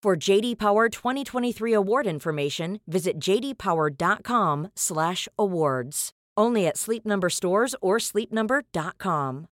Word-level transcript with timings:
For 0.00 0.28
JD 0.28 0.58
Power 0.58 0.88
2023 0.88 1.72
award 1.72 2.06
information, 2.06 2.80
visit 2.86 3.18
jdpower.com/awards. 3.18 6.10
Only 6.36 6.66
at 6.68 6.76
Sleep 6.76 7.04
Number 7.04 7.28
stores 7.28 7.74
or 7.82 7.98
sleepnumber.com. 7.98 9.46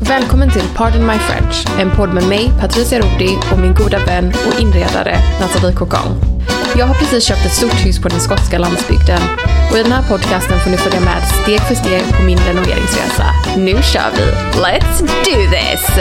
Välkommen 0.00 0.50
till 0.50 0.68
Pardon 0.76 1.06
My 1.06 1.18
French, 1.18 1.66
en 1.80 1.90
podd 1.96 2.14
med 2.14 2.28
mig, 2.28 2.52
Patricia 2.60 2.98
Rodi 2.98 3.38
och 3.52 3.58
min 3.58 3.74
goda 3.74 3.98
vän 4.06 4.28
och 4.28 4.60
inredare 4.60 5.16
Nathalie 5.40 5.76
Kokong. 5.76 6.20
Jag 6.76 6.86
har 6.86 6.94
precis 6.94 7.24
köpt 7.24 7.46
ett 7.46 7.52
stort 7.52 7.86
hus 7.86 8.02
på 8.02 8.08
den 8.08 8.20
skotska 8.20 8.58
landsbygden 8.58 9.18
och 9.72 9.78
i 9.78 9.82
den 9.82 9.92
här 9.92 10.02
podcasten 10.02 10.60
får 10.60 10.70
ni 10.70 10.76
följa 10.76 11.00
med 11.00 11.28
steg 11.42 11.60
för 11.60 11.74
steg 11.74 12.02
på 12.16 12.22
min 12.22 12.38
renoveringsresa. 12.38 13.26
Nu 13.56 13.72
kör 13.82 14.10
vi! 14.16 14.22
Let's 14.60 15.00
do 15.00 15.50
this! 15.50 15.98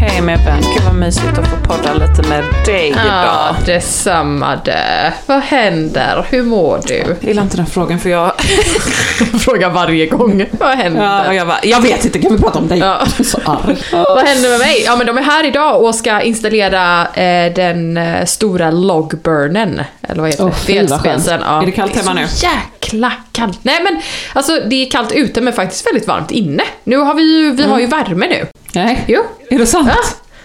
Hej 0.00 0.20
min 0.22 0.44
vän, 0.44 0.60
gud 0.60 0.82
vad 0.84 0.94
mysigt 0.94 1.38
att 1.38 1.48
få 1.48 1.56
podda 1.56 1.94
lite 1.94 2.28
med 2.28 2.44
dig 2.66 2.94
Ja, 2.96 3.02
idag. 3.04 3.56
detsamma 3.66 4.56
det. 4.64 5.12
Vad 5.26 5.40
händer? 5.40 6.26
Hur 6.30 6.42
mår 6.42 6.80
du? 6.86 6.94
Jag 6.94 7.16
gillar 7.28 7.42
inte 7.42 7.56
den 7.56 7.66
frågan 7.66 7.98
för 8.00 8.10
jag... 8.10 8.32
Frågar 9.40 9.70
varje 9.70 10.06
gång. 10.06 10.44
Vad 10.50 10.76
händer? 10.78 11.24
Ja, 11.24 11.34
jag 11.34 11.46
bara, 11.46 11.58
jag 11.62 11.80
vet 11.80 12.04
inte, 12.04 12.18
kan 12.18 12.32
vi 12.36 12.42
prata 12.42 12.58
om 12.58 12.68
dig? 12.68 12.78
Ja. 12.78 13.00
Är 13.18 13.24
så 13.24 13.38
arg. 13.44 13.76
Vad 13.92 14.26
händer 14.26 14.50
med 14.50 14.58
mig? 14.58 14.82
Ja 14.84 14.96
men 14.96 15.06
de 15.06 15.18
är 15.18 15.22
här 15.22 15.46
idag 15.46 15.82
och 15.84 15.94
ska 15.94 16.20
installera 16.20 17.06
eh, 17.14 17.52
den 17.54 17.96
eh, 17.96 18.24
stora 18.24 18.70
logburnen. 18.70 19.82
Eller 20.02 20.20
vad 20.20 20.30
heter 20.30 20.44
Åh, 20.44 20.54
det? 20.66 20.72
Vedspisen, 20.72 21.40
Ja. 21.46 21.62
Är 21.62 21.66
det 21.66 21.72
kallt 21.72 21.96
hemma 21.96 22.10
är 22.10 22.14
nu? 22.14 22.28
så 22.28 22.46
jäkla 22.46 23.12
kallt. 23.32 23.58
Nej 23.62 23.80
men 23.82 24.00
alltså 24.32 24.52
det 24.70 24.86
är 24.86 24.90
kallt 24.90 25.12
ute 25.12 25.40
men 25.40 25.52
faktiskt 25.52 25.86
väldigt 25.86 26.06
varmt 26.08 26.30
inne. 26.30 26.62
Nu 26.84 26.96
har 26.96 27.14
vi 27.14 27.38
ju, 27.38 27.52
vi 27.52 27.62
har 27.62 27.78
ju 27.80 27.86
värme 27.86 28.26
nu. 28.26 28.46
Nej, 28.84 29.04
Jo. 29.08 29.22
är 29.50 29.58
det 29.58 29.66
sant? 29.66 29.88
Ja. 29.88 30.02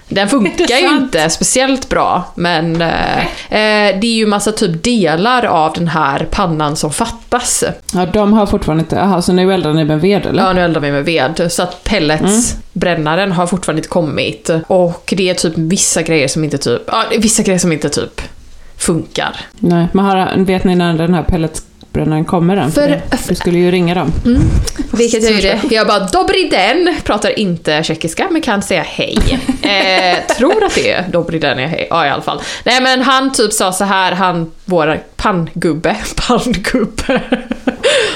Den 0.09 0.29
funkar 0.29 0.77
ju 0.77 0.87
inte 0.97 1.29
speciellt 1.29 1.89
bra, 1.89 2.23
men 2.35 2.81
eh, 2.81 3.19
eh, 3.49 3.99
det 3.99 4.07
är 4.07 4.13
ju 4.15 4.25
massa 4.25 4.51
typ 4.51 4.83
delar 4.83 5.45
av 5.45 5.73
den 5.73 5.87
här 5.87 6.27
pannan 6.31 6.75
som 6.75 6.91
fattas. 6.91 7.63
Ja, 7.93 8.05
de 8.05 8.33
har 8.33 8.45
fortfarande 8.45 8.81
inte... 8.81 8.95
Jaha, 8.95 9.21
så 9.21 9.33
nu 9.33 9.53
eldar 9.53 9.73
ni 9.73 9.85
med 9.85 10.01
ved 10.01 10.25
eller? 10.25 10.43
Ja, 10.43 10.53
nu 10.53 10.61
eldar 10.61 10.81
vi 10.81 10.91
med 10.91 11.05
ved. 11.05 11.51
Så 11.51 11.63
att 11.63 11.83
pelletsbrännaren 11.83 13.31
har 13.31 13.47
fortfarande 13.47 13.79
inte 13.79 13.89
kommit. 13.89 14.49
Och 14.67 15.13
det 15.17 15.29
är 15.29 15.33
typ 15.33 15.53
vissa 15.55 16.01
grejer 16.01 16.27
som 16.27 16.43
inte 16.43 16.57
typ... 16.57 16.81
Ja, 16.87 17.03
vissa 17.17 17.43
grejer 17.43 17.59
som 17.59 17.71
inte 17.71 17.89
typ 17.89 18.21
funkar. 18.77 19.35
Nej, 19.59 19.87
men 19.91 20.05
har, 20.05 20.45
vet 20.45 20.63
ni 20.63 20.75
när 20.75 20.93
den 20.93 21.13
här 21.13 21.23
pelletsbrännaren 21.93 22.25
kommer 22.25 22.57
än? 22.57 22.71
För- 22.71 22.87
det- 22.87 23.01
Du 23.27 23.35
skulle 23.35 23.57
ju 23.57 23.71
ringa 23.71 23.93
dem. 23.95 24.11
Vilket 24.91 25.23
jag 25.23 25.31
gjorde. 25.31 25.59
Jag 25.75 25.87
bara 25.87 25.99
Dobry 25.99 26.49
den, 26.49 26.95
pratar 27.03 27.39
inte 27.39 27.83
tjeckiska 27.83 28.27
men 28.31 28.41
kan 28.41 28.61
säga 28.61 28.83
hej. 28.87 29.17
Eh, 29.63 30.35
tror 30.37 30.63
att 30.63 30.75
det 30.75 30.91
är 30.91 31.05
Dobry 31.11 31.39
den 31.39 31.59
är 31.59 31.67
hej. 31.67 31.87
Ja 31.89 32.05
i 32.05 32.09
alla 32.09 32.21
fall. 32.21 32.41
Nej 32.65 32.81
men 32.81 33.01
han 33.01 33.31
typ 33.33 33.53
sa 33.53 33.71
så 33.73 33.83
här, 33.83 34.11
han, 34.11 34.51
vår 34.65 34.99
panngubbe, 35.15 35.95
panngubbe. 36.27 37.21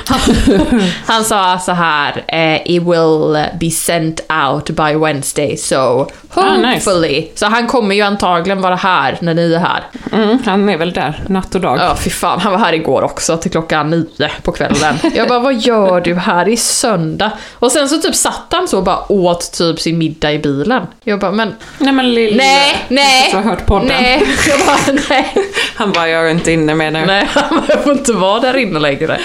Han, 1.05 1.23
sa 1.23 1.59
så 1.59 1.71
här, 1.71 2.23
eh, 2.27 2.55
it 2.71 2.83
will 2.83 3.37
be 3.59 3.69
sent 3.71 4.19
out 4.47 4.65
by 4.69 4.93
Wednesday 4.95 5.57
so 5.57 6.07
Ah, 6.33 6.55
nice. 6.57 6.67
hopefully. 6.89 7.27
Så 7.35 7.45
han 7.45 7.67
kommer 7.67 7.95
ju 7.95 8.01
antagligen 8.01 8.61
vara 8.61 8.75
här 8.75 9.17
när 9.21 9.33
ni 9.33 9.53
är 9.53 9.59
här. 9.59 9.83
Mm, 10.11 10.37
han 10.45 10.69
är 10.69 10.77
väl 10.77 10.91
där, 10.93 11.23
natt 11.27 11.55
och 11.55 11.61
dag. 11.61 11.77
Ja, 11.81 11.95
fy 11.95 12.09
fan. 12.09 12.39
Han 12.39 12.51
var 12.51 12.59
här 12.59 12.73
igår 12.73 13.01
också 13.01 13.37
till 13.37 13.51
klockan 13.51 13.89
nio 13.89 14.31
på 14.43 14.51
kvällen. 14.51 14.95
Jag 15.15 15.27
bara, 15.27 15.39
vad 15.39 15.55
gör 15.55 16.01
du 16.01 16.15
här? 16.15 16.49
Är 16.49 16.55
söndag. 16.55 17.31
Och 17.53 17.71
sen 17.71 17.89
så 17.89 17.97
typ 17.97 18.15
satt 18.15 18.47
han 18.51 18.67
så 18.67 18.77
och 18.77 18.83
bara 18.83 19.11
åt 19.11 19.51
typ 19.51 19.79
sin 19.79 19.97
middag 19.97 20.31
i 20.33 20.39
bilen. 20.39 20.87
Jag 21.03 21.19
bara, 21.19 21.31
men 21.31 21.55
Nej 21.77 21.93
men 21.93 22.13
lill... 22.13 22.37
nej, 22.37 22.75
nej, 22.87 23.29
Jag 23.31 23.37
har 23.37 23.49
hört 23.49 23.65
podden. 23.65 23.87
nej. 23.87 24.23
Jag 24.47 24.59
bara, 24.67 24.99
nej. 25.09 25.33
Han 25.75 25.91
bara, 25.91 26.09
jag 26.09 26.25
är 26.27 26.31
inte 26.31 26.51
inne 26.51 26.75
med 26.75 26.93
nu. 26.93 27.05
Nej, 27.05 27.27
han 27.33 27.49
bara, 27.57 27.65
jag 27.69 27.83
får 27.83 27.93
inte 27.93 28.13
vara 28.13 28.39
där 28.39 28.57
inne 28.57 28.79
längre. 28.79 29.19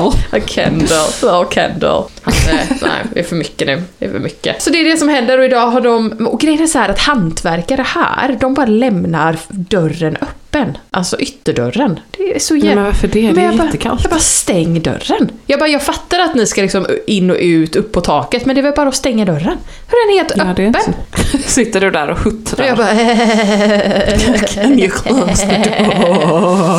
Kendall. 0.00 0.12
Ja, 0.32 0.38
Kendall. 0.40 1.08
Ja, 1.22 1.44
Kendall. 1.44 2.06
Nej, 2.46 2.68
nej, 2.82 3.00
det 3.12 3.20
är 3.20 3.24
för 3.24 3.36
mycket 3.36 3.66
nu. 3.66 3.82
Det 3.98 4.06
är 4.06 4.10
för 4.10 4.18
mycket. 4.18 4.62
Så 4.62 4.70
det 4.70 4.80
är 4.80 4.84
det 4.84 4.96
som 4.96 5.08
händer 5.08 5.38
och 5.38 5.44
idag 5.44 5.66
har 5.66 5.80
de... 5.80 6.26
Och 6.26 6.40
grejen 6.40 6.62
är 6.62 6.66
så 6.66 6.78
här 6.78 6.88
att 6.88 6.98
hantverkare 6.98 7.82
här, 7.82 8.36
de 8.40 8.54
bara 8.54 8.66
lämnar 8.66 9.36
dörren 9.48 10.16
öppen. 10.20 10.78
Alltså 10.90 11.20
ytterdörren. 11.20 12.00
Det 12.10 12.34
är 12.34 12.38
så 12.38 12.56
jävla... 12.56 12.74
men 12.74 12.84
varför 12.84 13.08
det? 13.08 13.32
Det 13.32 13.40
är 13.40 13.44
jag 13.44 13.56
bara, 13.56 13.64
jättekallt. 13.64 14.02
Jag 14.02 14.10
bara, 14.10 14.20
stäng 14.20 14.82
dörren. 14.82 15.30
Jag 15.46 15.58
bara, 15.58 15.68
jag 15.68 15.82
fattar 15.82 16.20
att 16.20 16.34
ni 16.34 16.46
ska 16.46 16.62
liksom 16.62 16.86
in 17.06 17.30
och 17.30 17.36
ut, 17.40 17.76
upp 17.76 17.92
på 17.92 18.00
taket, 18.00 18.46
men 18.46 18.54
det 18.56 18.60
är 18.60 18.62
väl 18.62 18.72
bara 18.76 18.88
att 18.88 18.94
stänga 18.94 19.24
dörren. 19.24 19.56
För 19.88 20.06
den 20.06 20.14
är 20.14 20.18
helt 20.18 20.32
Ja, 20.36 20.44
det 20.56 20.62
är 20.64 20.68
öppen. 20.68 20.94
så. 21.32 21.38
Sitter 21.50 21.80
du 21.80 21.90
där 21.90 22.10
och 22.10 22.18
huttrar? 22.18 22.66
jag 22.66 22.76
bara... 22.76 22.92
Ja, 22.92 23.06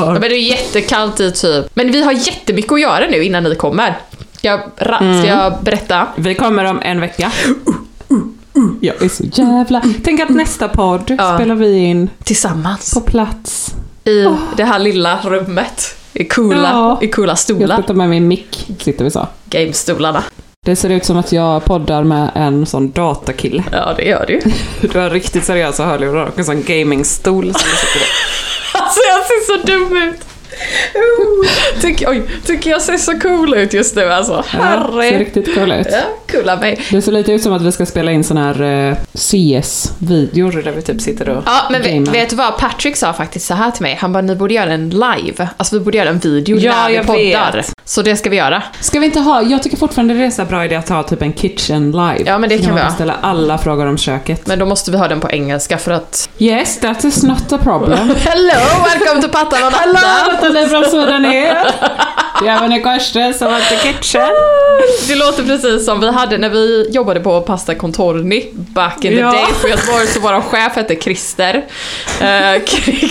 door? 0.05 0.19
men 0.19 0.29
det 0.29 0.35
är 0.35 0.49
jättekallt 0.49 1.19
i 1.19 1.31
typ. 1.31 1.66
Men 1.73 1.91
vi 1.91 2.03
har 2.03 2.11
jättemycket 2.11 2.72
att 2.72 2.81
göra 2.81 3.07
nu 3.11 3.23
innan 3.23 3.43
ni 3.43 3.55
kommer. 3.55 3.97
Ska 4.41 4.47
jag, 4.47 4.59
ra- 4.78 5.20
ska 5.20 5.28
jag 5.28 5.53
berätta? 5.64 6.08
Vi 6.16 6.35
kommer 6.35 6.66
om 6.66 6.79
en 6.82 7.02
vecka. 7.02 7.32
Jag 8.82 9.02
är 9.03 9.09
så 9.09 9.23
jävla... 9.23 9.82
Tänk 10.03 10.20
att 10.22 10.29
nästa 10.29 10.67
podd 10.67 11.16
Ja. 11.17 11.35
spelar 11.35 11.55
vi 11.55 11.76
in 11.78 12.09
Tillsammans. 12.23 12.93
på 12.93 13.02
plats. 13.02 13.76
I 14.05 14.26
det 14.58 14.64
här 14.64 14.79
lilla 14.79 15.20
rummet. 15.23 15.96
I 16.14 16.23
coola, 16.26 16.70
Ja. 16.73 16.99
i 17.02 17.08
coola 17.08 17.32
Jag 17.32 17.40
stolar. 17.40 17.76
ska 17.78 17.88
ta 17.88 17.93
med 17.93 18.09
min 18.09 18.28
mick, 18.28 18.72
sitter 18.79 19.03
vi 19.03 19.11
så. 19.11 19.28
Gamestolarna. 19.49 20.23
Det 20.66 20.76
ser 20.76 20.90
ut 20.90 21.05
som 21.05 21.17
att 21.17 21.32
jag 21.32 21.66
poddar 21.66 22.03
med 22.03 22.32
en 22.35 22.66
sån 22.66 22.91
datakille. 22.91 23.64
Ja, 23.72 23.93
det 23.97 24.03
gör 24.03 24.26
det 24.28 24.34
ju. 24.34 24.41
Du 24.91 24.99
har 24.99 25.09
riktigt 25.09 25.46
seriösa 25.46 25.85
hörlurar 25.85 26.26
och 26.26 26.40
en 26.40 26.46
sån 26.46 26.64
gamingstol 26.64 27.43
som 27.43 27.70
du 27.70 27.76
sitter 27.78 27.99
i. 27.99 28.09
Alltså 28.73 28.99
jag 29.09 29.26
ser 29.26 29.58
så 29.58 29.66
dum 29.67 29.97
ut. 29.97 30.20
Tycker, 31.82 32.09
oj, 32.09 32.23
tycker 32.46 32.70
jag 32.70 32.82
ser 32.82 32.97
så 32.97 33.20
cool 33.20 33.53
ut 33.53 33.73
just 33.73 33.96
nu 33.96 34.12
alltså. 34.12 34.34
Ja, 34.34 34.44
ser 34.44 34.58
Herre. 34.59 35.20
riktigt 35.20 35.56
cool 35.56 35.72
ut. 35.72 35.88
Ja, 35.91 35.97
coola 36.32 36.56
mig. 36.56 36.79
Det 36.91 37.02
ser 37.02 37.12
lite 37.12 37.32
ut 37.32 37.41
som 37.44 37.53
att 37.53 37.62
vi 37.62 37.72
ska 37.72 37.85
spela 37.85 38.12
in 38.12 38.23
såna 38.23 38.44
här 38.53 38.62
eh, 38.90 38.96
CS-videor 39.16 40.62
där 40.64 40.72
vi 40.72 40.82
typ 40.82 41.02
sitter 41.02 41.29
och 41.29 41.44
Ja, 41.46 41.62
men 41.72 41.82
vet, 41.82 41.91
gamer. 41.91 42.12
vet 42.12 42.29
du 42.29 42.35
vad? 42.35 42.58
Patrick 42.58 42.96
sa 42.96 43.14
faktiskt 43.14 43.46
så 43.47 43.53
här 43.53 43.72
till 43.72 43.82
mig. 43.82 43.96
Han 44.02 44.14
bara, 44.14 44.22
ni 44.22 44.35
borde 44.35 44.53
göra 44.53 44.73
en 44.73 44.90
live. 44.90 45.47
Alltså 45.58 45.76
vi 45.79 45.85
borde 45.85 45.97
göra 45.97 46.09
en 46.09 46.20
video 46.20 46.58
Ja, 46.58 46.73
när 46.88 46.90
vi 46.90 46.97
poddar. 47.08 47.53
vet. 47.58 47.74
Så 47.91 48.02
det 48.02 48.16
ska 48.16 48.29
vi 48.29 48.35
göra. 48.35 48.64
Ska 48.79 48.99
vi 48.99 49.05
inte 49.05 49.20
ha, 49.20 49.41
jag 49.41 49.64
tycker 49.64 49.78
fortfarande 49.78 50.14
det 50.14 50.26
är 50.26 50.29
så 50.29 50.46
bra 50.46 50.66
idé 50.66 50.76
att 50.76 50.90
ha 50.90 51.03
typ 51.03 51.22
en 51.22 51.34
kitchen 51.34 51.91
live. 51.91 52.23
Ja, 52.26 52.38
men 52.38 52.49
det 52.49 52.58
kan 52.58 52.76
vi 52.76 52.82
ha. 52.82 52.91
ställa 52.91 53.16
alla 53.22 53.58
frågor 53.58 53.85
om 53.85 53.97
köket. 53.97 54.47
Men 54.47 54.59
då 54.59 54.66
måste 54.66 54.91
vi 54.91 54.97
ha 54.97 55.08
den 55.08 55.20
på 55.20 55.29
engelska 55.32 55.78
för 55.78 55.91
att... 55.91 56.29
Yes, 56.38 56.79
that 56.79 57.03
is 57.03 57.23
not 57.23 57.52
a 57.52 57.59
problem. 57.64 58.16
Hello, 58.17 58.84
welcome 58.84 59.22
to 59.22 59.29
Pattan 59.29 59.64
och 59.64 59.72
Hello, 59.79 59.93
Natta! 59.93 60.47
Natalie's 60.47 60.70
from 60.70 60.84
Sweden 60.84 61.26
here. 61.26 61.64
Do 62.40 62.46
you 62.46 62.49
have 62.49 62.66
any 62.66 62.82
questions 62.82 63.41
about 63.41 63.61
the 63.70 63.76
kitchen? 63.76 64.29
Det 65.08 65.16
låter 65.16 65.43
precis 65.43 65.85
som 65.85 65.99
vi 65.99 66.11
hade 66.11 66.38
när 66.38 66.49
vi 66.49 66.90
jobbade 66.91 67.20
på 67.20 67.41
Pasta 67.41 67.76
Contorni 67.76 68.49
back 68.53 69.05
in 69.05 69.11
the 69.11 69.20
Ja. 69.20 69.32
day 69.32 69.46
på 69.61 69.67
Göteborg 69.67 70.08
så 70.08 70.20
vår 70.20 70.41
chef 70.41 70.76
hette 70.76 70.96
Christer. 70.96 71.66
Eh, 72.22 72.64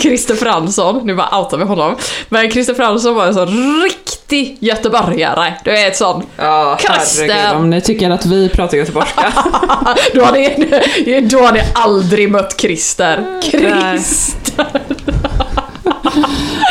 Christer 0.03 0.35
Fransson, 0.35 1.01
nu 1.07 1.15
bara 1.15 1.39
outar 1.39 1.59
vi 1.59 1.65
honom. 1.65 1.97
Men 2.29 2.51
Christer 2.51 2.75
Fransson 2.75 3.15
var 3.15 3.27
en 3.27 3.35
sån 3.35 3.83
riktig 3.83 4.20
göteborgare. 4.61 5.55
Du 5.65 5.71
vet 5.71 5.97
sån 5.97 6.27
Ja, 6.37 6.79
herregud. 6.89 7.57
Om 7.57 7.71
ni 7.71 7.81
tycker 7.81 8.11
att 8.11 8.27
vi 8.27 8.49
pratar 8.49 8.77
göteborgska. 8.77 9.33
då 10.15 10.25
har 10.25 10.33
ni, 10.33 11.21
då 11.31 11.39
har 11.39 11.53
ni 11.53 11.61
aldrig 11.75 12.31
mött 12.31 12.61
Christer. 12.61 13.41
Christer! 13.43 14.67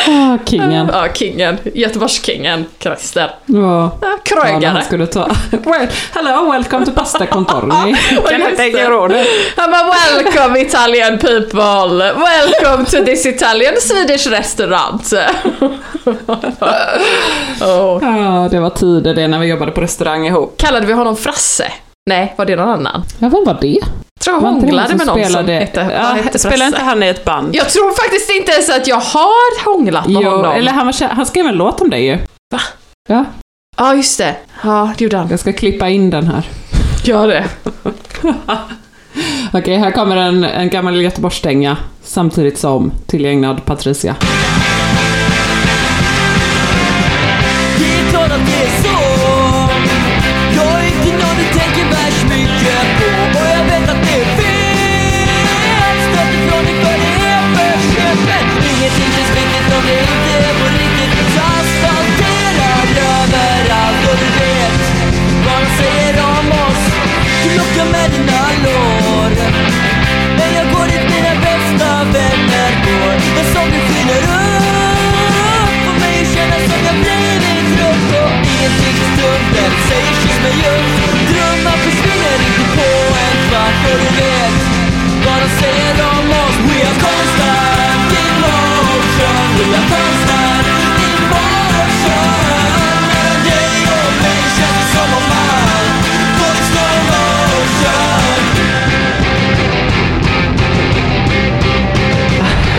Ah, 0.08 0.38
kingen. 0.44 0.90
Ja, 0.92 1.08
kingen. 1.14 1.58
Göteborgskingen 1.74 2.64
Christer. 2.78 3.30
Ja. 3.46 3.56
Ja, 3.56 3.90
Ja, 4.00 4.36
när 4.36 4.42
Krögare. 4.42 4.66
han 4.72 4.82
skulle 4.84 5.06
ta... 5.06 5.28
Well, 5.50 5.88
hello, 6.14 6.50
welcome 6.52 6.86
to 6.86 6.92
Pasta 6.92 7.26
Contorni. 7.26 7.96
Ja, 8.10 8.22
Kan 8.28 8.40
det. 9.08 9.26
Han 9.56 9.70
bara 9.70 9.92
“Welcome 10.16 10.60
Italian 10.60 11.18
people! 11.18 12.12
Welcome 12.14 12.84
to 12.84 13.04
this 13.04 13.26
Italian 13.26 13.74
Swedish 13.80 14.26
restaurant!” 14.30 15.12
oh. 17.60 17.98
Ja, 18.02 18.48
det 18.50 18.60
var 18.60 18.70
tider 18.70 19.14
det 19.14 19.28
när 19.28 19.38
vi 19.38 19.46
jobbade 19.46 19.72
på 19.72 19.80
restaurang 19.80 20.26
ihop. 20.26 20.54
Kallade 20.58 20.86
vi 20.86 20.92
honom 20.92 21.16
Frasse? 21.16 21.72
Nej, 22.10 22.34
var 22.38 22.44
det 22.44 22.56
någon 22.56 22.68
annan? 22.68 23.02
Ja, 23.18 23.28
vem 23.28 23.44
var 23.44 23.58
det? 23.60 23.78
Tror 24.24 24.36
jag 24.36 24.40
hånglade 24.40 24.88
som 24.88 24.96
med 24.96 25.06
någon 25.06 25.16
som 25.16 25.24
spelade- 25.24 25.52
hette, 25.52 25.80
ja, 25.94 26.22
hette. 26.22 26.38
Spelar 26.38 26.66
inte 26.66 26.80
han 26.82 27.02
i 27.02 27.06
ett 27.06 27.24
band? 27.24 27.54
Jag 27.56 27.68
tror 27.68 28.02
faktiskt 28.02 28.30
inte 28.30 28.52
ens 28.52 28.70
att 28.70 28.86
jag 28.86 28.96
har 29.00 29.64
hånglat 29.64 30.06
med 30.06 30.22
Jo, 30.22 30.30
honom. 30.30 30.52
eller 30.52 30.72
han, 30.72 30.86
var, 30.86 31.08
han 31.08 31.26
skrev 31.26 31.46
en 31.46 31.54
låt 31.54 31.80
om 31.80 31.90
dig 31.90 32.04
ju. 32.06 32.18
Va? 32.52 32.60
Ja, 33.08 33.24
Ja, 33.76 33.94
just 33.94 34.18
det. 34.18 34.36
Ja, 34.64 34.92
det 34.98 35.04
gjorde 35.04 35.16
han. 35.16 35.28
jag 35.30 35.40
ska 35.40 35.52
klippa 35.52 35.88
in 35.88 36.10
den 36.10 36.26
här. 36.26 36.48
Gör 37.04 37.28
det. 37.28 37.44
Okej, 39.52 39.76
här 39.76 39.90
kommer 39.90 40.16
en, 40.16 40.44
en 40.44 40.68
gammal 40.70 41.00
Göteborgsstänga 41.00 41.76
samtidigt 42.02 42.58
som 42.58 42.92
tillägnad 43.06 43.64
Patricia. 43.64 44.16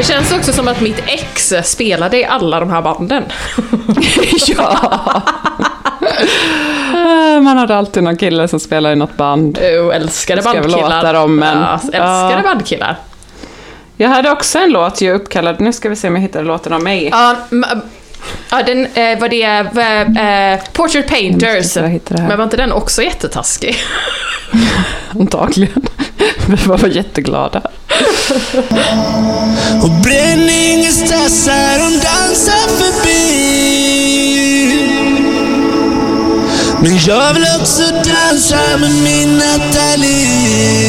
Det 0.01 0.05
känns 0.07 0.31
också 0.31 0.53
som 0.53 0.67
att 0.67 0.81
mitt 0.81 1.03
ex 1.07 1.53
spelade 1.63 2.17
i 2.17 2.25
alla 2.25 2.59
de 2.59 2.69
här 2.69 2.81
banden. 2.81 3.23
ja! 4.47 5.21
Eh, 6.93 7.41
Man 7.41 7.57
hade 7.57 7.75
alltid 7.75 8.03
någon 8.03 8.17
kille 8.17 8.47
som 8.47 8.59
spelade 8.59 8.93
i 8.93 8.95
något 8.95 9.17
band. 9.17 9.57
Oh, 9.57 9.95
älskade 9.95 10.41
bandkillar. 10.41 10.81
låta 10.95 11.13
dem, 11.13 11.35
men- 11.35 11.57
Ja, 11.57 11.73
älskade 11.73 12.33
Ja. 12.33 12.41
bandkillar. 12.43 12.95
Jag 13.97 14.09
hade 14.09 14.31
också 14.31 14.59
en 14.59 14.69
låt 14.71 15.01
ju 15.01 15.11
uppkallad, 15.11 15.59
nu 15.61 15.73
ska 15.73 15.89
vi 15.89 15.95
se 15.95 16.07
om 16.07 16.15
jag 16.15 16.21
hittar 16.21 16.43
låten 16.43 16.73
av 16.73 16.81
mig. 16.83 17.09
Ja, 17.11 17.35
ja 18.51 18.63
den 18.65 18.85
eh, 18.85 19.19
var 19.19 19.29
det 19.29 19.43
eh, 20.63 20.71
Portrait 20.73 21.07
Painters. 21.07 21.75
jag. 21.75 21.99
Men 22.27 22.37
var 22.37 22.43
inte 22.43 22.57
den 22.57 22.71
också 22.71 23.01
jättetaskig? 23.03 23.75
Antagligen. 25.19 25.81
Vi 26.47 26.55
var 26.65 26.87
jätteglada. 26.87 27.61
Och 29.83 29.91
bränningens 29.91 30.99
tassar 31.09 31.77
de 31.77 31.99
dansar 31.99 32.67
förbi. 32.77 33.21
Men 36.83 36.97
jag 37.07 37.33
vill 37.33 37.45
också 37.61 37.83
dansa 37.83 38.77
med 38.79 38.91
min 39.03 39.37
Nathalie 39.37 40.81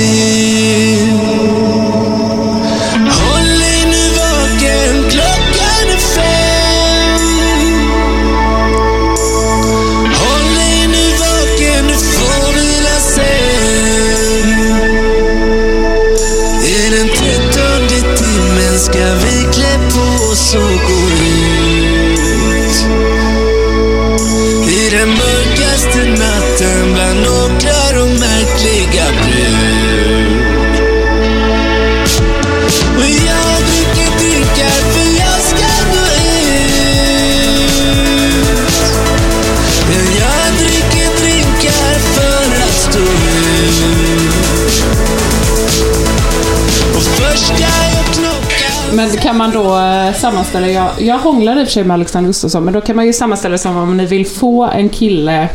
Men 49.02 49.16
kan 49.16 49.36
man 49.36 49.50
då 49.50 49.78
eh, 49.78 50.14
sammanställa, 50.14 50.68
jag, 50.68 50.90
jag 50.98 51.18
hånglar 51.18 51.60
i 51.60 51.62
och 51.62 51.66
för 51.66 51.72
sig 51.72 51.84
med 51.84 51.94
Alexander 51.94 52.28
Gustafsson, 52.28 52.64
men 52.64 52.74
då 52.74 52.80
kan 52.80 52.96
man 52.96 53.06
ju 53.06 53.12
sammanställa 53.12 53.58
som 53.58 53.76
om 53.76 53.96
ni 53.96 54.06
vill 54.06 54.26
få 54.26 54.64
en 54.64 54.88
kille 54.88 55.48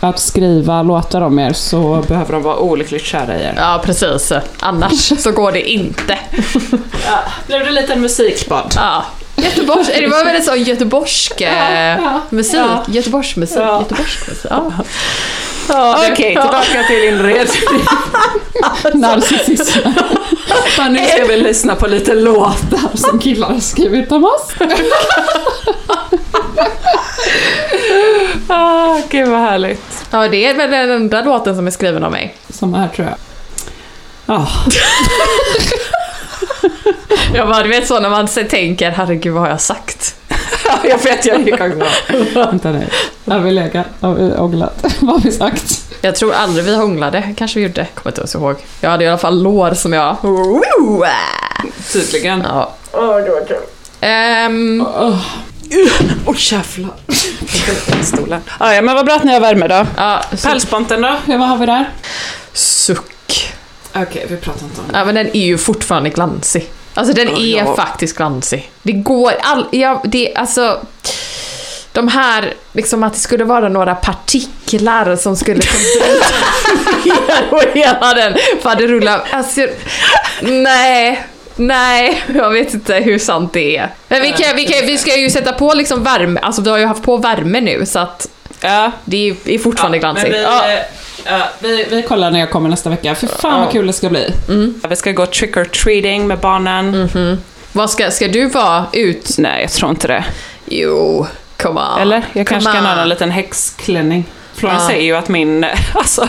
att 0.00 0.18
skriva 0.18 0.82
låtar 0.82 1.20
om 1.20 1.38
er 1.38 1.52
så 1.52 2.04
behöver 2.08 2.32
de 2.32 2.42
vara 2.42 2.58
olyckligt 2.58 3.04
kära 3.04 3.38
i 3.38 3.42
er. 3.42 3.54
Ja, 3.56 3.82
precis. 3.84 4.32
Annars 4.60 5.22
så 5.22 5.32
går 5.32 5.52
det 5.52 5.70
inte. 5.70 6.18
Blev 7.46 7.60
det 7.60 7.68
en 7.68 7.74
liten 7.74 8.00
musikbad? 8.00 8.72
Ja. 8.76 9.04
Göteborgs, 9.36 9.88
det 9.88 10.06
var 10.06 10.24
väldigt 10.24 10.44
så 10.44 10.56
göteborgsk 10.56 11.40
eh, 11.40 12.02
ja, 12.02 12.20
musik. 12.30 12.54
ja. 12.54 12.84
Göteborgsmusik. 12.88 13.58
Ja. 13.58 13.78
Göteborgsk 13.78 14.28
musik. 14.28 14.50
Ja. 14.50 14.72
Okej, 15.68 16.16
tillbaka 16.16 16.82
till 16.86 17.04
inredning. 17.04 17.62
Narcissism. 19.00 19.78
Nu 20.90 21.06
ska 21.06 21.24
vi 21.24 21.36
lyssna 21.36 21.74
på 21.74 21.86
lite 21.86 22.14
låtar 22.14 22.96
som 22.96 23.18
killar 23.18 23.48
har 23.48 23.60
skrivit 23.60 24.12
om 24.12 24.24
oss. 24.24 24.52
ah, 28.48 28.98
gud 29.08 29.28
vad 29.28 29.40
härligt. 29.40 30.04
ja, 30.10 30.28
det 30.28 30.46
är 30.46 30.54
väl 30.54 30.70
den 30.70 30.90
enda 30.90 31.22
låten 31.22 31.56
som 31.56 31.66
är 31.66 31.70
skriven 31.70 32.04
av 32.04 32.12
mig. 32.12 32.36
Som 32.48 32.74
är 32.74 32.88
tror 32.88 33.08
jag. 33.08 33.16
Ah, 34.26 34.46
Jag 37.34 37.48
bara, 37.48 37.62
du 37.62 37.68
vet 37.68 37.88
så 37.88 38.00
när 38.00 38.10
man 38.10 38.26
tänker, 38.26 38.90
herregud 38.90 39.32
vad 39.32 39.42
har 39.42 39.50
jag 39.50 39.60
sagt? 39.60 40.16
jag 40.84 40.98
vet, 40.98 41.26
jag 41.26 41.40
gick 41.40 41.60
också. 41.60 41.86
Vänta 42.34 42.70
nu. 42.70 42.86
Har 43.26 43.38
vi 43.38 43.50
legat? 43.50 43.86
Har 44.00 44.14
vi 44.14 44.32
ånglat? 44.36 44.84
Vad 45.00 45.10
har 45.14 45.20
vi 45.20 45.32
sagt? 45.32 45.78
Jag 46.00 46.16
tror 46.16 46.32
aldrig 46.34 46.64
vi 46.64 46.74
hånglade, 46.76 47.34
kanske 47.36 47.58
vi 47.58 47.66
gjorde, 47.66 47.86
kommer 47.94 48.10
inte 48.10 48.20
ens 48.20 48.34
ihåg. 48.34 48.56
Jag 48.80 48.90
hade 48.90 49.04
i 49.04 49.08
alla 49.08 49.18
fall 49.18 49.42
lår 49.42 49.74
som 49.74 49.92
jag... 49.92 50.16
Tydligen. 51.92 52.40
Ja. 52.48 52.72
Åh, 52.92 53.16
det 53.16 53.30
var 53.30 53.46
kul. 53.46 53.56
Ehm, 54.00 54.86
Åh 56.26 56.36
jävlar. 56.36 56.90
Stolen. 58.02 58.40
Ah, 58.58 58.72
ja, 58.72 58.82
men 58.82 58.94
vad 58.94 59.06
bra 59.06 59.14
att 59.14 59.24
ni 59.24 59.32
har 59.32 59.40
värme 59.40 59.68
då. 59.68 59.86
ja, 59.96 60.22
så- 60.36 60.48
Pälsponten 60.48 61.02
då? 61.02 61.16
Ja, 61.26 61.36
vad 61.38 61.48
har 61.48 61.56
vi 61.56 61.66
där? 61.66 61.90
suck. 62.52 63.52
Okej, 63.94 64.26
vi 64.28 64.36
pratar 64.36 64.64
inte 64.64 64.80
om 64.80 64.86
det. 64.92 64.98
Ja, 64.98 65.04
men 65.04 65.14
den 65.14 65.36
är 65.36 65.46
ju 65.46 65.58
fortfarande 65.58 66.10
glansig. 66.10 66.70
Alltså 66.94 67.14
den 67.14 67.28
Ja, 67.28 67.36
är 67.62 67.66
ja. 67.66 67.76
faktiskt 67.76 68.16
glansig. 68.16 68.70
Det 68.82 68.92
går 68.92 69.32
all, 69.42 69.66
ja, 69.70 70.02
det, 70.04 70.34
alltså 70.34 70.80
de 71.92 72.08
här, 72.08 72.54
liksom 72.72 73.02
att 73.02 73.14
det 73.14 73.20
skulle 73.20 73.44
vara 73.44 73.68
några 73.68 73.94
partiklar 73.94 75.16
som 75.16 75.36
skulle 75.36 75.58
ner 75.58 75.66
och 77.50 77.62
hela 77.74 78.14
den 78.14 78.36
faderullan. 78.62 79.20
Alltså, 79.30 79.66
nej. 80.40 81.26
Nej, 81.56 82.22
jag 82.34 82.50
vet 82.50 82.74
inte 82.74 82.94
hur 82.94 83.18
sant 83.18 83.52
det 83.52 83.76
är. 83.76 83.90
Men 84.08 84.22
vi, 84.22 84.32
kan, 84.32 84.56
vi, 84.56 84.64
kan, 84.64 84.86
vi 84.86 84.98
ska 84.98 85.16
ju 85.16 85.30
sätta 85.30 85.52
på 85.52 85.74
liksom 85.74 86.02
värme, 86.04 86.40
alltså 86.40 86.62
vi 86.62 86.70
har 86.70 86.78
ju 86.78 86.86
haft 86.86 87.02
på 87.02 87.16
värme 87.16 87.60
nu 87.60 87.86
så 87.86 87.98
att 87.98 88.28
Ja. 88.60 88.92
det 89.04 89.34
är, 89.46 89.58
fortfarande 89.58 89.98
Men 90.00 90.14
glansigt. 90.14 90.36
Ja, 91.24 91.48
vi, 91.58 91.86
vi 91.90 92.02
kollar 92.02 92.30
när 92.30 92.40
jag 92.40 92.50
kommer 92.50 92.68
nästa 92.68 92.90
vecka. 92.90 93.14
För 93.14 93.26
fan 93.26 93.60
vad 93.60 93.72
kul 93.72 93.86
det 93.86 93.92
ska 93.92 94.08
bli. 94.08 94.34
Vi 94.88 94.96
ska 94.96 95.12
gå 95.12 95.26
trick 95.26 95.56
or 95.56 95.64
treating 95.64 96.26
med 96.26 96.38
barnen. 96.38 97.08
Vad 97.72 97.90
ska, 97.90 98.10
ska 98.10 98.28
du 98.28 98.46
vara 98.46 98.86
ut? 98.92 99.34
Nej, 99.38 99.62
jag 99.62 99.70
tror 99.70 99.90
inte 99.90 100.06
det. 100.08 100.24
Jo, 100.66 101.26
come 101.56 101.80
on. 101.80 102.00
Eller? 102.00 102.22
Jag 102.32 102.46
kanske 102.46 102.70
Come 102.70 102.78
kan 102.78 102.86
ha 102.86 102.92
on. 102.92 102.98
en 102.98 103.08
liten 103.08 103.30
häxklänning. 103.30 104.24
Florence 104.54 104.86
säger 104.86 105.02
ju 105.02 105.16
att 105.16 105.28
min, 105.28 105.66
alltså, 105.94 106.28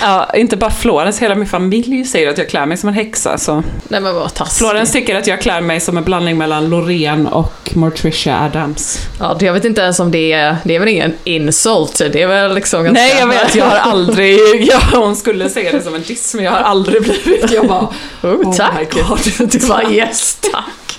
ja, 0.00 0.30
inte 0.34 0.56
bara 0.56 0.70
Florence, 0.70 1.20
hela 1.20 1.34
min 1.34 1.46
familj 1.48 2.04
säger 2.04 2.28
att 2.30 2.38
jag 2.38 2.48
klär 2.48 2.66
mig 2.66 2.76
som 2.76 2.88
en 2.88 2.94
häxa. 2.94 3.38
Så. 3.38 3.62
Nej 3.88 4.00
men 4.00 4.14
vad 4.14 4.34
taskigt. 4.34 4.58
Florence 4.58 4.92
tycker 4.92 5.16
att 5.16 5.26
jag 5.26 5.40
klär 5.40 5.60
mig 5.60 5.80
som 5.80 5.96
en 5.96 6.04
blandning 6.04 6.38
mellan 6.38 6.68
Loreen 6.70 7.26
och 7.26 7.52
Morticia 7.74 8.40
Adams. 8.44 8.98
Ja, 9.20 9.36
det- 9.38 9.46
jag 9.46 9.52
vet 9.52 9.64
inte 9.64 9.80
ens 9.80 10.00
om 10.00 10.10
det 10.10 10.32
är, 10.32 10.56
det 10.64 10.74
är 10.74 10.78
väl 10.78 10.88
ingen 10.88 11.14
insult, 11.24 11.98
det 12.12 12.22
är 12.22 12.26
väl 12.26 12.54
liksom 12.54 12.84
ganska... 12.84 13.02
Nej, 13.02 13.16
jag 13.18 13.26
vet, 13.26 13.54
jag 13.54 13.64
har 13.64 13.76
aldrig, 13.90 14.38
ja, 14.70 14.80
hon 14.92 15.16
skulle 15.16 15.50
säga 15.50 15.72
det 15.72 15.82
som 15.82 15.94
en 15.94 16.02
diss, 16.02 16.34
men 16.34 16.44
jag 16.44 16.52
har 16.52 16.58
aldrig 16.58 17.02
blivit, 17.02 17.50
jag 17.50 17.66
bara, 17.68 17.88
Oh, 18.22 18.30
Oh 18.34 18.50
my 18.50 18.56
tack! 18.56 18.92
God. 18.94 19.50
du 19.50 19.58
bara 19.68 19.90
yes, 19.90 20.38
tack! 20.52 20.98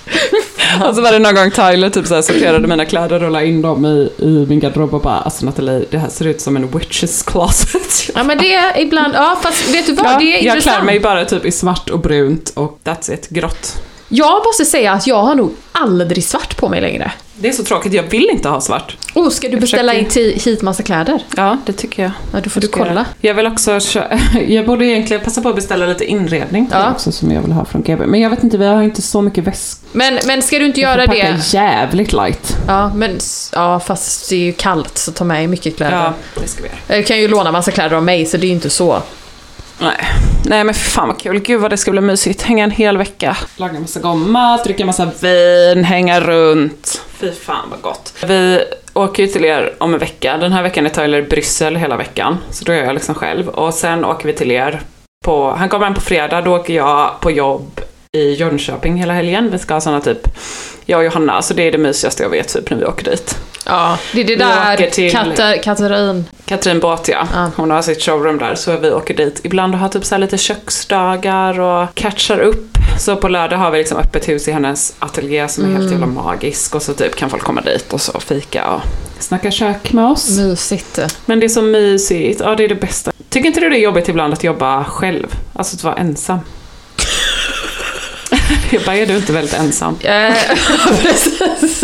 Och 0.88 0.94
så 0.94 1.02
var 1.02 1.12
det 1.12 1.18
någon 1.18 1.34
gång 1.34 1.50
Tyler 1.50 1.90
typ 1.90 2.06
så 2.06 2.14
här 2.14 2.22
sorterade 2.22 2.68
mina 2.68 2.84
kläder 2.84 3.22
och 3.22 3.30
la 3.30 3.42
in 3.42 3.62
dem 3.62 3.86
i, 3.86 4.10
i 4.18 4.46
min 4.48 4.60
garderob 4.60 4.94
och 4.94 5.00
bara 5.00 5.18
alltså 5.20 5.44
Nathalie, 5.46 5.84
det 5.90 5.98
här 5.98 6.08
ser 6.08 6.26
ut 6.26 6.40
som 6.40 6.56
en 6.56 6.68
witches 6.70 7.22
closet. 7.22 8.10
Ja 8.14 8.24
men 8.24 8.38
det 8.38 8.54
är 8.54 8.80
ibland, 8.80 9.14
ja 9.14 9.38
fast 9.42 9.74
vet 9.74 9.86
du 9.86 9.92
vad, 9.92 10.06
Ja, 10.06 10.18
det 10.18 10.24
är 10.24 10.32
jag 10.32 10.40
intressant. 10.56 10.76
klär 10.76 10.84
mig 10.84 11.00
bara 11.00 11.24
typ 11.24 11.44
i 11.44 11.52
svart 11.52 11.90
och 11.90 12.00
brunt 12.00 12.52
och 12.54 12.78
that's 12.84 13.12
it, 13.14 13.28
grått. 13.28 13.82
Jag 14.08 14.42
måste 14.46 14.64
säga 14.64 14.92
att 14.92 15.06
jag 15.06 15.22
har 15.22 15.34
nog 15.34 15.54
aldrig 15.72 16.24
svart 16.24 16.56
på 16.56 16.68
mig 16.68 16.80
längre. 16.80 17.12
Det 17.40 17.48
är 17.48 17.52
så 17.52 17.64
tråkigt, 17.64 17.92
jag 17.92 18.02
vill 18.02 18.30
inte 18.30 18.48
ha 18.48 18.60
svart. 18.60 18.96
Oh, 19.14 19.28
ska 19.30 19.46
du 19.46 19.52
Jag 19.52 19.60
beställa 19.60 19.92
försöker- 19.92 20.44
hit 20.50 20.62
massa 20.62 20.82
kläder? 20.82 21.22
Ja, 21.36 21.58
det 21.66 21.72
tycker 21.72 22.02
jag. 22.02 22.12
Ja, 22.32 22.40
då 22.44 22.50
får 22.50 22.60
du 22.60 22.66
jag 22.66 22.72
kolla. 22.72 22.90
göra. 22.92 23.06
Jag 23.20 23.34
vill 23.34 23.46
också 23.46 23.78
kö- 23.80 24.18
Jag 24.48 24.66
borde 24.66 24.84
egentligen 24.86 25.24
passa 25.24 25.42
på 25.42 25.48
att 25.48 25.54
beställa 25.54 25.86
lite 25.86 26.04
inredning 26.04 26.68
Ja. 26.72 26.90
också 26.90 27.12
som 27.12 27.30
jag 27.30 27.42
vill 27.42 27.52
ha 27.52 27.64
från 27.64 27.82
GB. 27.82 28.06
Men 28.06 28.20
jag 28.20 28.30
vet 28.30 28.44
inte, 28.44 28.58
vi 28.58 28.66
har 28.66 28.82
inte 28.82 29.02
så 29.02 29.22
mycket 29.22 29.44
väskor. 29.44 29.88
Men, 29.92 30.18
men 30.26 30.42
ska 30.42 30.58
du 30.58 30.66
inte 30.66 30.80
Jag 30.80 30.94
får 30.94 31.00
göra 31.00 31.06
packa 31.06 31.32
det? 31.36 31.52
jävligt 31.54 32.12
light. 32.12 32.56
Ja, 32.66 32.92
men 32.94 33.18
ja, 33.52 33.80
fast 33.80 34.30
det 34.30 34.36
är 34.36 34.40
ju 34.40 34.52
kallt 34.52 34.98
så 34.98 35.12
ta 35.12 35.24
med 35.24 35.48
mycket 35.48 35.76
kläder. 35.76 35.96
Ja, 35.96 36.12
det 36.42 36.48
ska 36.48 36.62
vi 36.62 36.68
göra. 36.68 36.96
Jag 36.98 37.06
kan 37.06 37.18
ju 37.18 37.28
låna 37.28 37.52
massa 37.52 37.70
kläder 37.70 37.96
av 37.96 38.02
mig 38.02 38.26
så 38.26 38.36
det 38.36 38.44
är 38.46 38.48
ju 38.48 38.54
inte 38.54 38.70
så. 38.70 39.02
Nej. 39.80 39.96
Nej 40.44 40.64
men 40.64 40.74
för 40.74 40.90
fan 40.90 41.08
vad 41.08 41.20
kul, 41.20 41.38
gud 41.38 41.60
vad 41.60 41.70
det 41.70 41.76
ska 41.76 41.90
bli 41.90 42.00
mysigt. 42.00 42.42
Hänga 42.42 42.64
en 42.64 42.70
hel 42.70 42.98
vecka. 42.98 43.36
Laga 43.56 43.80
massa 43.80 44.00
god 44.00 44.16
mat, 44.16 44.64
dricka 44.64 44.86
massa 44.86 45.10
vin, 45.20 45.84
hänga 45.84 46.20
runt. 46.20 47.02
Fy 47.18 47.32
fan 47.32 47.70
vad 47.70 47.80
gott. 47.80 48.14
Vi 48.26 48.64
åker 48.92 49.22
ju 49.22 49.28
till 49.28 49.44
er 49.44 49.74
om 49.78 49.94
en 49.94 50.00
vecka. 50.00 50.36
Den 50.36 50.52
här 50.52 50.62
veckan 50.62 50.86
är 50.86 50.90
Tyler 50.90 51.18
i 51.18 51.22
Bryssel 51.22 51.76
hela 51.76 51.96
veckan. 51.96 52.38
Så 52.50 52.64
då 52.64 52.72
är 52.72 52.84
jag 52.84 52.94
liksom 52.94 53.14
själv. 53.14 53.48
Och 53.48 53.74
sen 53.74 54.04
åker 54.04 54.26
vi 54.26 54.32
till 54.32 54.50
er 54.50 54.80
på, 55.24 55.50
han 55.50 55.68
kommer 55.68 55.84
hem 55.84 55.94
på 55.94 56.00
fredag, 56.00 56.40
då 56.40 56.56
åker 56.56 56.74
jag 56.74 57.20
på 57.20 57.30
jobb 57.30 57.80
i 58.12 58.32
Jönköping 58.34 58.96
hela 58.96 59.12
helgen. 59.14 59.50
Vi 59.52 59.58
ska 59.58 59.74
ha 59.74 59.80
såna 59.80 60.00
typ, 60.00 60.28
jag 60.86 60.98
och 60.98 61.04
Johanna, 61.04 61.42
så 61.42 61.54
det 61.54 61.62
är 61.62 61.72
det 61.72 61.78
mysigaste 61.78 62.22
jag 62.22 62.30
vet 62.30 62.48
typ 62.54 62.70
när 62.70 62.78
vi 62.78 62.84
åker 62.84 63.04
dit. 63.10 63.38
Ja, 63.66 63.98
det 64.12 64.20
är 64.20 64.24
det 64.24 64.36
där 64.36 64.90
till- 64.90 65.12
Katar, 65.12 65.62
Katarin. 65.62 66.24
Katrin 66.44 66.80
Båt 66.80 67.08
ja. 67.08 67.26
Ja. 67.34 67.50
Hon 67.56 67.70
har 67.70 67.82
sitt 67.82 68.02
showroom 68.02 68.38
där 68.38 68.54
så 68.54 68.76
vi 68.76 68.90
åker 68.90 69.14
dit 69.14 69.40
ibland 69.44 69.74
och 69.74 69.80
har 69.80 69.88
typ 69.88 70.04
så 70.04 70.14
här 70.14 70.20
lite 70.20 70.38
köksdagar 70.38 71.60
och 71.60 71.94
catchar 71.94 72.38
upp. 72.40 72.64
Så 72.98 73.16
på 73.16 73.28
lördag 73.28 73.56
har 73.56 73.70
vi 73.70 73.78
liksom 73.78 73.98
öppet 73.98 74.28
hus 74.28 74.48
i 74.48 74.52
hennes 74.52 74.94
ateljé 74.98 75.48
som 75.48 75.64
är 75.64 75.78
helt 75.78 75.90
jävla 75.90 76.06
magisk 76.06 76.74
och 76.74 76.82
så 76.82 76.94
typ 76.94 77.16
kan 77.16 77.30
folk 77.30 77.42
komma 77.42 77.60
dit 77.60 77.92
och 77.92 78.00
så 78.00 78.20
fika 78.20 78.66
och 78.70 78.80
snacka 79.18 79.50
kök 79.50 79.92
med 79.92 80.04
oss. 80.10 80.38
Mysigt. 80.38 80.98
Men 81.26 81.40
det 81.40 81.46
är 81.46 81.48
så 81.48 81.62
mysigt, 81.62 82.40
ja 82.40 82.54
det 82.54 82.64
är 82.64 82.68
det 82.68 82.74
bästa. 82.74 83.12
Tycker 83.30 83.46
inte 83.48 83.60
du 83.60 83.68
det 83.70 83.76
är 83.76 83.80
jobbigt 83.80 84.08
ibland 84.08 84.32
att 84.32 84.44
jobba 84.44 84.84
själv? 84.84 85.26
Alltså 85.52 85.76
att 85.76 85.84
vara 85.84 85.94
ensam? 85.96 86.38
Bara, 88.86 88.96
är 88.96 89.06
du 89.06 89.16
inte 89.16 89.32
väldigt 89.32 89.54
ensam? 89.54 89.98
Eh, 90.02 90.34
precis. 91.02 91.82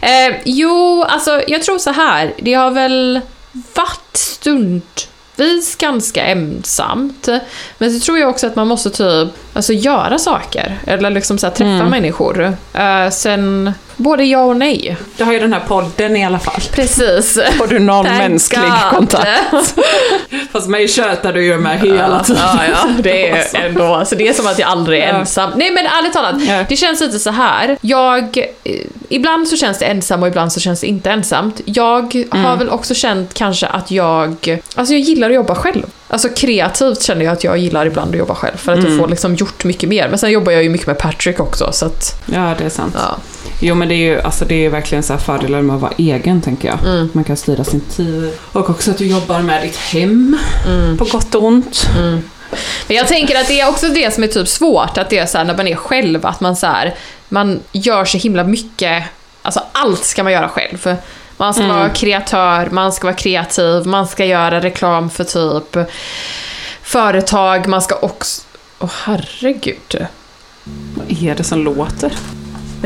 Eh, 0.00 0.34
jo, 0.44 1.02
alltså 1.08 1.42
jag 1.46 1.62
tror 1.62 1.78
så 1.78 1.90
här. 1.90 2.32
Det 2.38 2.54
har 2.54 2.70
väl 2.70 3.20
varit 3.74 4.16
stundvis 4.16 5.76
ganska 5.78 6.24
ensamt. 6.24 7.28
Men 7.78 7.92
så 7.92 8.04
tror 8.06 8.18
jag 8.18 8.30
också 8.30 8.46
att 8.46 8.56
man 8.56 8.68
måste 8.68 8.90
typ 8.90 9.28
alltså, 9.52 9.72
göra 9.72 10.18
saker. 10.18 10.78
Eller 10.86 11.10
liksom 11.10 11.38
så 11.38 11.46
här, 11.46 11.54
träffa 11.54 11.84
människor. 11.88 12.56
Eh, 12.74 13.10
sen, 13.10 13.72
både 13.96 14.24
ja 14.24 14.38
och 14.44 14.56
nej. 14.56 14.96
Du 15.16 15.24
har 15.24 15.32
ju 15.32 15.38
den 15.38 15.52
här 15.52 15.60
podden 15.60 16.16
i 16.16 16.24
alla 16.26 16.38
fall. 16.38 16.60
Precis. 16.72 17.38
Får 17.58 17.66
du 17.66 17.78
någon 17.78 18.04
Thank 18.06 18.18
mänsklig 18.18 18.60
God. 18.70 18.90
kontakt? 18.98 19.28
Fast 20.52 20.68
mig 20.68 20.88
tjötar 20.88 21.32
du 21.32 21.44
ju 21.44 21.58
med 21.58 21.80
hela 21.80 22.24
tiden. 22.24 22.42
Ja, 22.54 22.60
ja, 22.70 22.88
det 23.02 23.30
är 23.30 23.44
ändå, 23.66 24.04
så 24.06 24.14
det 24.14 24.28
är 24.28 24.32
som 24.32 24.46
att 24.46 24.58
jag 24.58 24.68
aldrig 24.68 25.00
är 25.02 25.08
Ja. 25.08 25.14
ensam. 25.14 25.50
Nej 25.56 25.70
men 25.70 25.86
ärligt 25.86 26.12
talat, 26.12 26.34
Ja. 26.42 26.64
det 26.68 26.76
känns 26.76 27.00
lite 27.00 27.18
så 27.18 27.30
här. 27.30 27.78
Jag, 27.80 28.38
eh, 28.64 28.74
ibland 29.08 29.48
så 29.48 29.56
känns 29.56 29.78
det 29.78 29.84
ensam 29.84 30.22
och 30.22 30.28
ibland 30.28 30.52
så 30.52 30.60
känns 30.60 30.80
det 30.80 30.86
inte 30.86 31.10
ensamt. 31.10 31.60
Jag 31.64 32.14
Mm. 32.14 32.44
har 32.44 32.56
väl 32.56 32.68
också 32.68 32.94
känt 32.94 33.34
kanske 33.34 33.66
att 33.66 33.90
jag, 33.90 34.58
alltså 34.74 34.94
jag 34.94 35.00
gillar 35.00 35.28
att 35.30 35.34
jobba 35.36 35.54
själv. 35.54 35.82
Alltså 36.08 36.28
kreativt 36.28 37.02
känner 37.02 37.24
jag 37.24 37.32
att 37.32 37.44
jag 37.44 37.58
gillar 37.58 37.86
ibland 37.86 38.10
att 38.10 38.18
jobba 38.18 38.34
själv 38.34 38.56
för 38.56 38.72
att 38.72 38.78
Mm. 38.78 38.90
jag 38.90 39.00
får 39.00 39.08
liksom 39.08 39.34
gjort 39.34 39.64
mycket 39.64 39.88
mer. 39.88 40.08
Men 40.08 40.18
sen 40.18 40.30
jobbar 40.30 40.52
jag 40.52 40.62
ju 40.62 40.68
mycket 40.68 40.86
med 40.86 40.98
Patrick 40.98 41.40
också 41.40 41.72
så 41.72 41.86
att, 41.86 42.22
Ja, 42.26 42.54
det 42.58 42.64
är 42.64 42.68
sant. 42.70 42.94
ja. 42.98 43.16
Jo, 43.66 43.74
men 43.74 43.88
det 43.88 43.94
är 43.94 43.96
ju 43.96 44.20
alltså, 44.20 44.44
det 44.44 44.64
är 44.64 44.70
verkligen 44.70 45.02
så 45.02 45.12
här 45.12 45.20
fördelar 45.20 45.62
med 45.62 45.76
att 45.76 45.82
vara 45.82 45.92
egen, 45.98 46.42
tänker 46.42 46.68
jag. 46.68 46.78
Mm. 46.84 47.10
Man 47.12 47.24
kan 47.24 47.36
styra 47.36 47.64
sin 47.64 47.80
tid. 47.80 48.32
Och 48.52 48.70
också 48.70 48.90
att 48.90 48.98
du 48.98 49.06
jobbar 49.06 49.42
med 49.42 49.62
ditt 49.62 49.76
hem. 49.76 50.38
Mm. 50.66 50.98
På 50.98 51.04
gott 51.04 51.34
och 51.34 51.44
ont. 51.44 51.86
Men 52.86 52.96
jag 52.96 53.08
tänker 53.08 53.40
att 53.40 53.48
det 53.48 53.60
är 53.60 53.68
också 53.68 53.88
det 53.88 54.14
som 54.14 54.24
är 54.24 54.28
typ 54.28 54.48
svårt, 54.48 54.98
att 54.98 55.10
det 55.10 55.18
är 55.18 55.26
så 55.26 55.38
här 55.38 55.44
när 55.44 55.56
man 55.56 55.68
är 55.68 55.76
själv, 55.76 56.26
att 56.26 56.40
man 56.40 56.56
så 56.56 56.66
här, 56.66 56.94
man 57.28 57.60
gör 57.72 58.04
så 58.04 58.18
himla 58.18 58.44
mycket, 58.44 59.04
alltså 59.42 59.62
allt 59.72 60.04
ska 60.04 60.22
man 60.22 60.32
göra 60.32 60.48
själv. 60.48 60.96
Man 61.36 61.54
ska 61.54 61.66
vara 61.66 61.88
kreatör, 61.88 62.68
man 62.70 62.92
ska 62.92 63.06
vara 63.06 63.16
kreativ, 63.16 63.86
man 63.86 64.08
ska 64.08 64.24
göra 64.24 64.60
reklam 64.60 65.10
för 65.10 65.24
typ 65.24 65.90
företag, 66.82 67.68
man 67.68 67.82
ska 67.82 67.94
också... 67.94 68.42
Åh 68.78 68.90
herregud. 69.04 70.06
Vad 70.94 71.22
är 71.22 71.34
det 71.34 71.44
som 71.44 71.64
låter? 71.64 72.12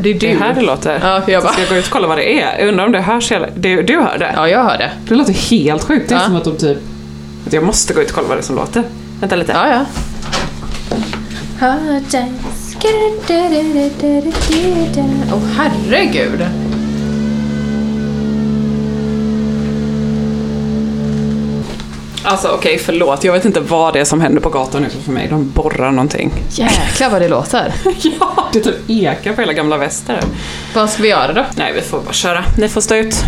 Det 0.02 0.10
är 0.10 0.14
Det 0.14 0.30
är 0.30 0.34
du. 0.34 0.38
här 0.40 0.54
det 0.54 0.60
låter. 0.60 1.00
Ja, 1.02 1.22
jag 1.32 1.42
bara... 1.42 1.52
Ska 1.52 1.62
jag 1.62 1.68
gå 1.70 1.76
ut 1.76 1.84
och 1.86 1.90
kolla 1.92 2.08
vad 2.08 2.18
det 2.18 2.40
är? 2.42 2.58
Jag 2.58 2.68
undrar 2.68 2.86
om 2.86 2.92
det 2.92 3.00
hörs 3.00 3.32
hela... 3.32 3.46
Du, 3.56 3.82
du 3.82 3.94
hör 4.00 4.18
det? 4.18 4.32
Ja, 4.36 4.48
jag 4.48 4.64
hör 4.64 4.78
det. 4.78 4.90
Det 5.08 5.14
låter 5.14 5.32
helt 5.32 5.84
sjukt. 5.84 6.08
Det 6.08 6.14
är 6.14 6.18
Ja. 6.18 6.24
som 6.26 6.36
att 6.36 6.44
de 6.44 6.56
typ... 6.56 6.78
Att 7.46 7.52
jag 7.52 7.64
måste 7.64 7.94
gå 7.94 8.00
ut 8.02 8.08
och 8.08 8.14
kolla 8.14 8.28
vad 8.28 8.36
det 8.36 8.40
är 8.40 8.44
som 8.44 8.56
låter. 8.56 8.82
Vänta 9.20 9.36
lite. 9.36 9.52
Ja, 9.52 9.68
ja. 9.68 9.84
Åh 15.32 15.40
herregud. 15.56 16.40
Alltså 22.28 22.48
okej, 22.48 22.78
förlåt. 22.78 23.24
Jag 23.24 23.32
vet 23.32 23.44
inte 23.44 23.60
vad 23.60 23.92
det 23.92 24.00
är 24.00 24.04
som 24.04 24.20
händer 24.20 24.40
på 24.40 24.50
gatan 24.50 24.84
utanför 24.84 25.12
mig. 25.12 25.28
De 25.30 25.50
borrar 25.50 25.90
någonting. 25.90 26.32
Jäklar 26.50 27.10
vad 27.10 27.22
det 27.22 27.28
låter. 27.28 27.74
ja, 28.20 28.48
det 28.52 28.60
typ 28.60 28.90
ekar 28.90 29.32
på 29.32 29.40
hela 29.40 29.52
gamla 29.52 29.76
väster. 29.76 30.20
Vad 30.74 30.90
ska 30.90 31.02
vi 31.02 31.08
göra 31.08 31.32
då? 31.32 31.44
Nej, 31.56 31.72
vi 31.74 31.80
får 31.80 32.00
bara 32.00 32.12
köra. 32.12 32.44
Ni 32.58 32.68
får 32.68 32.80
stå 32.80 32.94
ut. 32.94 33.24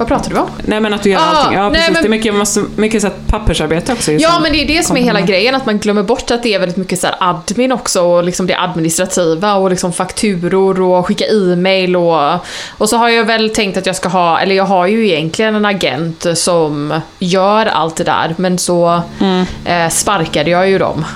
Vad 0.00 0.08
pratar 0.08 0.30
du 0.30 0.36
om? 0.36 0.48
Nej 0.64 0.80
men 0.80 0.94
att 0.94 1.02
du 1.02 1.10
gör 1.10 1.18
Ah, 1.18 1.22
allting. 1.22 1.58
Ja 1.58 1.68
nej, 1.68 1.72
precis, 1.80 1.92
men- 1.94 2.02
det 2.02 2.08
är 2.08 2.10
mycket, 2.10 2.76
mycket 2.78 3.02
så 3.02 3.08
här, 3.08 3.16
pappersarbete 3.26 3.92
också. 3.92 4.12
Ja, 4.12 4.38
men 4.42 4.52
det 4.52 4.62
är 4.62 4.66
det 4.66 4.82
som 4.86 4.96
är 4.96 5.00
hela 5.02 5.20
grejen, 5.20 5.54
att 5.54 5.66
man 5.66 5.78
glömmer 5.78 6.02
bort 6.02 6.30
att 6.30 6.42
det 6.42 6.54
är 6.54 6.58
väldigt 6.58 6.76
mycket 6.76 7.00
så 7.00 7.06
här 7.06 7.16
admin 7.20 7.72
också, 7.72 8.02
och 8.02 8.24
liksom 8.24 8.46
det 8.46 8.54
administrativa 8.58 9.54
och 9.54 9.70
liksom 9.70 9.92
fakturor 9.92 10.80
och 10.80 11.06
skicka 11.06 11.24
e-mail 11.24 11.96
och... 11.96 12.32
Och 12.78 12.88
så 12.88 12.96
har 12.96 13.08
jag 13.08 13.24
väl 13.24 13.50
tänkt 13.50 13.76
att 13.76 13.86
jag 13.86 13.96
ska 13.96 14.08
ha, 14.08 14.40
eller 14.40 14.54
jag 14.54 14.64
har 14.64 14.86
ju 14.86 15.08
egentligen 15.08 15.54
en 15.54 15.64
agent 15.64 16.26
som 16.34 17.00
gör 17.18 17.66
allt 17.66 17.96
det 17.96 18.04
där, 18.04 18.34
men 18.38 18.58
så 18.58 19.02
Mm. 19.20 19.44
eh, 19.64 19.88
sparkade 19.88 20.50
jag 20.50 20.68
ju 20.68 20.78
dem. 20.78 21.04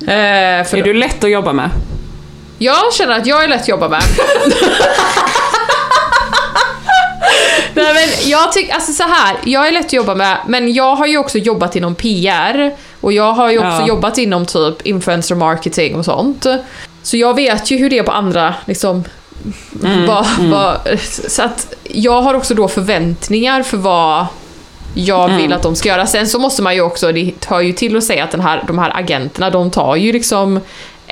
eh, 0.06 0.74
Är 0.78 0.82
du 0.82 0.92
lätt 0.94 1.24
att 1.24 1.30
jobba 1.30 1.52
med? 1.52 1.70
Jag 2.62 2.92
känner 2.94 3.18
att 3.18 3.26
jag 3.26 3.44
är 3.44 3.48
lätt 3.48 3.60
att 3.62 3.68
jobba 3.68 3.88
med. 3.88 4.02
Nej 7.74 7.94
men 7.94 8.30
jag 8.30 8.52
tycker, 8.52 8.74
alltså 8.74 8.92
så 8.92 9.02
här, 9.02 9.36
jag 9.44 9.68
är 9.68 9.72
lätt 9.72 9.86
att 9.86 9.92
jobba 9.92 10.14
med, 10.14 10.36
men 10.46 10.72
jag 10.72 10.96
har 10.96 11.06
ju 11.06 11.18
också 11.18 11.38
jobbat 11.38 11.76
inom 11.76 11.94
PR 11.94 12.72
och 13.00 13.12
jag 13.12 13.32
har 13.32 13.50
ju 13.50 13.58
också 13.58 13.80
Ja. 13.80 13.86
jobbat 13.88 14.18
inom 14.18 14.46
typ 14.46 14.86
influencer 14.86 15.34
marketing 15.34 15.94
och 15.96 16.04
sånt. 16.04 16.46
Så 17.02 17.16
jag 17.16 17.34
vet 17.34 17.70
ju 17.70 17.76
hur 17.78 17.90
det 17.90 17.98
är 17.98 18.02
på 18.02 18.12
andra, 18.12 18.54
liksom, 18.64 19.04
vad, 20.06 20.26
vad, 20.38 20.98
så 21.28 21.42
att 21.42 21.74
jag 21.82 22.22
har 22.22 22.34
också 22.34 22.54
då 22.54 22.68
förväntningar 22.68 23.62
för 23.62 23.76
vad 23.76 24.26
jag 24.94 25.28
vill 25.28 25.52
att 25.52 25.62
de 25.62 25.76
ska 25.76 25.88
göra. 25.88 26.06
Sen 26.06 26.28
så 26.28 26.38
måste 26.38 26.62
man 26.62 26.74
ju 26.74 26.80
också, 26.80 27.12
det 27.12 27.32
hör 27.46 27.60
ju 27.60 27.72
till 27.72 27.96
att 27.96 28.04
säga 28.04 28.24
att 28.24 28.30
den 28.30 28.40
här, 28.40 28.64
de 28.66 28.78
här 28.78 28.92
agenterna, 28.96 29.50
de 29.50 29.70
tar 29.70 29.96
ju 29.96 30.12
liksom 30.12 30.60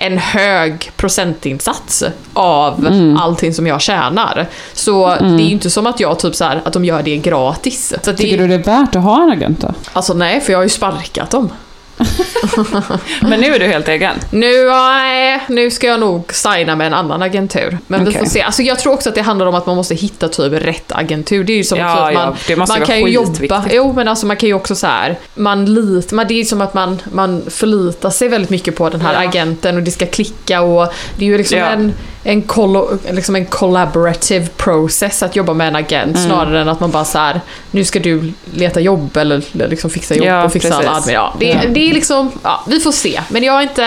en 0.01 0.19
hög 0.19 0.91
procentinsats 0.97 2.05
av 2.33 2.89
allting 3.19 3.55
som 3.55 3.67
jag 3.67 3.81
tjänar. 3.81 4.47
Så 4.75 5.07
det 5.21 5.25
är 5.25 5.39
ju 5.47 5.51
inte 5.53 5.71
som 5.71 5.87
att 5.87 6.01
jag 6.01 6.19
typ 6.19 6.35
så 6.35 6.45
här, 6.45 6.63
att 6.65 6.73
de 6.73 6.85
gör 6.85 7.03
det 7.03 7.17
gratis. 7.17 7.89
Så 7.89 7.95
att 8.11 8.17
det, 8.17 8.23
Tycker 8.23 8.39
du 8.39 8.49
det 8.49 8.55
är 8.55 8.59
värt 8.59 8.97
att 8.97 9.03
ha 9.03 9.23
en 9.23 9.31
agent 9.31 9.61
då? 9.61 9.75
Alltså 9.93 10.15
nej, 10.15 10.41
för 10.41 10.53
jag 10.53 10.59
har 10.59 10.65
ju 10.65 10.69
sparkat 10.69 11.31
dem. 11.31 11.51
Men 13.21 13.41
nu 13.41 13.55
är 13.55 13.59
du 13.59 13.67
helt 13.67 13.89
egen. 13.89 14.15
Nu, 14.31 14.67
nej, 14.69 15.41
nu 15.49 15.71
ska 15.71 15.87
jag 15.87 16.01
nog 16.01 16.33
signa 16.35 16.77
med 16.77 16.87
en 16.87 16.95
annan 16.95 17.23
agentur. 17.23 17.79
Men 17.87 18.05
vi 18.05 18.11
Okej. 18.11 18.21
får 18.21 18.27
se. 18.27 18.43
Alltså 18.43 18.63
jag 18.63 18.79
tror 18.79 18.93
också 18.93 19.09
att 19.09 19.15
det 19.15 19.23
handlar 19.23 19.47
om 19.47 19.55
att 19.55 19.67
man 19.67 19.77
måste 19.77 19.95
hitta 19.95 20.29
typ 20.29 20.53
rätt 20.53 20.93
agentur. 20.93 21.45
Det 21.45 21.53
är 21.53 21.57
ju 21.57 21.65
som 21.65 21.79
Ja, 21.79 22.09
typ 22.09 22.15
ja, 22.15 22.25
man, 22.25 22.59
måste 22.59 22.79
man 22.79 22.87
kan 22.87 23.01
ju 23.01 23.09
jobba. 23.09 23.65
Jo, 23.71 23.93
men 23.93 24.09
alltså 24.09 24.27
man 24.27 24.37
kan 24.37 24.49
ju 24.49 24.55
också 24.55 24.75
så 24.75 24.87
här. 24.87 25.19
Man 25.35 25.75
lit, 25.75 26.13
man, 26.13 26.27
det 26.29 26.35
är 26.35 26.39
ju 26.39 26.45
som 26.45 26.61
att 26.61 26.75
man, 26.75 27.03
man 27.13 27.43
förlitar 27.51 28.11
sig 28.11 28.29
väldigt 28.29 28.51
mycket 28.51 28.77
på 28.77 28.89
den 28.91 29.01
här 29.01 29.13
Ja. 29.23 29.29
agenten 29.29 29.77
och 29.77 29.83
det 29.83 29.91
ska 29.91 30.07
klicka 30.07 30.61
och 30.61 30.93
det 31.17 31.25
är 31.25 31.29
ju 31.29 31.39
liksom 31.39 31.59
Ja. 31.59 31.67
en 31.67 31.95
en, 32.23 32.43
collo, 32.43 32.99
liksom 33.11 33.37
en 33.37 33.47
collaborative 33.47 34.47
process 34.47 35.23
att 35.23 35.37
jobba 35.37 35.55
med 35.55 35.69
en 35.69 35.77
agent 35.77 36.17
Mm. 36.17 36.29
snarare 36.29 36.61
än 36.61 36.69
att 36.69 36.81
man 36.81 36.91
bara 36.91 37.05
så 37.05 37.19
här, 37.19 37.41
nu 37.71 37.85
ska 37.85 37.99
du 38.01 38.33
leta 38.55 38.81
jobb 38.81 39.17
eller 39.17 39.43
liksom 39.53 39.91
fixa 39.91 40.15
jobb 40.15 40.27
Ja, 40.27 40.45
och 40.45 40.53
fixa 40.53 40.69
precis. 40.69 40.87
alla 40.87 40.97
admin. 40.97 41.15
Ja, 41.15 41.35
det, 41.39 41.47
Ja. 41.47 41.61
det 41.69 41.91
är 41.91 41.95
liksom, 41.95 42.31
ja, 42.43 42.65
vi 42.69 42.81
får 42.81 42.93
se. 42.93 43.21
Men 43.29 43.43
jag 43.43 43.53
har 43.53 43.63
inte, 43.63 43.83